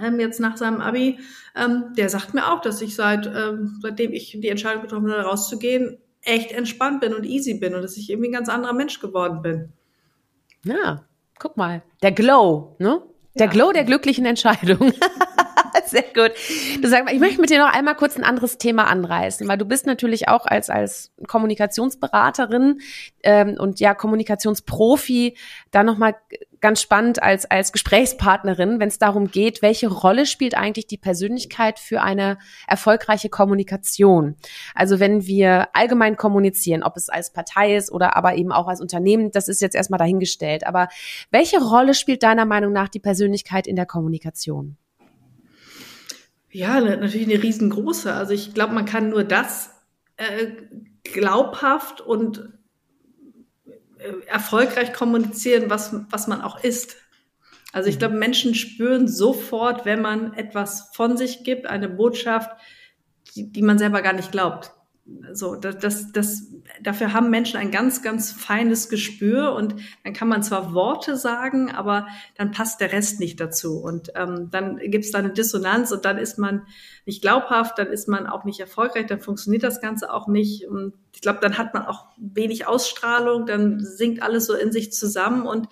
ähm, 0.02 0.20
jetzt 0.20 0.40
nach 0.40 0.56
seinem 0.56 0.80
Abi, 0.80 1.18
ähm, 1.56 1.92
der 1.96 2.08
sagt 2.08 2.34
mir 2.34 2.52
auch, 2.52 2.60
dass 2.60 2.80
ich 2.80 2.94
seit 2.94 3.26
ähm, 3.26 3.78
seitdem 3.82 4.12
ich 4.12 4.38
die 4.40 4.48
Entscheidung 4.48 4.82
getroffen 4.82 5.10
habe, 5.10 5.22
rauszugehen, 5.22 5.98
echt 6.22 6.52
entspannt 6.52 7.00
bin 7.00 7.14
und 7.14 7.24
easy 7.24 7.54
bin 7.54 7.74
und 7.74 7.82
dass 7.82 7.96
ich 7.96 8.10
irgendwie 8.10 8.28
ein 8.28 8.32
ganz 8.32 8.48
anderer 8.48 8.72
Mensch 8.72 9.00
geworden 9.00 9.42
bin. 9.42 9.72
Ja, 10.64 11.04
guck 11.38 11.56
mal, 11.56 11.82
der 12.02 12.12
Glow, 12.12 12.76
ne? 12.78 13.02
Der 13.38 13.46
ja. 13.46 13.52
Glow 13.52 13.72
der 13.72 13.84
glücklichen 13.84 14.26
Entscheidung. 14.26 14.92
Sehr 15.86 16.02
gut. 16.02 16.32
Du 16.82 16.88
sag 16.88 17.04
mal, 17.04 17.14
ich 17.14 17.20
möchte 17.20 17.40
mit 17.40 17.50
dir 17.50 17.58
noch 17.58 17.72
einmal 17.72 17.94
kurz 17.94 18.16
ein 18.16 18.24
anderes 18.24 18.58
Thema 18.58 18.88
anreißen, 18.88 19.46
weil 19.48 19.56
du 19.56 19.64
bist 19.64 19.86
natürlich 19.86 20.28
auch 20.28 20.44
als 20.44 20.70
als 20.70 21.12
Kommunikationsberaterin 21.26 22.80
ähm, 23.22 23.56
und 23.58 23.80
ja 23.80 23.94
Kommunikationsprofi 23.94 25.36
da 25.70 25.82
noch 25.82 25.96
mal 25.96 26.14
ganz 26.60 26.80
spannend 26.80 27.22
als 27.22 27.44
als 27.46 27.72
Gesprächspartnerin, 27.72 28.80
wenn 28.80 28.88
es 28.88 28.98
darum 28.98 29.30
geht, 29.30 29.62
welche 29.62 29.88
Rolle 29.88 30.26
spielt 30.26 30.56
eigentlich 30.56 30.86
die 30.86 30.98
Persönlichkeit 30.98 31.78
für 31.78 32.02
eine 32.02 32.38
erfolgreiche 32.66 33.28
Kommunikation? 33.28 34.36
Also 34.74 35.00
wenn 35.00 35.26
wir 35.26 35.68
allgemein 35.72 36.16
kommunizieren, 36.16 36.82
ob 36.82 36.96
es 36.96 37.08
als 37.08 37.32
Partei 37.32 37.76
ist 37.76 37.92
oder 37.92 38.16
aber 38.16 38.34
eben 38.36 38.52
auch 38.52 38.68
als 38.68 38.80
Unternehmen, 38.80 39.30
das 39.30 39.48
ist 39.48 39.60
jetzt 39.60 39.74
erstmal 39.74 39.98
dahingestellt. 39.98 40.66
Aber 40.66 40.88
welche 41.30 41.58
Rolle 41.58 41.94
spielt 41.94 42.22
deiner 42.22 42.44
Meinung 42.44 42.72
nach 42.72 42.88
die 42.88 43.00
Persönlichkeit 43.00 43.66
in 43.66 43.76
der 43.76 43.86
Kommunikation? 43.86 44.76
Ja, 46.50 46.80
natürlich 46.80 47.26
eine 47.28 47.42
riesengroße. 47.42 48.12
Also 48.12 48.32
ich 48.32 48.54
glaube, 48.54 48.74
man 48.74 48.86
kann 48.86 49.10
nur 49.10 49.24
das 49.24 49.70
äh, 50.16 50.46
glaubhaft 51.04 52.00
und 52.00 52.57
erfolgreich 54.26 54.92
kommunizieren, 54.92 55.70
was, 55.70 55.94
was 56.10 56.26
man 56.26 56.40
auch 56.40 56.62
ist. 56.62 56.96
Also 57.72 57.88
ich 57.88 57.96
mhm. 57.96 58.00
glaube, 58.00 58.14
Menschen 58.16 58.54
spüren 58.54 59.08
sofort, 59.08 59.84
wenn 59.84 60.00
man 60.00 60.34
etwas 60.34 60.90
von 60.94 61.16
sich 61.16 61.44
gibt, 61.44 61.66
eine 61.66 61.88
Botschaft, 61.88 62.50
die, 63.34 63.50
die 63.52 63.62
man 63.62 63.78
selber 63.78 64.02
gar 64.02 64.14
nicht 64.14 64.32
glaubt. 64.32 64.72
So, 65.32 65.54
das, 65.56 65.78
das, 65.78 66.12
das, 66.12 66.42
dafür 66.82 67.14
haben 67.14 67.30
Menschen 67.30 67.58
ein 67.58 67.70
ganz, 67.70 68.02
ganz 68.02 68.30
feines 68.30 68.90
Gespür 68.90 69.54
und 69.54 69.76
dann 70.04 70.12
kann 70.12 70.28
man 70.28 70.42
zwar 70.42 70.74
Worte 70.74 71.16
sagen, 71.16 71.70
aber 71.70 72.06
dann 72.36 72.50
passt 72.50 72.80
der 72.80 72.92
Rest 72.92 73.18
nicht 73.18 73.40
dazu 73.40 73.78
und 73.78 74.10
ähm, 74.14 74.50
dann 74.50 74.76
gibt 74.76 75.06
es 75.06 75.10
da 75.10 75.18
eine 75.18 75.30
Dissonanz 75.30 75.92
und 75.92 76.04
dann 76.04 76.18
ist 76.18 76.38
man 76.38 76.66
nicht 77.06 77.22
glaubhaft, 77.22 77.78
dann 77.78 77.86
ist 77.86 78.06
man 78.06 78.26
auch 78.26 78.44
nicht 78.44 78.60
erfolgreich, 78.60 79.06
dann 79.06 79.20
funktioniert 79.20 79.62
das 79.62 79.80
Ganze 79.80 80.12
auch 80.12 80.28
nicht 80.28 80.66
und 80.68 80.92
ich 81.14 81.22
glaube, 81.22 81.38
dann 81.40 81.56
hat 81.56 81.72
man 81.72 81.86
auch 81.86 82.06
wenig 82.18 82.66
Ausstrahlung, 82.66 83.46
dann 83.46 83.80
sinkt 83.80 84.22
alles 84.22 84.46
so 84.46 84.54
in 84.54 84.72
sich 84.72 84.92
zusammen 84.92 85.46
und 85.46 85.68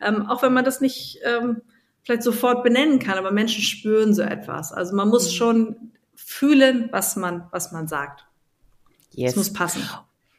ähm, 0.00 0.26
auch 0.26 0.42
wenn 0.42 0.52
man 0.52 0.64
das 0.64 0.80
nicht 0.80 1.20
ähm, 1.24 1.62
vielleicht 2.02 2.22
sofort 2.24 2.64
benennen 2.64 2.98
kann, 2.98 3.18
aber 3.18 3.30
Menschen 3.30 3.62
spüren 3.62 4.14
so 4.14 4.22
etwas. 4.22 4.72
Also 4.72 4.96
man 4.96 5.08
muss 5.08 5.26
mhm. 5.26 5.36
schon 5.36 5.76
fühlen, 6.14 6.88
was 6.90 7.16
man, 7.16 7.46
was 7.50 7.72
man 7.72 7.88
sagt. 7.88 8.26
Yes. 9.12 9.32
Es 9.32 9.36
muss 9.36 9.52
passen. 9.52 9.88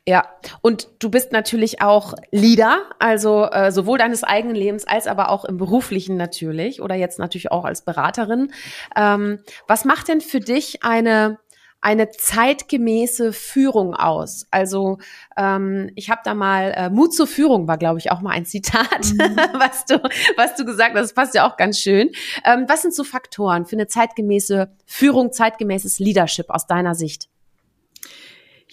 Ja, 0.08 0.26
und 0.62 0.88
du 0.98 1.12
bist 1.12 1.32
natürlich 1.32 1.82
auch 1.82 2.16
Leader, 2.32 2.82
also 2.98 3.46
äh, 3.46 3.72
sowohl 3.72 4.00
deines 4.00 4.24
eigenen 4.24 4.56
Lebens 4.56 4.88
als 4.88 5.06
aber 5.06 5.30
auch 5.30 5.46
im 5.46 5.58
beruflichen 5.58 6.18
natürlich 6.18 6.82
oder 6.82 6.96
jetzt 6.96 7.20
natürlich 7.20 7.52
auch 7.52 7.66
als 7.66 7.84
Beraterin. 7.84 8.52
Ähm, 8.96 9.40
was 9.68 9.86
macht 9.86 10.08
denn 10.08 10.22
für 10.22 10.40
dich 10.40 10.84
eine 10.84 11.38
eine 11.84 12.10
zeitgemäße 12.12 13.32
Führung 13.34 13.96
aus? 13.96 14.48
Also 14.50 14.98
ähm, 15.38 15.92
ich 15.96 16.10
habe 16.10 16.22
da 16.24 16.34
mal 16.34 16.74
äh, 16.76 16.90
Mut 16.90 17.14
zur 17.14 17.28
Führung 17.28 17.68
war, 17.68 17.78
glaube 17.78 18.00
ich, 18.00 18.12
auch 18.12 18.22
mal 18.22 18.32
ein 18.32 18.46
Zitat, 18.46 19.06
mhm. 19.14 19.38
was 19.54 19.86
du 19.86 20.02
was 20.36 20.56
du 20.56 20.66
gesagt 20.66 20.96
hast. 20.96 21.02
Das 21.02 21.14
passt 21.14 21.36
ja 21.36 21.48
auch 21.48 21.58
ganz 21.58 21.78
schön. 21.80 22.10
Ähm, 22.44 22.66
was 22.68 22.82
sind 22.82 22.96
so 22.96 23.04
Faktoren 23.04 23.68
für 23.68 23.76
eine 23.76 23.86
zeitgemäße 23.86 24.72
Führung, 24.88 25.32
zeitgemäßes 25.32 26.00
Leadership 26.00 26.50
aus 26.50 26.66
deiner 26.66 26.96
Sicht? 26.96 27.30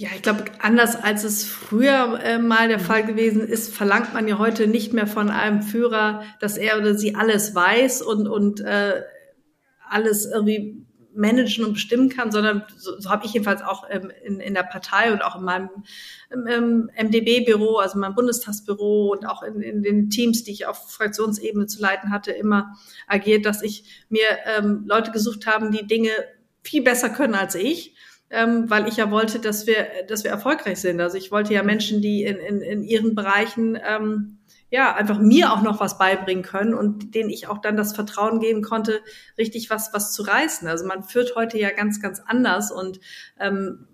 Ja, 0.01 0.11
ich 0.15 0.23
glaube, 0.23 0.45
anders 0.61 0.95
als 0.95 1.25
es 1.25 1.43
früher 1.43 2.21
äh, 2.23 2.39
mal 2.39 2.69
der 2.69 2.79
Fall 2.79 3.05
gewesen 3.05 3.41
ist, 3.41 3.75
verlangt 3.75 4.15
man 4.15 4.29
ja 4.29 4.39
heute 4.39 4.69
nicht 4.69 4.93
mehr 4.93 5.09
von 5.09 5.29
einem 5.29 5.61
Führer, 5.61 6.23
dass 6.39 6.57
er 6.57 6.79
oder 6.79 6.95
sie 6.95 7.17
alles 7.17 7.53
weiß 7.53 8.03
und, 8.03 8.29
und 8.29 8.61
äh, 8.61 9.03
alles 9.91 10.25
irgendwie 10.25 10.87
managen 11.17 11.65
und 11.65 11.73
bestimmen 11.73 12.11
kann, 12.11 12.31
sondern 12.31 12.63
so, 12.77 13.01
so 13.01 13.11
habe 13.11 13.27
ich 13.27 13.33
jedenfalls 13.33 13.61
auch 13.61 13.89
ähm, 13.91 14.13
in, 14.23 14.39
in 14.39 14.55
der 14.55 14.63
Partei 14.63 15.13
und 15.13 15.21
auch 15.21 15.35
in 15.35 15.43
meinem 15.43 15.69
ähm, 16.31 16.91
MDB-Büro, 16.97 17.79
also 17.79 17.99
meinem 17.99 18.15
Bundestagsbüro 18.15 19.11
und 19.11 19.27
auch 19.27 19.43
in, 19.43 19.61
in 19.63 19.83
den 19.83 20.11
Teams, 20.11 20.45
die 20.45 20.53
ich 20.53 20.67
auf 20.67 20.93
Fraktionsebene 20.93 21.67
zu 21.67 21.83
leiten 21.83 22.13
hatte, 22.13 22.31
immer 22.31 22.77
agiert, 23.09 23.45
dass 23.45 23.63
ich 23.65 24.07
mir 24.11 24.29
ähm, 24.47 24.85
Leute 24.87 25.11
gesucht 25.11 25.49
haben, 25.49 25.73
die 25.73 25.89
Dinge 25.89 26.13
viel 26.63 26.83
besser 26.83 27.11
können 27.11 27.35
als 27.35 27.57
ich 27.57 27.97
ähm, 28.31 28.69
weil 28.69 28.89
ich 28.89 28.97
ja 28.97 29.11
wollte, 29.11 29.39
dass 29.39 29.67
wir, 29.67 29.87
dass 30.09 30.25
wir 30.25 30.31
erfolgreich 30.31 30.81
sind. 30.81 31.01
Also 31.01 31.17
ich 31.17 31.31
wollte 31.31 31.55
ja 31.55 31.63
Menschen, 31.63 32.03
die 32.03 32.25
in, 32.25 32.37
in, 32.37 32.61
in 32.61 32.83
ihren 32.83 33.15
Bereichen 33.15 33.79
ähm, 33.83 34.39
ja, 34.71 34.95
einfach 34.95 35.19
mir 35.19 35.53
auch 35.53 35.63
noch 35.63 35.81
was 35.81 35.97
beibringen 35.99 36.43
können 36.43 36.75
und 36.75 37.15
denen 37.15 37.31
ich 37.31 37.49
auch 37.49 37.59
dann 37.59 37.77
das 37.77 37.95
Vertrauen 37.95 38.39
geben 38.39 38.63
konnte, 38.63 39.01
richtig 39.39 39.71
was, 39.71 39.95
was 39.95 40.13
zu 40.13 40.23
reißen. 40.23 40.69
Also 40.69 40.87
man 40.87 41.05
führt 41.05 41.37
heute 41.37 41.59
ja 41.59 41.71
ganz, 41.71 42.03
ganz 42.03 42.21
anders 42.27 42.71
und 42.71 43.01
ähm, 43.41 43.87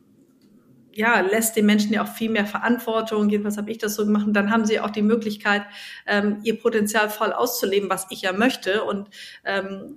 ja, 0.95 1.20
lässt 1.20 1.57
den 1.57 1.66
Menschen 1.66 1.92
ja 1.92 2.03
auch 2.03 2.09
viel 2.09 2.30
mehr 2.30 2.47
Verantwortung. 2.47 3.28
Jedenfalls 3.28 3.57
habe 3.57 3.70
ich 3.70 3.78
das 3.78 3.95
so 3.95 4.05
gemacht. 4.05 4.26
Und 4.26 4.34
dann 4.34 4.51
haben 4.51 4.64
sie 4.64 4.80
auch 4.80 4.90
die 4.90 5.03
Möglichkeit, 5.03 5.62
ähm, 6.07 6.38
ihr 6.42 6.59
Potenzial 6.59 7.11
voll 7.11 7.32
auszuleben, 7.32 7.90
was 7.90 8.07
ich 8.11 8.22
ja 8.22 8.32
möchte 8.32 8.84
und 8.84 9.09
ähm, 9.45 9.95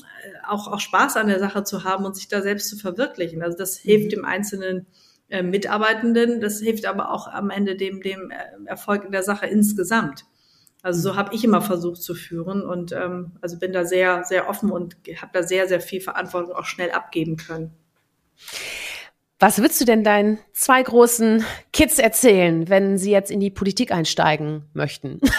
auch, 0.48 0.68
auch 0.68 0.80
Spaß 0.80 1.18
an 1.18 1.28
der 1.28 1.40
Sache 1.40 1.64
zu 1.64 1.84
haben 1.84 2.06
und 2.06 2.16
sich 2.16 2.28
da 2.28 2.42
selbst 2.42 2.70
zu 2.70 2.78
verwirklichen. 2.78 3.44
Also 3.44 3.58
das 3.58 3.78
hilft 3.78 4.08
mhm. 4.08 4.10
dem 4.10 4.26
Einzelnen 4.26 4.88
äh, 5.30 5.44
Mitarbeitenden, 5.44 6.42
das 6.42 6.60
hilft 6.60 6.86
aber 6.86 7.12
auch 7.12 7.28
am 7.28 7.50
Ende 7.50 7.76
dem, 7.76 8.02
dem 8.02 8.32
äh, 8.32 8.36
Erfolg 8.66 9.06
in 9.06 9.12
der 9.12 9.24
Sache 9.24 9.46
insgesamt. 9.46 10.26
Also 10.84 11.02
so 11.02 11.16
habe 11.16 11.36
ich 11.36 11.44
immer 11.44 11.62
versucht 11.62 12.02
zu 12.02 12.16
führen 12.16 12.62
und 12.66 12.92
ähm, 12.92 13.34
also 13.42 13.60
bin 13.60 13.74
da 13.74 13.84
sehr, 13.84 14.24
sehr 14.24 14.48
offen 14.48 14.72
und 14.72 14.96
habe 15.22 15.32
da 15.34 15.44
sehr, 15.44 15.68
sehr 15.68 15.82
viel 15.82 16.02
Verantwortung 16.02 16.54
auch 16.54 16.66
schnell 16.66 16.92
abgeben 16.92 17.36
können. 17.36 17.74
Was 19.40 19.60
würdest 19.60 19.80
du 19.80 19.86
denn 19.86 20.04
deinen 20.04 20.40
zwei 20.54 20.82
großen 20.82 21.46
Kids 21.72 22.00
erzählen, 22.00 22.70
wenn 22.70 22.98
sie 22.98 23.12
jetzt 23.12 23.30
in 23.30 23.40
die 23.40 23.52
Politik 23.52 23.92
einsteigen 23.92 24.64
möchten? 24.74 25.22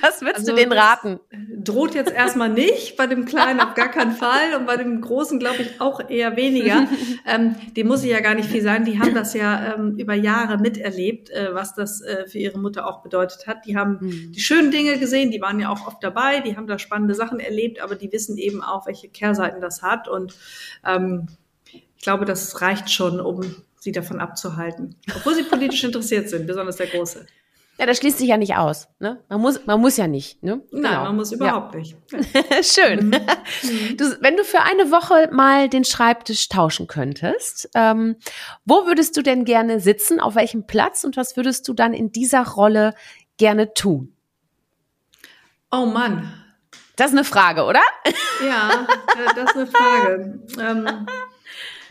Was 0.00 0.22
würdest 0.22 0.40
also, 0.40 0.52
du 0.52 0.56
denen 0.56 0.72
raten? 0.72 1.20
Droht 1.62 1.94
jetzt 1.94 2.10
erstmal 2.10 2.48
nicht, 2.48 2.96
bei 2.96 3.06
dem 3.06 3.26
Kleinen 3.26 3.60
auf 3.60 3.74
gar 3.74 3.90
keinen 3.90 4.12
Fall 4.12 4.54
und 4.58 4.66
bei 4.66 4.76
dem 4.76 5.00
Großen 5.02 5.38
glaube 5.38 5.62
ich 5.62 5.80
auch 5.80 6.08
eher 6.08 6.36
weniger. 6.36 6.88
ähm, 7.26 7.54
dem 7.76 7.86
muss 7.86 8.02
ich 8.02 8.10
ja 8.10 8.20
gar 8.20 8.34
nicht 8.34 8.48
viel 8.48 8.62
sagen. 8.62 8.86
Die 8.86 8.98
haben 8.98 9.14
das 9.14 9.34
ja 9.34 9.74
ähm, 9.74 9.96
über 9.98 10.14
Jahre 10.14 10.58
miterlebt, 10.58 11.30
äh, 11.30 11.54
was 11.54 11.74
das 11.74 12.00
äh, 12.00 12.26
für 12.26 12.38
ihre 12.38 12.58
Mutter 12.58 12.86
auch 12.86 13.02
bedeutet 13.02 13.46
hat. 13.46 13.66
Die 13.66 13.76
haben 13.76 13.98
mhm. 14.00 14.32
die 14.32 14.40
schönen 14.40 14.70
Dinge 14.70 14.98
gesehen, 14.98 15.30
die 15.30 15.40
waren 15.40 15.60
ja 15.60 15.68
auch 15.68 15.86
oft 15.86 16.02
dabei, 16.02 16.40
die 16.40 16.56
haben 16.56 16.66
da 16.66 16.78
spannende 16.78 17.14
Sachen 17.14 17.38
erlebt, 17.38 17.80
aber 17.80 17.94
die 17.94 18.10
wissen 18.10 18.38
eben 18.38 18.62
auch, 18.62 18.86
welche 18.86 19.08
Kehrseiten 19.08 19.60
das 19.60 19.82
hat 19.82 20.08
und 20.08 20.34
ähm, 20.86 21.28
glaube, 22.04 22.24
das 22.24 22.60
reicht 22.60 22.90
schon, 22.90 23.20
um 23.20 23.56
sie 23.80 23.92
davon 23.92 24.20
abzuhalten. 24.20 24.96
Obwohl 25.16 25.34
sie 25.34 25.42
politisch 25.42 25.82
interessiert 25.84 26.30
sind, 26.30 26.46
besonders 26.46 26.76
der 26.76 26.86
Große. 26.86 27.26
Ja, 27.78 27.86
das 27.86 27.98
schließt 27.98 28.18
sich 28.18 28.28
ja 28.28 28.36
nicht 28.36 28.54
aus. 28.54 28.86
Ne? 29.00 29.20
Man, 29.28 29.40
muss, 29.40 29.66
man 29.66 29.80
muss 29.80 29.96
ja 29.96 30.06
nicht. 30.06 30.40
Ne? 30.44 30.62
Nein, 30.70 30.82
genau. 30.82 31.04
man 31.04 31.16
muss 31.16 31.32
überhaupt 31.32 31.74
ja. 31.74 31.80
nicht. 31.80 31.96
Schön. 32.62 33.08
Mhm. 33.08 33.16
Du, 33.96 34.04
wenn 34.20 34.36
du 34.36 34.44
für 34.44 34.60
eine 34.60 34.90
Woche 34.90 35.28
mal 35.32 35.68
den 35.68 35.84
Schreibtisch 35.84 36.48
tauschen 36.48 36.86
könntest, 36.86 37.68
ähm, 37.74 38.16
wo 38.64 38.86
würdest 38.86 39.16
du 39.16 39.22
denn 39.22 39.44
gerne 39.44 39.80
sitzen? 39.80 40.20
Auf 40.20 40.36
welchem 40.36 40.66
Platz? 40.66 41.04
Und 41.04 41.16
was 41.16 41.36
würdest 41.36 41.66
du 41.66 41.74
dann 41.74 41.94
in 41.94 42.12
dieser 42.12 42.46
Rolle 42.46 42.94
gerne 43.38 43.74
tun? 43.74 44.14
Oh 45.72 45.86
Mann. 45.86 46.32
Das 46.96 47.08
ist 47.08 47.14
eine 47.14 47.24
Frage, 47.24 47.64
oder? 47.64 47.82
Ja, 48.44 48.86
das 49.34 49.50
ist 49.50 49.56
eine 49.56 49.66
Frage. 49.66 50.40
Ähm, 50.60 51.06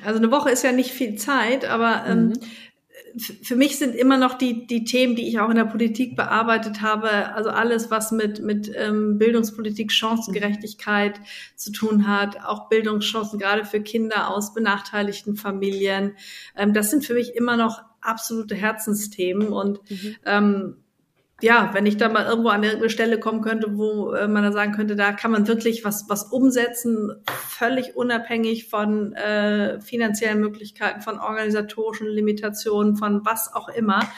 also 0.06 0.20
eine 0.20 0.32
Woche 0.32 0.50
ist 0.52 0.64
ja 0.64 0.72
nicht 0.72 0.92
viel 0.92 1.16
Zeit, 1.16 1.66
aber 1.66 2.04
ähm, 2.08 2.28
mhm. 2.28 3.20
für 3.20 3.56
mich 3.56 3.78
sind 3.78 3.96
immer 3.96 4.18
noch 4.18 4.36
die, 4.36 4.68
die 4.68 4.84
Themen, 4.84 5.16
die 5.16 5.28
ich 5.28 5.40
auch 5.40 5.50
in 5.50 5.56
der 5.56 5.66
Politik 5.66 6.16
bearbeitet 6.16 6.82
habe, 6.82 7.34
also 7.34 7.50
alles, 7.50 7.92
was 7.92 8.12
mit, 8.12 8.42
mit 8.42 8.72
ähm, 8.76 9.18
Bildungspolitik, 9.18 9.92
Chancengerechtigkeit 9.92 11.20
zu 11.56 11.72
tun 11.72 12.08
hat, 12.08 12.44
auch 12.46 12.70
Bildungschancen 12.70 13.40
gerade 13.40 13.66
für 13.66 13.82
Kinder 13.82 14.30
aus 14.30 14.54
benachteiligten 14.54 15.36
Familien, 15.36 16.16
ähm, 16.56 16.74
das 16.74 16.90
sind 16.90 17.06
für 17.06 17.14
mich 17.14 17.36
immer 17.36 17.58
noch 17.58 17.82
absolute 18.02 18.56
Herzensthemen 18.56 19.50
und 19.50 19.80
mhm. 19.90 20.16
ähm, 20.26 20.83
ja, 21.44 21.72
wenn 21.74 21.86
ich 21.86 21.98
da 21.98 22.08
mal 22.08 22.26
irgendwo 22.26 22.48
an 22.50 22.64
irgendeine 22.64 22.90
Stelle 22.90 23.20
kommen 23.20 23.42
könnte, 23.42 23.76
wo 23.78 24.14
äh, 24.14 24.30
man 24.30 24.44
da 24.44 24.54
sagen 24.54 24.72
könnte, 24.72 24.96
da 24.96 25.12
kann 25.12 25.30
man 25.30 25.46
wirklich 25.46 25.84
was, 25.84 26.06
was 26.08 26.24
umsetzen, 26.24 27.12
völlig 27.28 27.98
unabhängig 27.98 28.70
von 28.70 29.12
äh, 29.12 29.82
finanziellen 29.82 30.40
Möglichkeiten, 30.40 31.02
von 31.02 31.20
organisatorischen 31.20 32.08
Limitationen, 32.08 32.96
von 32.96 33.26
was 33.26 33.54
auch 33.54 33.68
immer, 33.68 34.10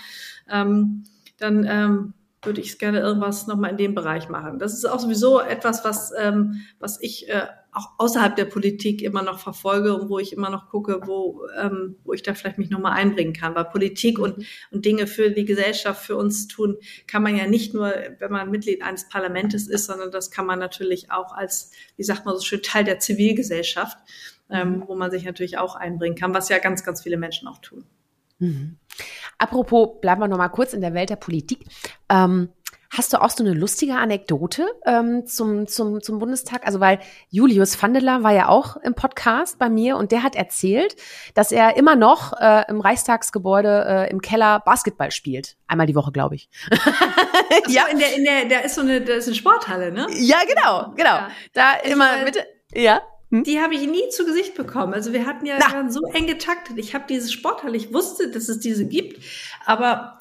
ähm, 0.51 1.05
dann 1.39 1.65
ähm, 1.67 2.13
würde 2.43 2.61
ich 2.61 2.77
gerne 2.77 2.99
irgendwas 2.99 3.47
nochmal 3.47 3.71
in 3.71 3.77
dem 3.77 3.95
Bereich 3.95 4.29
machen. 4.29 4.59
Das 4.59 4.73
ist 4.73 4.85
auch 4.85 4.99
sowieso 4.99 5.41
etwas, 5.41 5.83
was, 5.83 6.13
ähm, 6.15 6.61
was 6.77 7.01
ich 7.01 7.27
äh, 7.27 7.47
auch 7.75 7.91
außerhalb 7.97 8.35
der 8.35 8.45
Politik 8.45 9.01
immer 9.01 9.21
noch 9.21 9.39
verfolge 9.39 9.95
und 9.95 10.09
wo 10.09 10.17
ich 10.17 10.33
immer 10.33 10.49
noch 10.49 10.69
gucke, 10.69 11.01
wo, 11.05 11.41
ähm, 11.59 11.97
wo 12.03 12.13
ich 12.13 12.23
da 12.23 12.33
vielleicht 12.33 12.57
mich 12.57 12.69
nochmal 12.69 12.93
einbringen 12.93 13.33
kann. 13.33 13.53
Weil 13.53 13.65
Politik 13.65 14.17
und, 14.17 14.45
und 14.71 14.85
Dinge 14.85 15.07
für 15.07 15.31
die 15.31 15.45
Gesellschaft, 15.45 16.05
für 16.05 16.15
uns 16.15 16.47
tun, 16.47 16.77
kann 17.05 17.21
man 17.21 17.35
ja 17.35 17.47
nicht 17.47 17.73
nur, 17.73 17.93
wenn 18.19 18.31
man 18.31 18.49
Mitglied 18.49 18.81
eines 18.81 19.09
Parlaments 19.09 19.67
ist, 19.67 19.85
sondern 19.85 20.11
das 20.11 20.31
kann 20.31 20.45
man 20.45 20.59
natürlich 20.59 21.11
auch 21.11 21.33
als, 21.33 21.71
wie 21.97 22.03
sagt 22.03 22.25
man 22.25 22.35
so 22.35 22.41
schön, 22.41 22.61
Teil 22.61 22.85
der 22.85 22.99
Zivilgesellschaft, 22.99 23.97
ähm, 24.49 24.83
wo 24.87 24.95
man 24.95 25.11
sich 25.11 25.25
natürlich 25.25 25.57
auch 25.57 25.75
einbringen 25.75 26.15
kann, 26.15 26.33
was 26.33 26.49
ja 26.49 26.59
ganz, 26.59 26.83
ganz 26.83 27.01
viele 27.03 27.17
Menschen 27.17 27.47
auch 27.47 27.59
tun. 27.59 27.83
Mhm. 28.39 28.77
Apropos, 29.37 29.99
bleiben 30.01 30.21
wir 30.21 30.27
noch 30.27 30.37
mal 30.37 30.49
kurz 30.49 30.73
in 30.73 30.81
der 30.81 30.93
Welt 30.93 31.09
der 31.09 31.17
Politik. 31.17 31.65
Ähm, 32.09 32.49
hast 32.97 33.13
du 33.13 33.21
auch 33.21 33.29
so 33.29 33.43
eine 33.43 33.53
lustige 33.53 33.95
Anekdote 33.95 34.65
ähm, 34.85 35.25
zum, 35.25 35.67
zum, 35.67 36.01
zum 36.01 36.19
Bundestag? 36.19 36.65
Also, 36.65 36.79
weil 36.79 36.99
Julius 37.29 37.81
Vandeler 37.81 38.23
war 38.23 38.33
ja 38.33 38.47
auch 38.47 38.77
im 38.77 38.93
Podcast 38.93 39.59
bei 39.59 39.69
mir 39.69 39.97
und 39.97 40.11
der 40.11 40.23
hat 40.23 40.35
erzählt, 40.35 40.95
dass 41.33 41.51
er 41.51 41.77
immer 41.77 41.95
noch 41.95 42.33
äh, 42.39 42.63
im 42.69 42.81
Reichstagsgebäude 42.81 43.85
äh, 43.87 44.11
im 44.11 44.21
Keller 44.21 44.61
Basketball 44.65 45.11
spielt. 45.11 45.55
Einmal 45.67 45.87
die 45.87 45.95
Woche, 45.95 46.11
glaube 46.11 46.35
ich. 46.35 46.49
So, 46.69 46.91
ja, 47.71 47.85
in 47.87 47.99
der, 47.99 48.15
in 48.15 48.23
der, 48.23 48.45
da 48.45 48.59
ist 48.59 48.75
so 48.75 48.81
eine, 48.81 49.01
da 49.01 49.13
ist 49.13 49.27
eine 49.27 49.35
Sporthalle, 49.35 49.91
ne? 49.91 50.07
Ja, 50.13 50.37
genau, 50.47 50.93
genau. 50.95 51.15
Ja. 51.15 51.31
Da 51.53 51.73
ich 51.83 51.91
immer 51.91 52.23
mit, 52.23 52.37
ja. 52.73 53.01
Hm? 53.31 53.43
Die 53.43 53.59
habe 53.59 53.73
ich 53.73 53.87
nie 53.87 54.07
zu 54.09 54.25
Gesicht 54.25 54.55
bekommen. 54.55 54.93
Also 54.93 55.13
wir 55.13 55.25
hatten 55.25 55.45
ja 55.45 55.57
so 55.89 56.01
eng 56.13 56.27
getaktet. 56.27 56.77
Ich 56.77 56.93
habe 56.93 57.05
diese 57.09 57.31
Sporthalle, 57.31 57.75
ich 57.75 57.93
wusste, 57.93 58.29
dass 58.29 58.49
es 58.49 58.59
diese 58.59 58.85
gibt, 58.85 59.23
aber 59.65 60.17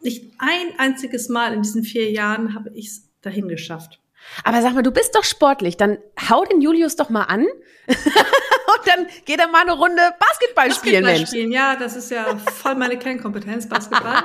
nicht 0.00 0.32
ein 0.38 0.78
einziges 0.78 1.28
Mal 1.28 1.52
in 1.54 1.62
diesen 1.62 1.84
vier 1.84 2.10
Jahren 2.10 2.54
habe 2.54 2.70
ich 2.74 2.86
es 2.86 3.08
dahin 3.22 3.48
geschafft. 3.48 4.00
Aber 4.44 4.62
sag 4.62 4.74
mal, 4.74 4.82
du 4.82 4.90
bist 4.90 5.14
doch 5.14 5.24
sportlich, 5.24 5.76
dann 5.76 5.98
hau 6.28 6.44
den 6.44 6.60
Julius 6.60 6.96
doch 6.96 7.08
mal 7.08 7.24
an 7.24 7.42
und 7.86 8.86
dann 8.86 9.06
geht 9.24 9.40
er 9.40 9.48
mal 9.48 9.62
eine 9.62 9.72
Runde 9.72 10.02
Basketball, 10.18 10.72
spielen, 10.72 11.02
Basketball 11.02 11.14
Mensch. 11.14 11.28
spielen, 11.28 11.52
ja, 11.52 11.76
das 11.76 11.96
ist 11.96 12.10
ja 12.10 12.36
voll 12.36 12.74
meine 12.74 12.98
Kernkompetenz, 12.98 13.68
Basketball. 13.68 14.22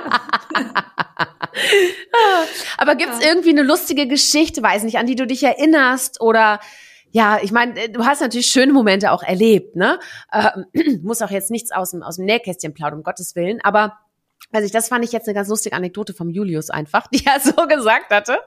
Aber 2.76 2.96
gibt's 2.96 3.20
ja. 3.22 3.28
irgendwie 3.28 3.50
eine 3.50 3.62
lustige 3.62 4.06
Geschichte, 4.06 4.62
weiß 4.62 4.82
nicht, 4.82 4.98
an 4.98 5.06
die 5.06 5.16
du 5.16 5.26
dich 5.26 5.42
erinnerst 5.42 6.20
oder 6.20 6.60
ja, 7.10 7.38
ich 7.40 7.52
meine, 7.52 7.80
äh, 7.80 7.88
du 7.88 8.04
hast 8.04 8.20
natürlich 8.20 8.48
schöne 8.48 8.72
Momente 8.72 9.12
auch 9.12 9.22
erlebt, 9.22 9.76
ne? 9.76 10.00
Äh, 10.32 10.50
muss 11.02 11.22
auch 11.22 11.30
jetzt 11.30 11.50
nichts 11.50 11.70
aus 11.70 11.92
dem, 11.92 12.02
aus 12.02 12.16
dem 12.16 12.24
Nähkästchen 12.24 12.74
plaudern, 12.74 12.98
um 12.98 13.04
Gottes 13.04 13.36
Willen, 13.36 13.60
aber 13.62 13.98
also 14.54 14.66
ich, 14.66 14.72
das 14.72 14.88
fand 14.88 15.04
ich 15.04 15.10
jetzt 15.10 15.26
eine 15.26 15.34
ganz 15.34 15.48
lustige 15.48 15.74
Anekdote 15.74 16.14
vom 16.14 16.30
Julius 16.30 16.70
einfach, 16.70 17.06
die 17.12 17.26
er 17.26 17.40
so 17.40 17.52
gesagt 17.66 18.10
hatte. 18.10 18.38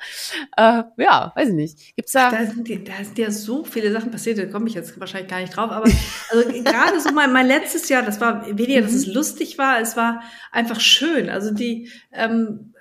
Äh, 0.55 0.83
ja, 0.97 1.33
weiß 1.35 1.49
ich 1.49 1.55
nicht. 1.55 1.95
Gibt's 1.95 2.13
da? 2.13 2.31
Da 2.31 2.45
sind, 2.45 2.67
die, 2.67 2.83
da 2.83 2.93
sind 3.03 3.17
ja 3.17 3.29
so 3.29 3.65
viele 3.65 3.91
Sachen 3.91 4.09
passiert, 4.09 4.37
da 4.37 4.45
komme 4.45 4.67
ich 4.69 4.73
jetzt 4.73 4.97
wahrscheinlich 4.99 5.29
gar 5.29 5.41
nicht 5.41 5.55
drauf. 5.55 5.69
Aber 5.69 5.85
also 6.29 6.49
gerade 6.63 7.01
so 7.01 7.11
mein, 7.11 7.33
mein 7.33 7.47
letztes 7.47 7.89
Jahr, 7.89 8.03
das 8.03 8.21
war 8.21 8.47
weniger, 8.57 8.81
dass 8.81 8.93
es 8.93 9.07
mhm. 9.07 9.13
lustig 9.13 9.57
war, 9.57 9.81
es 9.81 9.97
war 9.97 10.23
einfach 10.51 10.79
schön. 10.79 11.29
Also 11.29 11.53
die, 11.53 11.91
ähm, 12.13 12.73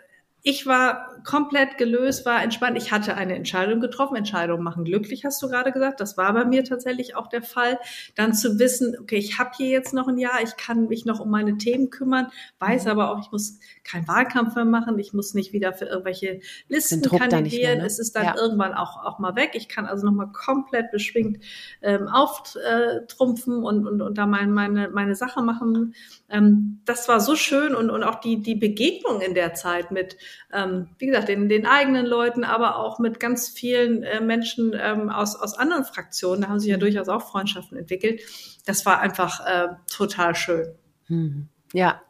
ich 0.43 0.67
war 0.67 1.16
komplett 1.27 1.77
gelöst, 1.77 2.25
war 2.25 2.43
entspannt. 2.43 2.79
Ich 2.79 2.93
hatte 2.93 3.17
eine 3.17 3.35
Entscheidung 3.35 3.81
getroffen. 3.81 4.17
Entscheidungen 4.17 4.63
machen 4.63 4.85
glücklich, 4.85 5.25
hast 5.25 5.43
du 5.43 5.49
gerade 5.49 5.73
gesagt. 5.73 6.01
Das 6.01 6.17
war 6.17 6.33
bei 6.33 6.45
mir 6.45 6.65
tatsächlich 6.65 7.17
auch 7.17 7.27
der 7.27 7.43
Fall. 7.43 7.79
Dann 8.15 8.33
zu 8.33 8.59
wissen, 8.59 8.97
okay, 8.99 9.17
ich 9.17 9.39
habe 9.39 9.51
hier 9.57 9.69
jetzt 9.69 9.93
noch 9.93 10.09
ein 10.09 10.19
Jahr, 10.19 10.41
ich 10.43 10.57
kann 10.57 10.87
mich 10.87 11.05
noch 11.05 11.21
um 11.21 11.29
meine 11.29 11.59
Themen 11.59 11.91
kümmern, 11.91 12.29
weiß 12.61 12.85
mhm. 12.85 12.91
aber 12.93 13.11
auch, 13.11 13.21
ich 13.21 13.31
muss 13.33 13.59
keinen 13.85 14.07
Wahlkampf 14.09 14.55
mehr 14.55 14.65
machen, 14.65 14.99
ich 14.99 15.13
muss 15.13 15.35
nicht 15.35 15.53
wieder 15.53 15.73
für 15.73 15.87
irgendwelche 15.87 16.41
Listen 16.69 17.03
kandidieren. 17.03 17.79
Ne? 17.79 17.87
Es 17.87 17.99
ist 17.99 18.15
dann 18.15 18.25
ja. 18.25 18.37
irgendwann 18.37 18.73
auch, 18.73 19.05
auch 19.05 19.19
mal 19.19 19.35
weg. 19.35 19.51
Ich 19.55 19.69
kann 19.69 19.87
also 19.87 20.07
nochmal 20.07 20.31
komplett 20.33 20.93
beschwingt 20.93 21.43
ähm, 21.83 22.07
auftrumpfen 22.09 23.65
und, 23.65 23.87
und, 23.87 24.01
und 24.01 24.17
da 24.17 24.27
mein, 24.27 24.53
meine, 24.53 24.89
meine 24.91 25.17
Sache 25.17 25.43
machen. 25.43 25.95
Ähm, 26.31 26.81
das 26.85 27.09
war 27.09 27.21
so 27.21 27.35
schön 27.35 27.75
und, 27.75 27.91
und 27.91 28.05
auch 28.05 28.21
die, 28.21 28.41
die 28.41 28.55
Begegnung 28.55 29.21
in 29.21 29.35
der 29.35 29.55
Zeit 29.55 29.91
mit, 29.91 30.17
ähm, 30.53 30.89
wie 30.99 31.07
gesagt, 31.07 31.16
gesagt, 31.17 31.29
den, 31.29 31.49
den 31.49 31.67
eigenen 31.67 32.07
Leuten, 32.07 32.45
aber 32.45 32.79
auch 32.79 32.99
mit 32.99 33.21
ganz 33.21 33.49
vielen 33.49 34.03
äh, 34.03 34.21
Menschen 34.21 34.77
ähm, 34.79 35.09
aus, 35.11 35.37
aus 35.37 35.55
anderen 35.55 35.85
Fraktionen. 35.85 36.43
Da 36.43 36.49
haben 36.49 36.61
sich 36.61 36.71
ja 36.71 36.77
durchaus 36.77 37.09
auch 37.09 37.23
Freundschaften 37.23 37.77
entwickelt. 37.77 38.21
Das 38.65 38.87
war 38.87 39.01
einfach 39.01 39.47
äh, 39.47 39.69
total 39.91 40.35
schön. 40.35 40.75
Hm. 41.07 41.49
Ja. 41.73 42.03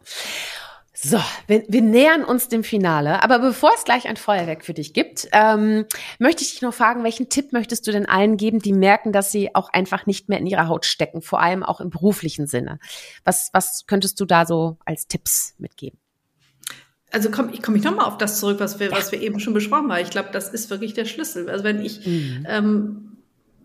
So, 0.98 1.20
wir, 1.46 1.62
wir 1.68 1.82
nähern 1.82 2.24
uns 2.24 2.48
dem 2.48 2.64
Finale. 2.64 3.22
Aber 3.22 3.38
bevor 3.38 3.70
es 3.74 3.84
gleich 3.84 4.08
ein 4.08 4.16
Feuerwerk 4.16 4.64
für 4.64 4.72
dich 4.72 4.94
gibt, 4.94 5.28
ähm, 5.32 5.84
möchte 6.18 6.42
ich 6.42 6.52
dich 6.52 6.62
noch 6.62 6.72
fragen, 6.72 7.04
welchen 7.04 7.28
Tipp 7.28 7.52
möchtest 7.52 7.86
du 7.86 7.92
denn 7.92 8.06
allen 8.06 8.38
geben, 8.38 8.60
die 8.60 8.72
merken, 8.72 9.12
dass 9.12 9.30
sie 9.30 9.54
auch 9.54 9.68
einfach 9.68 10.06
nicht 10.06 10.30
mehr 10.30 10.38
in 10.38 10.46
ihrer 10.46 10.68
Haut 10.68 10.86
stecken, 10.86 11.20
vor 11.20 11.40
allem 11.40 11.62
auch 11.62 11.80
im 11.80 11.90
beruflichen 11.90 12.46
Sinne? 12.46 12.78
Was, 13.24 13.50
was 13.52 13.84
könntest 13.86 14.18
du 14.20 14.24
da 14.24 14.46
so 14.46 14.78
als 14.86 15.06
Tipps 15.06 15.54
mitgeben? 15.58 15.98
Also 17.12 17.30
komm, 17.30 17.50
ich 17.52 17.62
komme 17.62 17.78
ich 17.78 17.84
nochmal 17.84 18.06
auf 18.06 18.18
das 18.18 18.40
zurück, 18.40 18.60
was 18.60 18.80
wir, 18.80 18.88
ja. 18.88 18.96
was 18.96 19.12
wir 19.12 19.20
eben 19.20 19.40
schon 19.40 19.54
besprochen 19.54 19.90
haben. 19.90 20.02
Ich 20.02 20.10
glaube, 20.10 20.30
das 20.32 20.48
ist 20.48 20.70
wirklich 20.70 20.94
der 20.94 21.04
Schlüssel. 21.04 21.48
Also 21.48 21.64
wenn 21.64 21.80
ich 21.80 22.06
mhm. 22.06 22.46
ähm, 22.48 23.16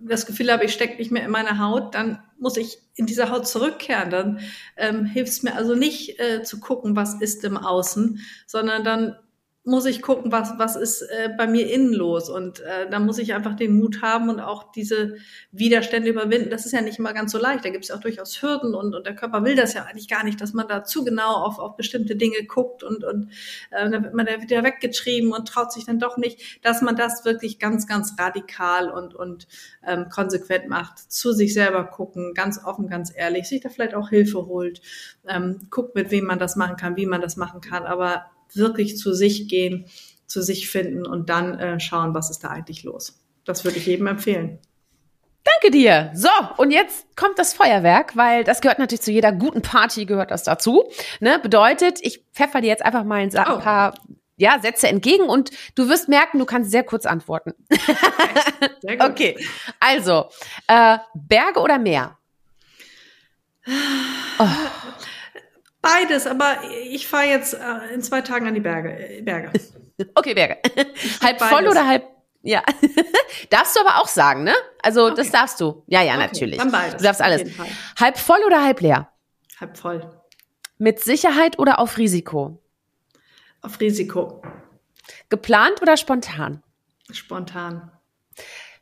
das 0.03 0.25
Gefühl 0.25 0.51
habe, 0.51 0.65
ich 0.65 0.73
stecke 0.73 0.97
nicht 0.97 1.11
mehr 1.11 1.25
in 1.25 1.31
meiner 1.31 1.59
Haut, 1.59 1.95
dann 1.95 2.19
muss 2.39 2.57
ich 2.57 2.79
in 2.95 3.05
diese 3.05 3.29
Haut 3.29 3.47
zurückkehren. 3.47 4.09
Dann 4.09 4.39
ähm, 4.77 5.05
hilft 5.05 5.31
es 5.31 5.43
mir 5.43 5.55
also 5.55 5.75
nicht 5.75 6.19
äh, 6.19 6.43
zu 6.43 6.59
gucken, 6.59 6.95
was 6.95 7.21
ist 7.21 7.43
im 7.43 7.57
Außen, 7.57 8.19
sondern 8.47 8.83
dann 8.83 9.15
muss 9.63 9.85
ich 9.85 10.01
gucken, 10.01 10.31
was, 10.31 10.57
was 10.57 10.75
ist 10.75 11.03
äh, 11.03 11.29
bei 11.37 11.45
mir 11.45 11.71
innen 11.71 11.93
los. 11.93 12.29
Und 12.29 12.61
äh, 12.61 12.89
da 12.89 12.99
muss 12.99 13.19
ich 13.19 13.35
einfach 13.35 13.55
den 13.55 13.77
Mut 13.77 14.01
haben 14.01 14.29
und 14.29 14.39
auch 14.39 14.71
diese 14.71 15.17
Widerstände 15.51 16.09
überwinden. 16.09 16.49
Das 16.49 16.65
ist 16.65 16.71
ja 16.71 16.81
nicht 16.81 16.97
immer 16.97 17.13
ganz 17.13 17.31
so 17.31 17.37
leicht. 17.37 17.63
Da 17.63 17.69
gibt 17.69 17.83
es 17.83 17.89
ja 17.89 17.95
auch 17.95 17.99
durchaus 17.99 18.41
Hürden 18.41 18.73
und, 18.73 18.95
und 18.95 19.05
der 19.05 19.15
Körper 19.15 19.43
will 19.43 19.55
das 19.55 19.75
ja 19.75 19.83
eigentlich 19.83 20.07
gar 20.07 20.23
nicht, 20.23 20.41
dass 20.41 20.53
man 20.53 20.67
da 20.67 20.83
zu 20.83 21.05
genau 21.05 21.35
auf, 21.35 21.59
auf 21.59 21.75
bestimmte 21.75 22.15
Dinge 22.15 22.43
guckt 22.47 22.81
und, 22.81 23.03
und 23.03 23.29
äh, 23.69 23.87
dann 23.87 24.03
wird 24.03 24.15
man 24.15 24.25
da 24.25 24.41
wieder 24.41 24.63
weggetrieben 24.63 25.31
und 25.31 25.47
traut 25.47 25.71
sich 25.71 25.85
dann 25.85 25.99
doch 25.99 26.17
nicht, 26.17 26.65
dass 26.65 26.81
man 26.81 26.95
das 26.95 27.23
wirklich 27.23 27.59
ganz, 27.59 27.85
ganz 27.85 28.15
radikal 28.17 28.89
und, 28.89 29.13
und 29.13 29.47
ähm, 29.85 30.09
konsequent 30.09 30.69
macht. 30.69 30.97
Zu 31.11 31.33
sich 31.33 31.53
selber 31.53 31.83
gucken, 31.83 32.33
ganz 32.33 32.63
offen, 32.63 32.87
ganz 32.87 33.13
ehrlich, 33.15 33.47
sich 33.47 33.61
da 33.61 33.69
vielleicht 33.69 33.93
auch 33.93 34.09
Hilfe 34.09 34.47
holt, 34.47 34.81
ähm, 35.27 35.67
guckt, 35.69 35.93
mit 35.93 36.09
wem 36.09 36.25
man 36.25 36.39
das 36.39 36.55
machen 36.55 36.77
kann, 36.77 36.97
wie 36.97 37.05
man 37.05 37.21
das 37.21 37.37
machen 37.37 37.61
kann, 37.61 37.83
aber 37.83 38.25
wirklich 38.55 38.97
zu 38.97 39.13
sich 39.13 39.47
gehen, 39.47 39.85
zu 40.27 40.41
sich 40.41 40.69
finden 40.69 41.05
und 41.05 41.29
dann 41.29 41.59
äh, 41.59 41.79
schauen, 41.79 42.13
was 42.13 42.29
ist 42.29 42.39
da 42.39 42.49
eigentlich 42.49 42.83
los. 42.83 43.21
Das 43.45 43.63
würde 43.63 43.77
ich 43.77 43.85
jedem 43.85 44.07
empfehlen. 44.07 44.59
Danke 45.43 45.71
dir. 45.71 46.11
So, 46.13 46.29
und 46.57 46.71
jetzt 46.71 47.15
kommt 47.15 47.39
das 47.39 47.53
Feuerwerk, 47.53 48.15
weil 48.15 48.43
das 48.43 48.61
gehört 48.61 48.77
natürlich 48.77 49.01
zu 49.01 49.11
jeder 49.11 49.31
guten 49.31 49.61
Party, 49.61 50.05
gehört 50.05 50.29
das 50.29 50.43
dazu. 50.43 50.83
Ne? 51.19 51.39
Bedeutet, 51.39 51.99
ich 52.01 52.23
pfeffer 52.33 52.61
dir 52.61 52.67
jetzt 52.67 52.85
einfach 52.85 53.03
mal 53.03 53.21
ein, 53.21 53.29
oh. 53.29 53.59
paar 53.59 53.95
ja, 54.37 54.59
Sätze 54.59 54.87
entgegen 54.87 55.23
und 55.23 55.51
du 55.75 55.89
wirst 55.89 56.09
merken, 56.09 56.39
du 56.39 56.45
kannst 56.45 56.71
sehr 56.71 56.83
kurz 56.83 57.05
antworten. 57.05 57.53
Okay, 57.69 57.95
sehr 58.81 58.97
gut. 58.97 59.09
okay. 59.09 59.47
also, 59.79 60.29
äh, 60.67 60.97
Berge 61.13 61.59
oder 61.59 61.77
Meer? 61.77 62.17
Oh. 64.39 64.47
Beides, 65.81 66.27
aber 66.27 66.57
ich 66.89 67.07
fahre 67.07 67.25
jetzt 67.25 67.53
äh, 67.53 67.93
in 67.93 68.01
zwei 68.01 68.21
Tagen 68.21 68.47
an 68.47 68.53
die 68.53 68.59
Berge. 68.59 68.91
Äh, 68.91 69.21
Berge. 69.21 69.51
okay, 70.15 70.33
Berge. 70.33 70.57
halb 71.21 71.39
beides. 71.39 71.47
voll 71.47 71.67
oder 71.67 71.87
halb 71.87 72.07
ja. 72.43 72.63
darfst 73.49 73.75
du 73.75 73.81
aber 73.81 74.01
auch 74.01 74.07
sagen, 74.07 74.43
ne? 74.43 74.53
Also 74.81 75.05
okay. 75.05 75.15
das 75.15 75.31
darfst 75.31 75.61
du. 75.61 75.83
Ja, 75.87 76.01
ja, 76.01 76.13
okay, 76.13 76.21
natürlich. 76.21 76.57
Dann 76.57 76.71
beides. 76.71 76.97
Du 76.97 77.03
darfst 77.03 77.21
alles. 77.21 77.43
Halb 77.99 78.17
voll 78.17 78.39
oder 78.45 78.63
halb 78.63 78.81
leer? 78.81 79.09
Halb 79.59 79.77
voll. 79.77 80.09
Mit 80.77 80.99
Sicherheit 80.99 81.59
oder 81.59 81.79
auf 81.79 81.97
Risiko? 81.97 82.59
Auf 83.61 83.79
Risiko. 83.79 84.41
Geplant 85.29 85.81
oder 85.81 85.97
spontan? 85.97 86.63
Spontan. 87.11 87.91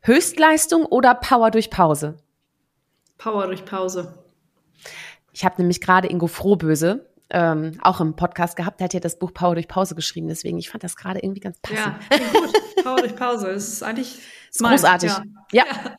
Höchstleistung 0.02 0.86
oder 0.86 1.16
Power 1.16 1.52
durch 1.52 1.70
Pause? 1.70 2.18
Power 3.18 3.48
durch 3.48 3.66
Pause. 3.66 4.24
Ich 5.34 5.46
habe 5.46 5.56
nämlich 5.58 5.82
gerade 5.82 6.08
Ingo 6.10 6.28
Frohböse 6.28 7.10
ähm, 7.30 7.78
auch 7.82 8.02
im 8.02 8.16
Podcast 8.16 8.56
gehabt. 8.56 8.80
Der 8.80 8.86
hat 8.86 8.94
ja 8.94 9.00
das 9.00 9.20
Buch 9.20 9.34
Power 9.34 9.54
durch 9.54 9.68
Pause 9.68 9.96
geschrieben. 9.96 10.28
Deswegen, 10.28 10.58
ich 10.58 10.70
fand 10.70 10.84
das 10.84 10.96
gerade 10.96 11.20
irgendwie 11.20 11.42
ganz 11.42 11.60
passend. 11.60 11.96
Ja, 12.12 12.40
gut. 12.40 12.84
Power 12.84 12.98
durch 12.98 13.16
Pause. 13.16 13.54
Das 13.54 13.68
ist 13.74 13.84
eigentlich 13.84 14.20
ist 14.52 14.64
großartig. 14.64 15.12
Ja. 15.52 15.66
ja. 15.66 15.98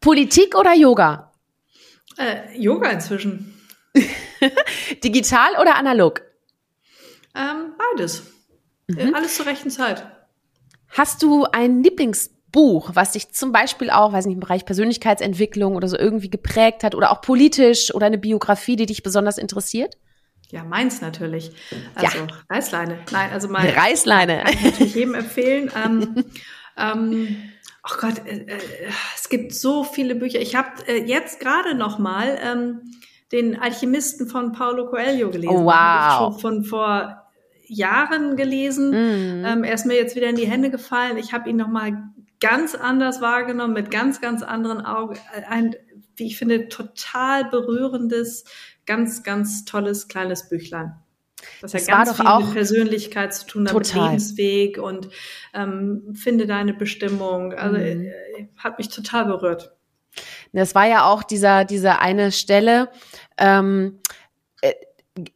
Politik 0.00 0.56
oder 0.56 0.74
Yoga? 0.74 1.32
Äh, 2.16 2.58
Yoga 2.58 2.90
inzwischen. 2.90 3.54
Digital 5.04 5.56
oder 5.60 5.76
analog? 5.76 6.22
Ähm, 7.34 7.74
beides. 7.78 8.22
Mhm. 8.86 9.14
Alles 9.14 9.36
zur 9.36 9.46
rechten 9.46 9.70
Zeit. 9.70 10.06
Hast 10.88 11.22
du 11.22 11.44
ein 11.44 11.82
Lieblings 11.82 12.30
Buch, 12.52 12.90
was 12.94 13.12
dich 13.12 13.32
zum 13.32 13.50
Beispiel 13.50 13.90
auch, 13.90 14.12
weiß 14.12 14.26
nicht, 14.26 14.34
im 14.34 14.40
Bereich 14.40 14.64
Persönlichkeitsentwicklung 14.64 15.74
oder 15.74 15.88
so 15.88 15.98
irgendwie 15.98 16.30
geprägt 16.30 16.84
hat 16.84 16.94
oder 16.94 17.10
auch 17.10 17.22
politisch 17.22 17.92
oder 17.94 18.06
eine 18.06 18.18
Biografie, 18.18 18.76
die 18.76 18.86
dich 18.86 19.02
besonders 19.02 19.38
interessiert? 19.38 19.96
Ja, 20.50 20.64
meins 20.64 21.00
natürlich. 21.00 21.50
Also 21.94 22.18
ja. 22.18 22.26
Reißleine. 22.50 22.98
Nein, 23.10 23.30
also 23.32 23.48
mal. 23.48 23.66
Reißleine. 23.66 24.42
Kann 24.44 24.52
ich 24.52 24.62
natürlich 24.62 24.94
jedem 24.94 25.14
empfehlen. 25.14 25.70
ähm, 25.84 26.24
ähm, 26.76 27.36
oh 27.84 27.96
Gott, 27.98 28.18
äh, 28.26 28.44
äh, 28.44 28.58
es 29.16 29.30
gibt 29.30 29.54
so 29.54 29.82
viele 29.82 30.14
Bücher. 30.14 30.40
Ich 30.40 30.54
habe 30.54 30.68
äh, 30.86 31.04
jetzt 31.04 31.40
gerade 31.40 31.74
noch 31.74 31.98
mal 31.98 32.38
ähm, 32.44 32.82
den 33.32 33.58
Alchemisten 33.58 34.28
von 34.28 34.52
Paulo 34.52 34.90
Coelho 34.90 35.30
gelesen. 35.30 35.56
Oh, 35.56 35.64
wow. 35.64 36.38
Von 36.38 36.64
vor 36.64 37.22
Jahren 37.66 38.36
gelesen. 38.36 38.90
Mm. 38.90 39.44
Ähm, 39.46 39.64
er 39.64 39.72
ist 39.72 39.86
mir 39.86 39.94
jetzt 39.94 40.14
wieder 40.16 40.28
in 40.28 40.36
die 40.36 40.46
Hände 40.46 40.70
gefallen. 40.70 41.16
Ich 41.16 41.32
habe 41.32 41.48
ihn 41.48 41.56
noch 41.56 41.68
mal 41.68 42.11
ganz 42.42 42.74
anders 42.74 43.20
wahrgenommen, 43.20 43.72
mit 43.72 43.90
ganz, 43.90 44.20
ganz 44.20 44.42
anderen 44.42 44.84
Augen. 44.84 45.16
Ein, 45.48 45.76
wie 46.16 46.26
ich 46.26 46.36
finde, 46.36 46.68
total 46.68 47.48
berührendes, 47.48 48.44
ganz, 48.84 49.22
ganz 49.22 49.64
tolles 49.64 50.08
kleines 50.08 50.48
Büchlein. 50.48 50.94
Das, 51.60 51.72
das 51.72 51.88
hat 51.88 51.88
ganz 51.88 52.16
viel 52.16 52.46
mit 52.46 52.52
Persönlichkeit 52.52 53.32
zu 53.32 53.46
tun, 53.46 53.62
mit 53.62 53.94
Lebensweg 53.94 54.78
und 54.78 55.08
ähm, 55.54 56.14
finde 56.14 56.46
deine 56.46 56.74
Bestimmung. 56.74 57.52
Also 57.54 57.78
mhm. 57.78 58.06
äh, 58.06 58.48
hat 58.56 58.78
mich 58.78 58.88
total 58.88 59.26
berührt. 59.26 59.72
Das 60.52 60.74
war 60.74 60.86
ja 60.86 61.06
auch 61.06 61.22
dieser, 61.22 61.64
diese 61.64 62.00
eine 62.00 62.32
Stelle, 62.32 62.90
ähm, 63.38 64.00
äh, 64.60 64.74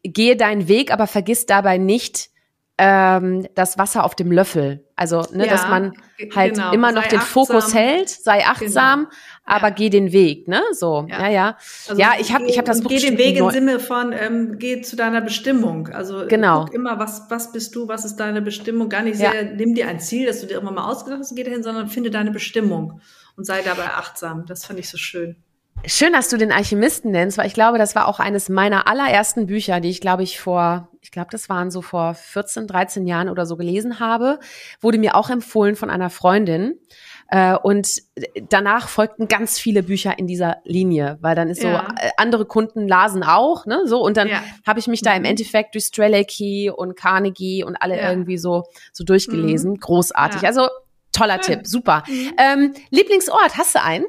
gehe 0.02 0.36
deinen 0.36 0.68
Weg, 0.68 0.92
aber 0.92 1.06
vergiss 1.06 1.46
dabei 1.46 1.78
nicht, 1.78 2.30
ähm, 2.78 3.46
das 3.54 3.78
Wasser 3.78 4.04
auf 4.04 4.14
dem 4.14 4.30
Löffel. 4.30 4.84
Also, 4.96 5.26
ne, 5.32 5.44
ja, 5.44 5.52
dass 5.52 5.68
man 5.68 5.92
halt 6.34 6.54
genau. 6.54 6.72
immer 6.72 6.92
noch 6.92 7.02
sei 7.02 7.08
den 7.08 7.18
achtsam. 7.18 7.46
Fokus 7.46 7.74
hält, 7.74 8.08
sei 8.08 8.46
achtsam, 8.46 9.00
genau. 9.00 9.10
aber 9.44 9.68
ja. 9.68 9.74
geh 9.74 9.90
den 9.90 10.12
Weg, 10.12 10.48
ne? 10.48 10.62
So, 10.72 11.06
ja, 11.08 11.20
ja. 11.20 11.28
Ja, 11.28 11.56
also 11.88 12.00
ja 12.00 12.12
ich 12.18 12.32
habe 12.32 12.46
ich 12.46 12.58
hab 12.58 12.64
das 12.64 12.80
Buch 12.80 12.90
Geh 12.90 12.98
den 12.98 13.18
Weg 13.18 13.36
im 13.36 13.50
Sinne 13.50 13.78
von, 13.78 14.12
ähm, 14.12 14.58
geh 14.58 14.80
zu 14.80 14.96
deiner 14.96 15.20
Bestimmung. 15.20 15.88
Also 15.88 16.26
genau. 16.26 16.64
guck 16.64 16.74
immer, 16.74 16.98
was, 16.98 17.24
was 17.28 17.52
bist 17.52 17.74
du, 17.74 17.88
was 17.88 18.04
ist 18.04 18.16
deine 18.16 18.40
Bestimmung? 18.40 18.88
Gar 18.88 19.02
nicht 19.02 19.16
sehr, 19.16 19.44
nimm 19.44 19.74
dir 19.74 19.88
ein 19.88 20.00
Ziel, 20.00 20.26
dass 20.26 20.40
du 20.40 20.46
dir 20.46 20.54
irgendwann 20.54 20.76
mal 20.76 20.90
ausgedacht 20.90 21.20
hast, 21.20 21.34
geh 21.34 21.44
dahin, 21.44 21.62
sondern 21.62 21.88
finde 21.88 22.10
deine 22.10 22.30
Bestimmung 22.30 23.00
und 23.36 23.44
sei 23.44 23.62
dabei 23.62 23.86
achtsam. 23.86 24.46
Das 24.46 24.64
fand 24.64 24.78
ich 24.78 24.88
so 24.88 24.96
schön. 24.96 25.36
Schön, 25.84 26.12
dass 26.12 26.28
du 26.28 26.36
den 26.36 26.50
Alchemisten 26.50 27.12
nennst, 27.12 27.38
weil 27.38 27.46
ich 27.46 27.54
glaube, 27.54 27.78
das 27.78 27.94
war 27.94 28.08
auch 28.08 28.18
eines 28.18 28.48
meiner 28.48 28.88
allerersten 28.88 29.46
Bücher, 29.46 29.80
die 29.80 29.90
ich, 29.90 30.00
glaube 30.00 30.22
ich, 30.22 30.40
vor, 30.40 30.88
ich 31.00 31.10
glaube, 31.12 31.28
das 31.30 31.48
waren 31.48 31.70
so 31.70 31.82
vor 31.82 32.14
14, 32.14 32.66
13 32.66 33.06
Jahren 33.06 33.28
oder 33.28 33.46
so 33.46 33.56
gelesen 33.56 34.00
habe. 34.00 34.40
Wurde 34.80 34.98
mir 34.98 35.14
auch 35.14 35.30
empfohlen 35.30 35.76
von 35.76 35.90
einer 35.90 36.10
Freundin. 36.10 36.80
Äh, 37.28 37.56
und 37.56 38.02
danach 38.48 38.88
folgten 38.88 39.26
ganz 39.28 39.58
viele 39.58 39.82
Bücher 39.82 40.18
in 40.18 40.26
dieser 40.26 40.58
Linie, 40.64 41.18
weil 41.20 41.34
dann 41.34 41.48
ist 41.48 41.60
so, 41.60 41.68
ja. 41.68 41.88
Äh, 41.98 42.10
andere 42.16 42.46
Kunden 42.46 42.86
lasen 42.86 43.24
auch, 43.24 43.66
ne, 43.66 43.82
so, 43.86 44.00
und 44.00 44.16
dann 44.16 44.28
ja. 44.28 44.42
habe 44.64 44.78
ich 44.78 44.86
mich 44.86 45.02
da 45.02 45.12
im 45.12 45.22
mhm. 45.22 45.30
Endeffekt 45.30 45.74
durch 45.74 45.86
Strelacki 45.86 46.70
und 46.74 46.96
Carnegie 46.96 47.64
und 47.64 47.76
alle 47.76 47.96
ja. 47.96 48.10
irgendwie 48.10 48.38
so, 48.38 48.64
so 48.92 49.02
durchgelesen. 49.02 49.72
Mhm. 49.72 49.80
Großartig. 49.80 50.44
Also, 50.44 50.68
toller 51.12 51.42
Schön. 51.42 51.56
Tipp, 51.56 51.66
super. 51.66 52.04
Mhm. 52.06 52.32
Ähm, 52.38 52.74
Lieblingsort, 52.90 53.56
hast 53.56 53.74
du 53.74 53.82
einen? 53.82 54.06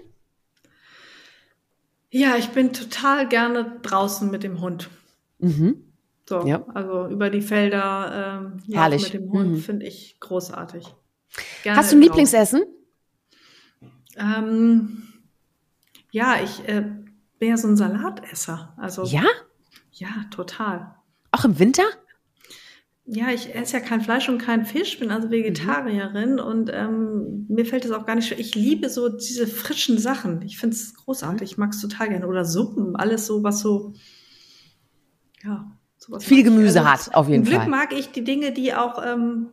Ja, 2.09 2.37
ich 2.37 2.49
bin 2.49 2.73
total 2.73 3.27
gerne 3.27 3.79
draußen 3.81 4.29
mit 4.29 4.43
dem 4.43 4.61
Hund. 4.61 4.89
Mhm. 5.39 5.83
So, 6.27 6.45
ja. 6.45 6.65
also 6.73 7.07
über 7.07 7.29
die 7.29 7.41
Felder 7.41 8.41
ähm, 8.43 8.73
Herrlich. 8.73 9.03
mit 9.03 9.13
dem 9.13 9.31
Hund 9.31 9.51
mhm. 9.51 9.57
finde 9.57 9.85
ich 9.85 10.19
großartig. 10.19 10.85
Gerne 11.63 11.79
Hast 11.79 11.91
du 11.91 11.97
ein 11.97 12.01
Lieblingsessen? 12.01 12.63
Ähm, 14.17 15.03
ja, 16.11 16.35
ich 16.43 16.67
äh, 16.67 16.83
bin 17.39 17.49
ja 17.49 17.57
so 17.57 17.67
ein 17.67 17.77
Salatesser. 17.77 18.73
Also 18.77 19.03
ja, 19.05 19.23
ja, 19.91 20.09
total. 20.31 20.95
Auch 21.31 21.45
im 21.45 21.59
Winter? 21.59 21.83
Ja, 23.09 23.29
ich 23.29 23.55
esse 23.55 23.77
ja 23.77 23.79
kein 23.79 24.01
Fleisch 24.01 24.27
und 24.27 24.37
kein 24.37 24.65
Fisch, 24.65 24.99
bin 24.99 25.11
also 25.11 25.31
Vegetarierin 25.31 26.33
mhm. 26.33 26.39
und 26.39 26.69
ähm, 26.73 27.45
mir 27.47 27.65
fällt 27.65 27.85
es 27.85 27.91
auch 27.91 28.05
gar 28.05 28.15
nicht 28.15 28.27
schwer. 28.27 28.39
Ich 28.39 28.53
liebe 28.53 28.89
so 28.89 29.07
diese 29.07 29.47
frischen 29.47 29.97
Sachen. 29.97 30.41
Ich 30.41 30.57
finde 30.57 30.75
es 30.75 30.93
großartig. 30.93 31.51
Ich 31.51 31.57
mag 31.57 31.71
es 31.71 31.79
total 31.79 32.09
gerne. 32.09 32.27
Oder 32.27 32.43
Suppen, 32.43 32.97
alles 32.97 33.25
so, 33.25 33.43
was 33.43 33.61
so, 33.61 33.93
ja, 35.41 35.71
sowas. 35.97 36.25
Viel 36.25 36.43
Gemüse 36.43 36.81
also, 36.85 37.07
hat, 37.07 37.15
auf 37.15 37.29
jeden 37.29 37.45
Glück 37.45 37.61
Fall. 37.61 37.69
mag 37.69 37.93
ich 37.93 38.11
die 38.11 38.25
Dinge, 38.25 38.51
die 38.51 38.73
auch 38.73 39.01
ähm, 39.01 39.51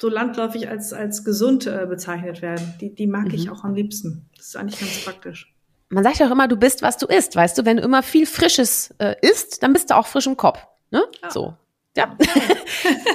so 0.00 0.08
landläufig 0.08 0.68
als, 0.68 0.92
als 0.92 1.24
gesund 1.24 1.68
äh, 1.68 1.86
bezeichnet 1.88 2.42
werden. 2.42 2.74
Die, 2.80 2.92
die 2.92 3.06
mag 3.06 3.26
mhm. 3.26 3.34
ich 3.34 3.48
auch 3.48 3.62
am 3.62 3.74
liebsten. 3.74 4.28
Das 4.36 4.48
ist 4.48 4.56
eigentlich 4.56 4.80
ganz 4.80 5.04
praktisch. 5.04 5.54
Man 5.90 6.02
sagt 6.02 6.18
ja 6.18 6.26
auch 6.26 6.32
immer, 6.32 6.48
du 6.48 6.56
bist, 6.56 6.82
was 6.82 6.96
du 6.96 7.06
isst, 7.06 7.36
weißt 7.36 7.56
du? 7.58 7.64
Wenn 7.64 7.76
du 7.76 7.84
immer 7.84 8.02
viel 8.02 8.26
Frisches 8.26 8.92
äh, 8.98 9.14
isst, 9.22 9.62
dann 9.62 9.72
bist 9.72 9.90
du 9.90 9.96
auch 9.96 10.08
frisch 10.08 10.26
im 10.26 10.36
Kopf. 10.36 10.66
Ne? 10.90 11.04
Ja. 11.22 11.30
So. 11.30 11.54
Ja. 11.98 12.16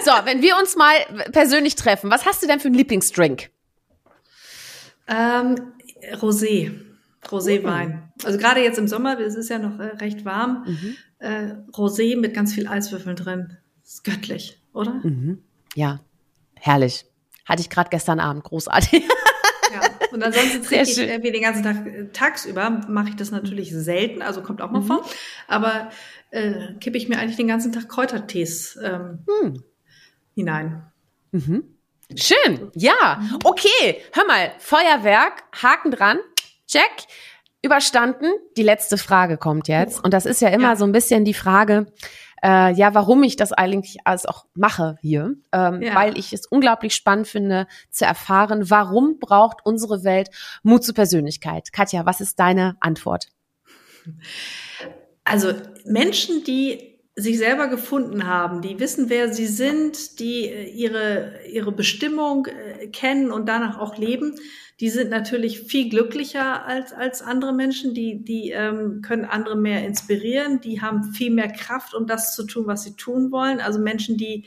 so, 0.04 0.12
wenn 0.26 0.42
wir 0.42 0.58
uns 0.58 0.76
mal 0.76 0.94
persönlich 1.32 1.76
treffen, 1.76 2.12
was 2.12 2.26
hast 2.26 2.44
du 2.44 2.48
denn 2.48 2.60
für 2.60 2.68
einen 2.68 2.76
Lieblingsdrink? 2.76 3.50
Ähm, 5.08 5.56
Rosé. 6.16 6.72
Roséwein. 7.30 7.88
Mhm. 7.88 8.02
Also 8.26 8.38
gerade 8.38 8.62
jetzt 8.62 8.78
im 8.78 8.90
Sommer, 8.90 9.18
es 9.20 9.36
ist 9.36 9.50
ja 9.50 9.58
noch 9.58 9.80
äh, 9.80 9.96
recht 9.96 10.26
warm. 10.26 10.66
Mhm. 10.68 10.96
Äh, 11.20 11.56
Rosé 11.72 12.20
mit 12.20 12.34
ganz 12.34 12.54
viel 12.54 12.68
Eiswürfeln 12.68 13.16
drin. 13.16 13.58
Ist 13.86 14.04
göttlich. 14.04 14.60
oder? 14.74 14.96
Mhm. 15.04 15.42
Ja, 15.76 16.02
herrlich. 16.60 17.06
Hatte 17.46 17.62
ich 17.62 17.70
gerade 17.70 17.90
gestern 17.90 18.20
Abend, 18.20 18.44
großartig. 18.44 19.04
Und 20.14 20.24
ansonsten 20.24 20.64
trinke 20.64 20.84
ich 20.90 20.98
äh, 21.00 21.24
wie 21.24 21.32
den 21.32 21.42
ganzen 21.42 21.64
Tag 21.64 21.86
äh, 21.88 22.08
tagsüber 22.14 22.70
mache 22.88 23.10
ich 23.10 23.16
das 23.16 23.32
natürlich 23.32 23.72
selten, 23.72 24.22
also 24.22 24.42
kommt 24.42 24.62
auch 24.62 24.72
mal 24.72 24.82
mhm. 24.82 24.86
vor. 24.86 25.06
Aber 25.48 25.90
äh, 26.30 26.74
kippe 26.80 26.98
ich 26.98 27.10
mir 27.10 27.18
eigentlich 27.18 27.38
den 27.38 27.48
ganzen 27.48 27.72
Tag 27.72 27.90
Kräutertees 27.90 28.80
ähm, 28.82 29.26
mhm. 29.28 29.64
hinein. 30.36 30.84
Mhm. 31.32 31.64
Schön, 32.16 32.72
ja. 32.76 33.20
Mhm. 33.20 33.40
Okay, 33.44 34.02
hör 34.14 34.26
mal, 34.26 34.52
Feuerwerk, 34.60 35.44
Haken 35.62 35.92
dran, 35.92 36.20
check. 36.68 36.92
Überstanden. 37.66 38.26
Die 38.58 38.62
letzte 38.62 38.98
Frage 38.98 39.38
kommt 39.38 39.70
jetzt. 39.70 40.04
Und 40.04 40.14
das 40.14 40.26
ist 40.26 40.42
ja 40.42 40.50
immer 40.50 40.72
ja. 40.72 40.76
so 40.76 40.84
ein 40.84 40.92
bisschen 40.92 41.24
die 41.24 41.34
Frage, 41.34 41.86
äh, 42.44 42.74
ja, 42.74 42.94
warum 42.94 43.24
ich 43.24 43.36
das 43.36 43.54
eigentlich 43.54 43.98
alles 44.06 44.26
auch 44.26 44.46
mache 44.54 44.98
hier, 45.02 45.36
ähm, 45.54 45.82
ja. 45.82 45.96
weil 45.96 46.18
ich 46.18 46.34
es 46.34 46.46
unglaublich 46.46 46.94
spannend 46.94 47.28
finde 47.28 47.68
zu 47.90 48.06
erfahren, 48.06 48.70
warum 48.70 49.20
braucht 49.20 49.66
unsere 49.66 50.04
Welt 50.04 50.30
Mut 50.62 50.84
zur 50.84 50.94
Persönlichkeit. 50.94 51.72
Katja, 51.72 52.06
was 52.06 52.20
ist 52.22 52.40
deine 52.40 52.76
Antwort? 52.82 53.30
Also 55.24 55.54
Menschen, 55.86 56.44
die 56.44 56.93
sich 57.16 57.38
selber 57.38 57.68
gefunden 57.68 58.26
haben, 58.26 58.62
die 58.62 58.80
wissen, 58.80 59.10
wer 59.10 59.32
sie 59.32 59.46
sind, 59.46 60.20
die 60.20 60.48
äh, 60.48 60.70
ihre, 60.70 61.46
ihre 61.48 61.72
Bestimmung 61.72 62.48
äh, 62.48 62.88
kennen 62.88 63.32
und 63.32 63.48
danach 63.48 63.78
auch 63.78 63.98
leben, 63.98 64.36
die 64.80 64.90
sind 64.90 65.12
natürlich 65.12 65.62
viel 65.62 65.90
glücklicher 65.90 66.66
als, 66.66 66.92
als 66.92 67.22
andere 67.22 67.54
Menschen, 67.54 67.94
die, 67.94 68.24
die 68.24 68.50
ähm, 68.50 69.02
können 69.04 69.26
andere 69.26 69.56
mehr 69.56 69.86
inspirieren, 69.86 70.60
die 70.62 70.82
haben 70.82 71.14
viel 71.14 71.30
mehr 71.30 71.52
Kraft, 71.52 71.94
um 71.94 72.08
das 72.08 72.36
zu 72.36 72.44
tun, 72.46 72.66
was 72.66 72.84
sie 72.84 72.96
tun 72.96 73.32
wollen. 73.32 73.62
Also 73.62 73.80
Menschen, 73.80 74.18
die 74.18 74.46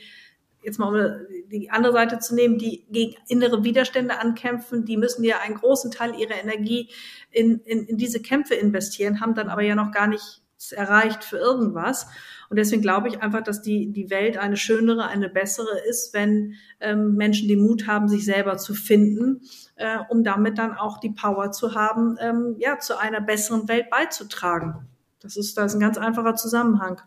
jetzt 0.61 0.79
mal 0.79 0.93
um 0.93 1.25
die 1.49 1.69
andere 1.69 1.93
Seite 1.93 2.19
zu 2.19 2.35
nehmen, 2.35 2.57
die 2.57 2.85
gegen 2.91 3.15
innere 3.29 3.63
Widerstände 3.63 4.19
ankämpfen, 4.19 4.83
die 4.83 4.97
müssen 4.97 5.23
ja 5.23 5.39
einen 5.39 5.55
großen 5.55 5.91
Teil 5.91 6.13
ihrer 6.19 6.35
Energie 6.35 6.89
in, 7.31 7.61
in, 7.61 7.85
in 7.85 7.97
diese 7.97 8.21
Kämpfe 8.21 8.55
investieren, 8.55 9.21
haben 9.21 9.33
dann 9.33 9.47
aber 9.47 9.61
ja 9.61 9.75
noch 9.75 9.93
gar 9.93 10.07
nicht 10.07 10.41
erreicht 10.71 11.23
für 11.23 11.37
irgendwas. 11.37 12.07
Und 12.49 12.57
deswegen 12.57 12.81
glaube 12.81 13.07
ich 13.07 13.21
einfach, 13.21 13.43
dass 13.43 13.61
die, 13.61 13.91
die 13.91 14.09
Welt 14.09 14.37
eine 14.37 14.57
schönere, 14.57 15.07
eine 15.07 15.29
bessere 15.29 15.79
ist, 15.89 16.13
wenn 16.13 16.55
ähm, 16.79 17.15
Menschen 17.15 17.47
den 17.47 17.61
Mut 17.61 17.87
haben, 17.87 18.07
sich 18.07 18.25
selber 18.25 18.57
zu 18.57 18.73
finden, 18.73 19.41
äh, 19.75 19.97
um 20.09 20.23
damit 20.23 20.57
dann 20.57 20.73
auch 20.73 20.99
die 20.99 21.11
Power 21.11 21.51
zu 21.51 21.75
haben, 21.75 22.17
ähm, 22.19 22.55
ja, 22.59 22.79
zu 22.79 22.97
einer 22.97 23.21
besseren 23.21 23.67
Welt 23.67 23.89
beizutragen. 23.89 24.87
Das 25.19 25.35
ist, 25.35 25.57
das 25.57 25.73
ist 25.73 25.75
ein 25.75 25.81
ganz 25.81 25.97
einfacher 25.97 26.35
Zusammenhang. 26.35 27.01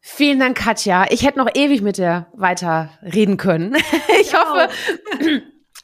Vielen 0.00 0.38
Dank, 0.38 0.56
Katja. 0.56 1.06
Ich 1.10 1.26
hätte 1.26 1.38
noch 1.38 1.50
ewig 1.54 1.82
mit 1.82 1.96
dir 1.96 2.26
weiter 2.32 2.90
reden 3.02 3.36
können. 3.36 3.76
Ich 4.20 4.32
ja. 4.32 4.38
hoffe, 4.38 4.72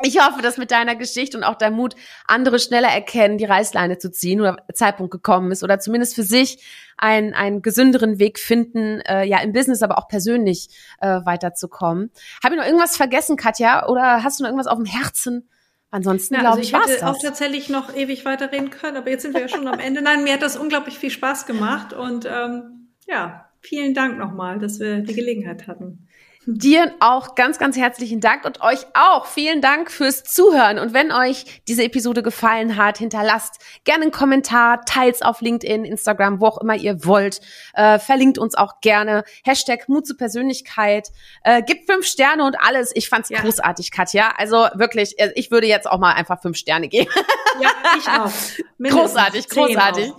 ich 0.03 0.19
hoffe, 0.19 0.43
dass 0.43 0.57
mit 0.57 0.71
deiner 0.71 0.97
Geschichte 0.97 1.37
und 1.37 1.45
auch 1.45 1.57
deinem 1.57 1.77
Mut 1.77 1.95
andere 2.27 2.59
schneller 2.59 2.89
erkennen, 2.89 3.39
die 3.39 3.45
Reißleine 3.45 3.99
zu 3.99 4.11
ziehen 4.11 4.41
oder 4.41 4.57
Zeitpunkt 4.73 5.11
gekommen 5.11 5.53
ist 5.53 5.63
oder 5.63 5.79
zumindest 5.79 6.15
für 6.15 6.23
sich 6.23 6.63
einen, 6.97 7.35
einen 7.35 7.63
gesünderen 7.63 8.19
Weg 8.19 8.39
finden, 8.39 9.01
äh, 9.01 9.25
ja 9.25 9.41
im 9.41 9.53
Business, 9.53 9.83
aber 9.83 9.99
auch 9.99 10.09
persönlich 10.09 10.69
äh, 11.01 11.21
weiterzukommen. 11.25 12.11
Habe 12.43 12.55
ich 12.55 12.61
noch 12.61 12.67
irgendwas 12.67 12.97
vergessen, 12.97 13.37
Katja? 13.37 13.89
Oder 13.89 14.23
hast 14.23 14.39
du 14.39 14.45
noch 14.45 14.51
irgendwas 14.51 14.67
auf 14.67 14.79
dem 14.79 14.87
Herzen? 14.87 15.49
Ansonsten 15.91 16.35
ja, 16.35 16.41
glaube 16.41 16.59
also 16.59 16.63
ich, 16.63 16.73
ich 16.73 16.93
hätte 16.95 17.07
auch 17.07 17.19
tatsächlich 17.21 17.69
noch 17.69 17.95
ewig 17.95 18.25
weiterreden 18.25 18.71
können, 18.71 18.97
aber 18.97 19.11
jetzt 19.11 19.23
sind 19.23 19.35
wir 19.35 19.43
ja 19.43 19.49
schon 19.49 19.69
am 19.69 19.79
Ende. 19.79 20.01
Nein, 20.01 20.25
mir 20.25 20.33
hat 20.33 20.43
das 20.43 20.57
unglaublich 20.57 20.99
viel 20.99 21.11
Spaß 21.11 21.45
gemacht 21.45 21.93
und 21.93 22.25
ähm, 22.25 22.89
ja, 23.07 23.51
vielen 23.61 23.93
Dank 23.93 24.17
nochmal, 24.17 24.59
dass 24.59 24.81
wir 24.81 25.01
die 25.01 25.15
Gelegenheit 25.15 25.67
hatten. 25.67 26.09
Dir 26.45 26.93
auch 26.99 27.37
ganz, 27.37 27.59
ganz 27.59 27.77
herzlichen 27.77 28.21
Dank 28.21 28.45
und 28.45 28.63
euch 28.63 28.85
auch 28.95 29.27
vielen 29.27 29.61
Dank 29.61 29.93
fürs 29.93 30.25
Zuhören. 30.25 30.81
Und 30.81 30.93
wenn 30.93 31.13
euch 31.13 31.63
diese 31.69 31.85
Episode 31.85 32.25
gefallen 32.25 32.77
hat, 32.77 32.99
hinterlasst 32.99 33.61
gerne 33.85 34.03
einen 34.03 34.11
Kommentar, 34.11 34.85
teils 34.85 35.23
auf 35.23 35.41
LinkedIn, 35.41 35.85
Instagram, 35.85 36.41
wo 36.41 36.47
auch 36.47 36.59
immer 36.59 36.75
ihr 36.75 37.05
wollt. 37.05 37.41
Äh, 37.75 38.01
verlinkt 38.01 38.39
uns 38.39 38.57
auch 38.57 38.81
gerne. 38.81 39.23
Hashtag 39.45 39.89
Mut 39.89 40.05
zur 40.05 40.17
Persönlichkeit. 40.17 41.11
Äh, 41.45 41.63
gibt 41.63 41.89
fünf 41.89 42.07
Sterne 42.07 42.45
und 42.45 42.57
alles. 42.61 42.91
Ich 42.95 43.09
fand's 43.09 43.29
ja. 43.29 43.41
großartig, 43.41 43.93
Katja. 43.93 44.35
Also 44.37 44.67
wirklich, 44.75 45.21
äh, 45.21 45.31
ich 45.37 45.53
würde 45.53 45.69
jetzt 45.69 45.89
auch 45.89 46.01
mal 46.01 46.15
einfach 46.15 46.43
fünf 46.43 46.57
Sterne 46.57 46.89
geben. 46.89 47.11
Ja, 47.61 47.71
ich 47.99 48.09
auch. 48.09 48.33
Mindestens 48.79 49.13
großartig, 49.13 49.49
großartig. 49.49 50.13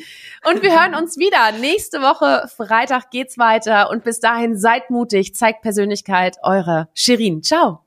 Und 0.43 0.61
wir 0.61 0.71
hören 0.71 0.95
uns 0.95 1.17
wieder. 1.17 1.51
Nächste 1.59 2.01
Woche, 2.01 2.49
Freitag 2.55 3.11
geht's 3.11 3.37
weiter. 3.37 3.89
Und 3.89 4.03
bis 4.03 4.19
dahin 4.19 4.57
seid 4.57 4.89
mutig, 4.89 5.35
zeigt 5.35 5.61
Persönlichkeit. 5.61 6.37
Eure 6.43 6.89
Shirin. 6.93 7.43
Ciao. 7.43 7.79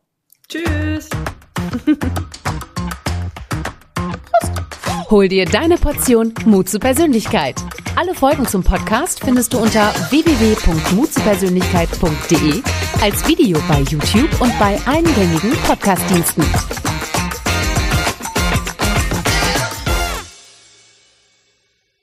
Tschüss. 0.49 1.11
Hol 5.11 5.29
dir 5.29 5.45
deine 5.45 5.77
Portion 5.77 6.33
Mut 6.47 6.69
zur 6.69 6.81
Persönlichkeit. 6.81 7.55
Alle 7.95 8.15
Folgen 8.15 8.45
zum 8.47 8.65
Podcast 8.65 9.21
findest 9.21 9.53
du 9.53 9.59
unter 9.59 9.93
www.mutzupersönlichkeit.de 10.11 12.63
als 13.01 13.29
Video 13.29 13.61
bei 13.69 13.83
YouTube 13.83 14.41
und 14.41 14.59
bei 14.59 14.81
allen 14.87 15.15
gängigen 15.15 15.53
Podcastdiensten. 15.67 16.45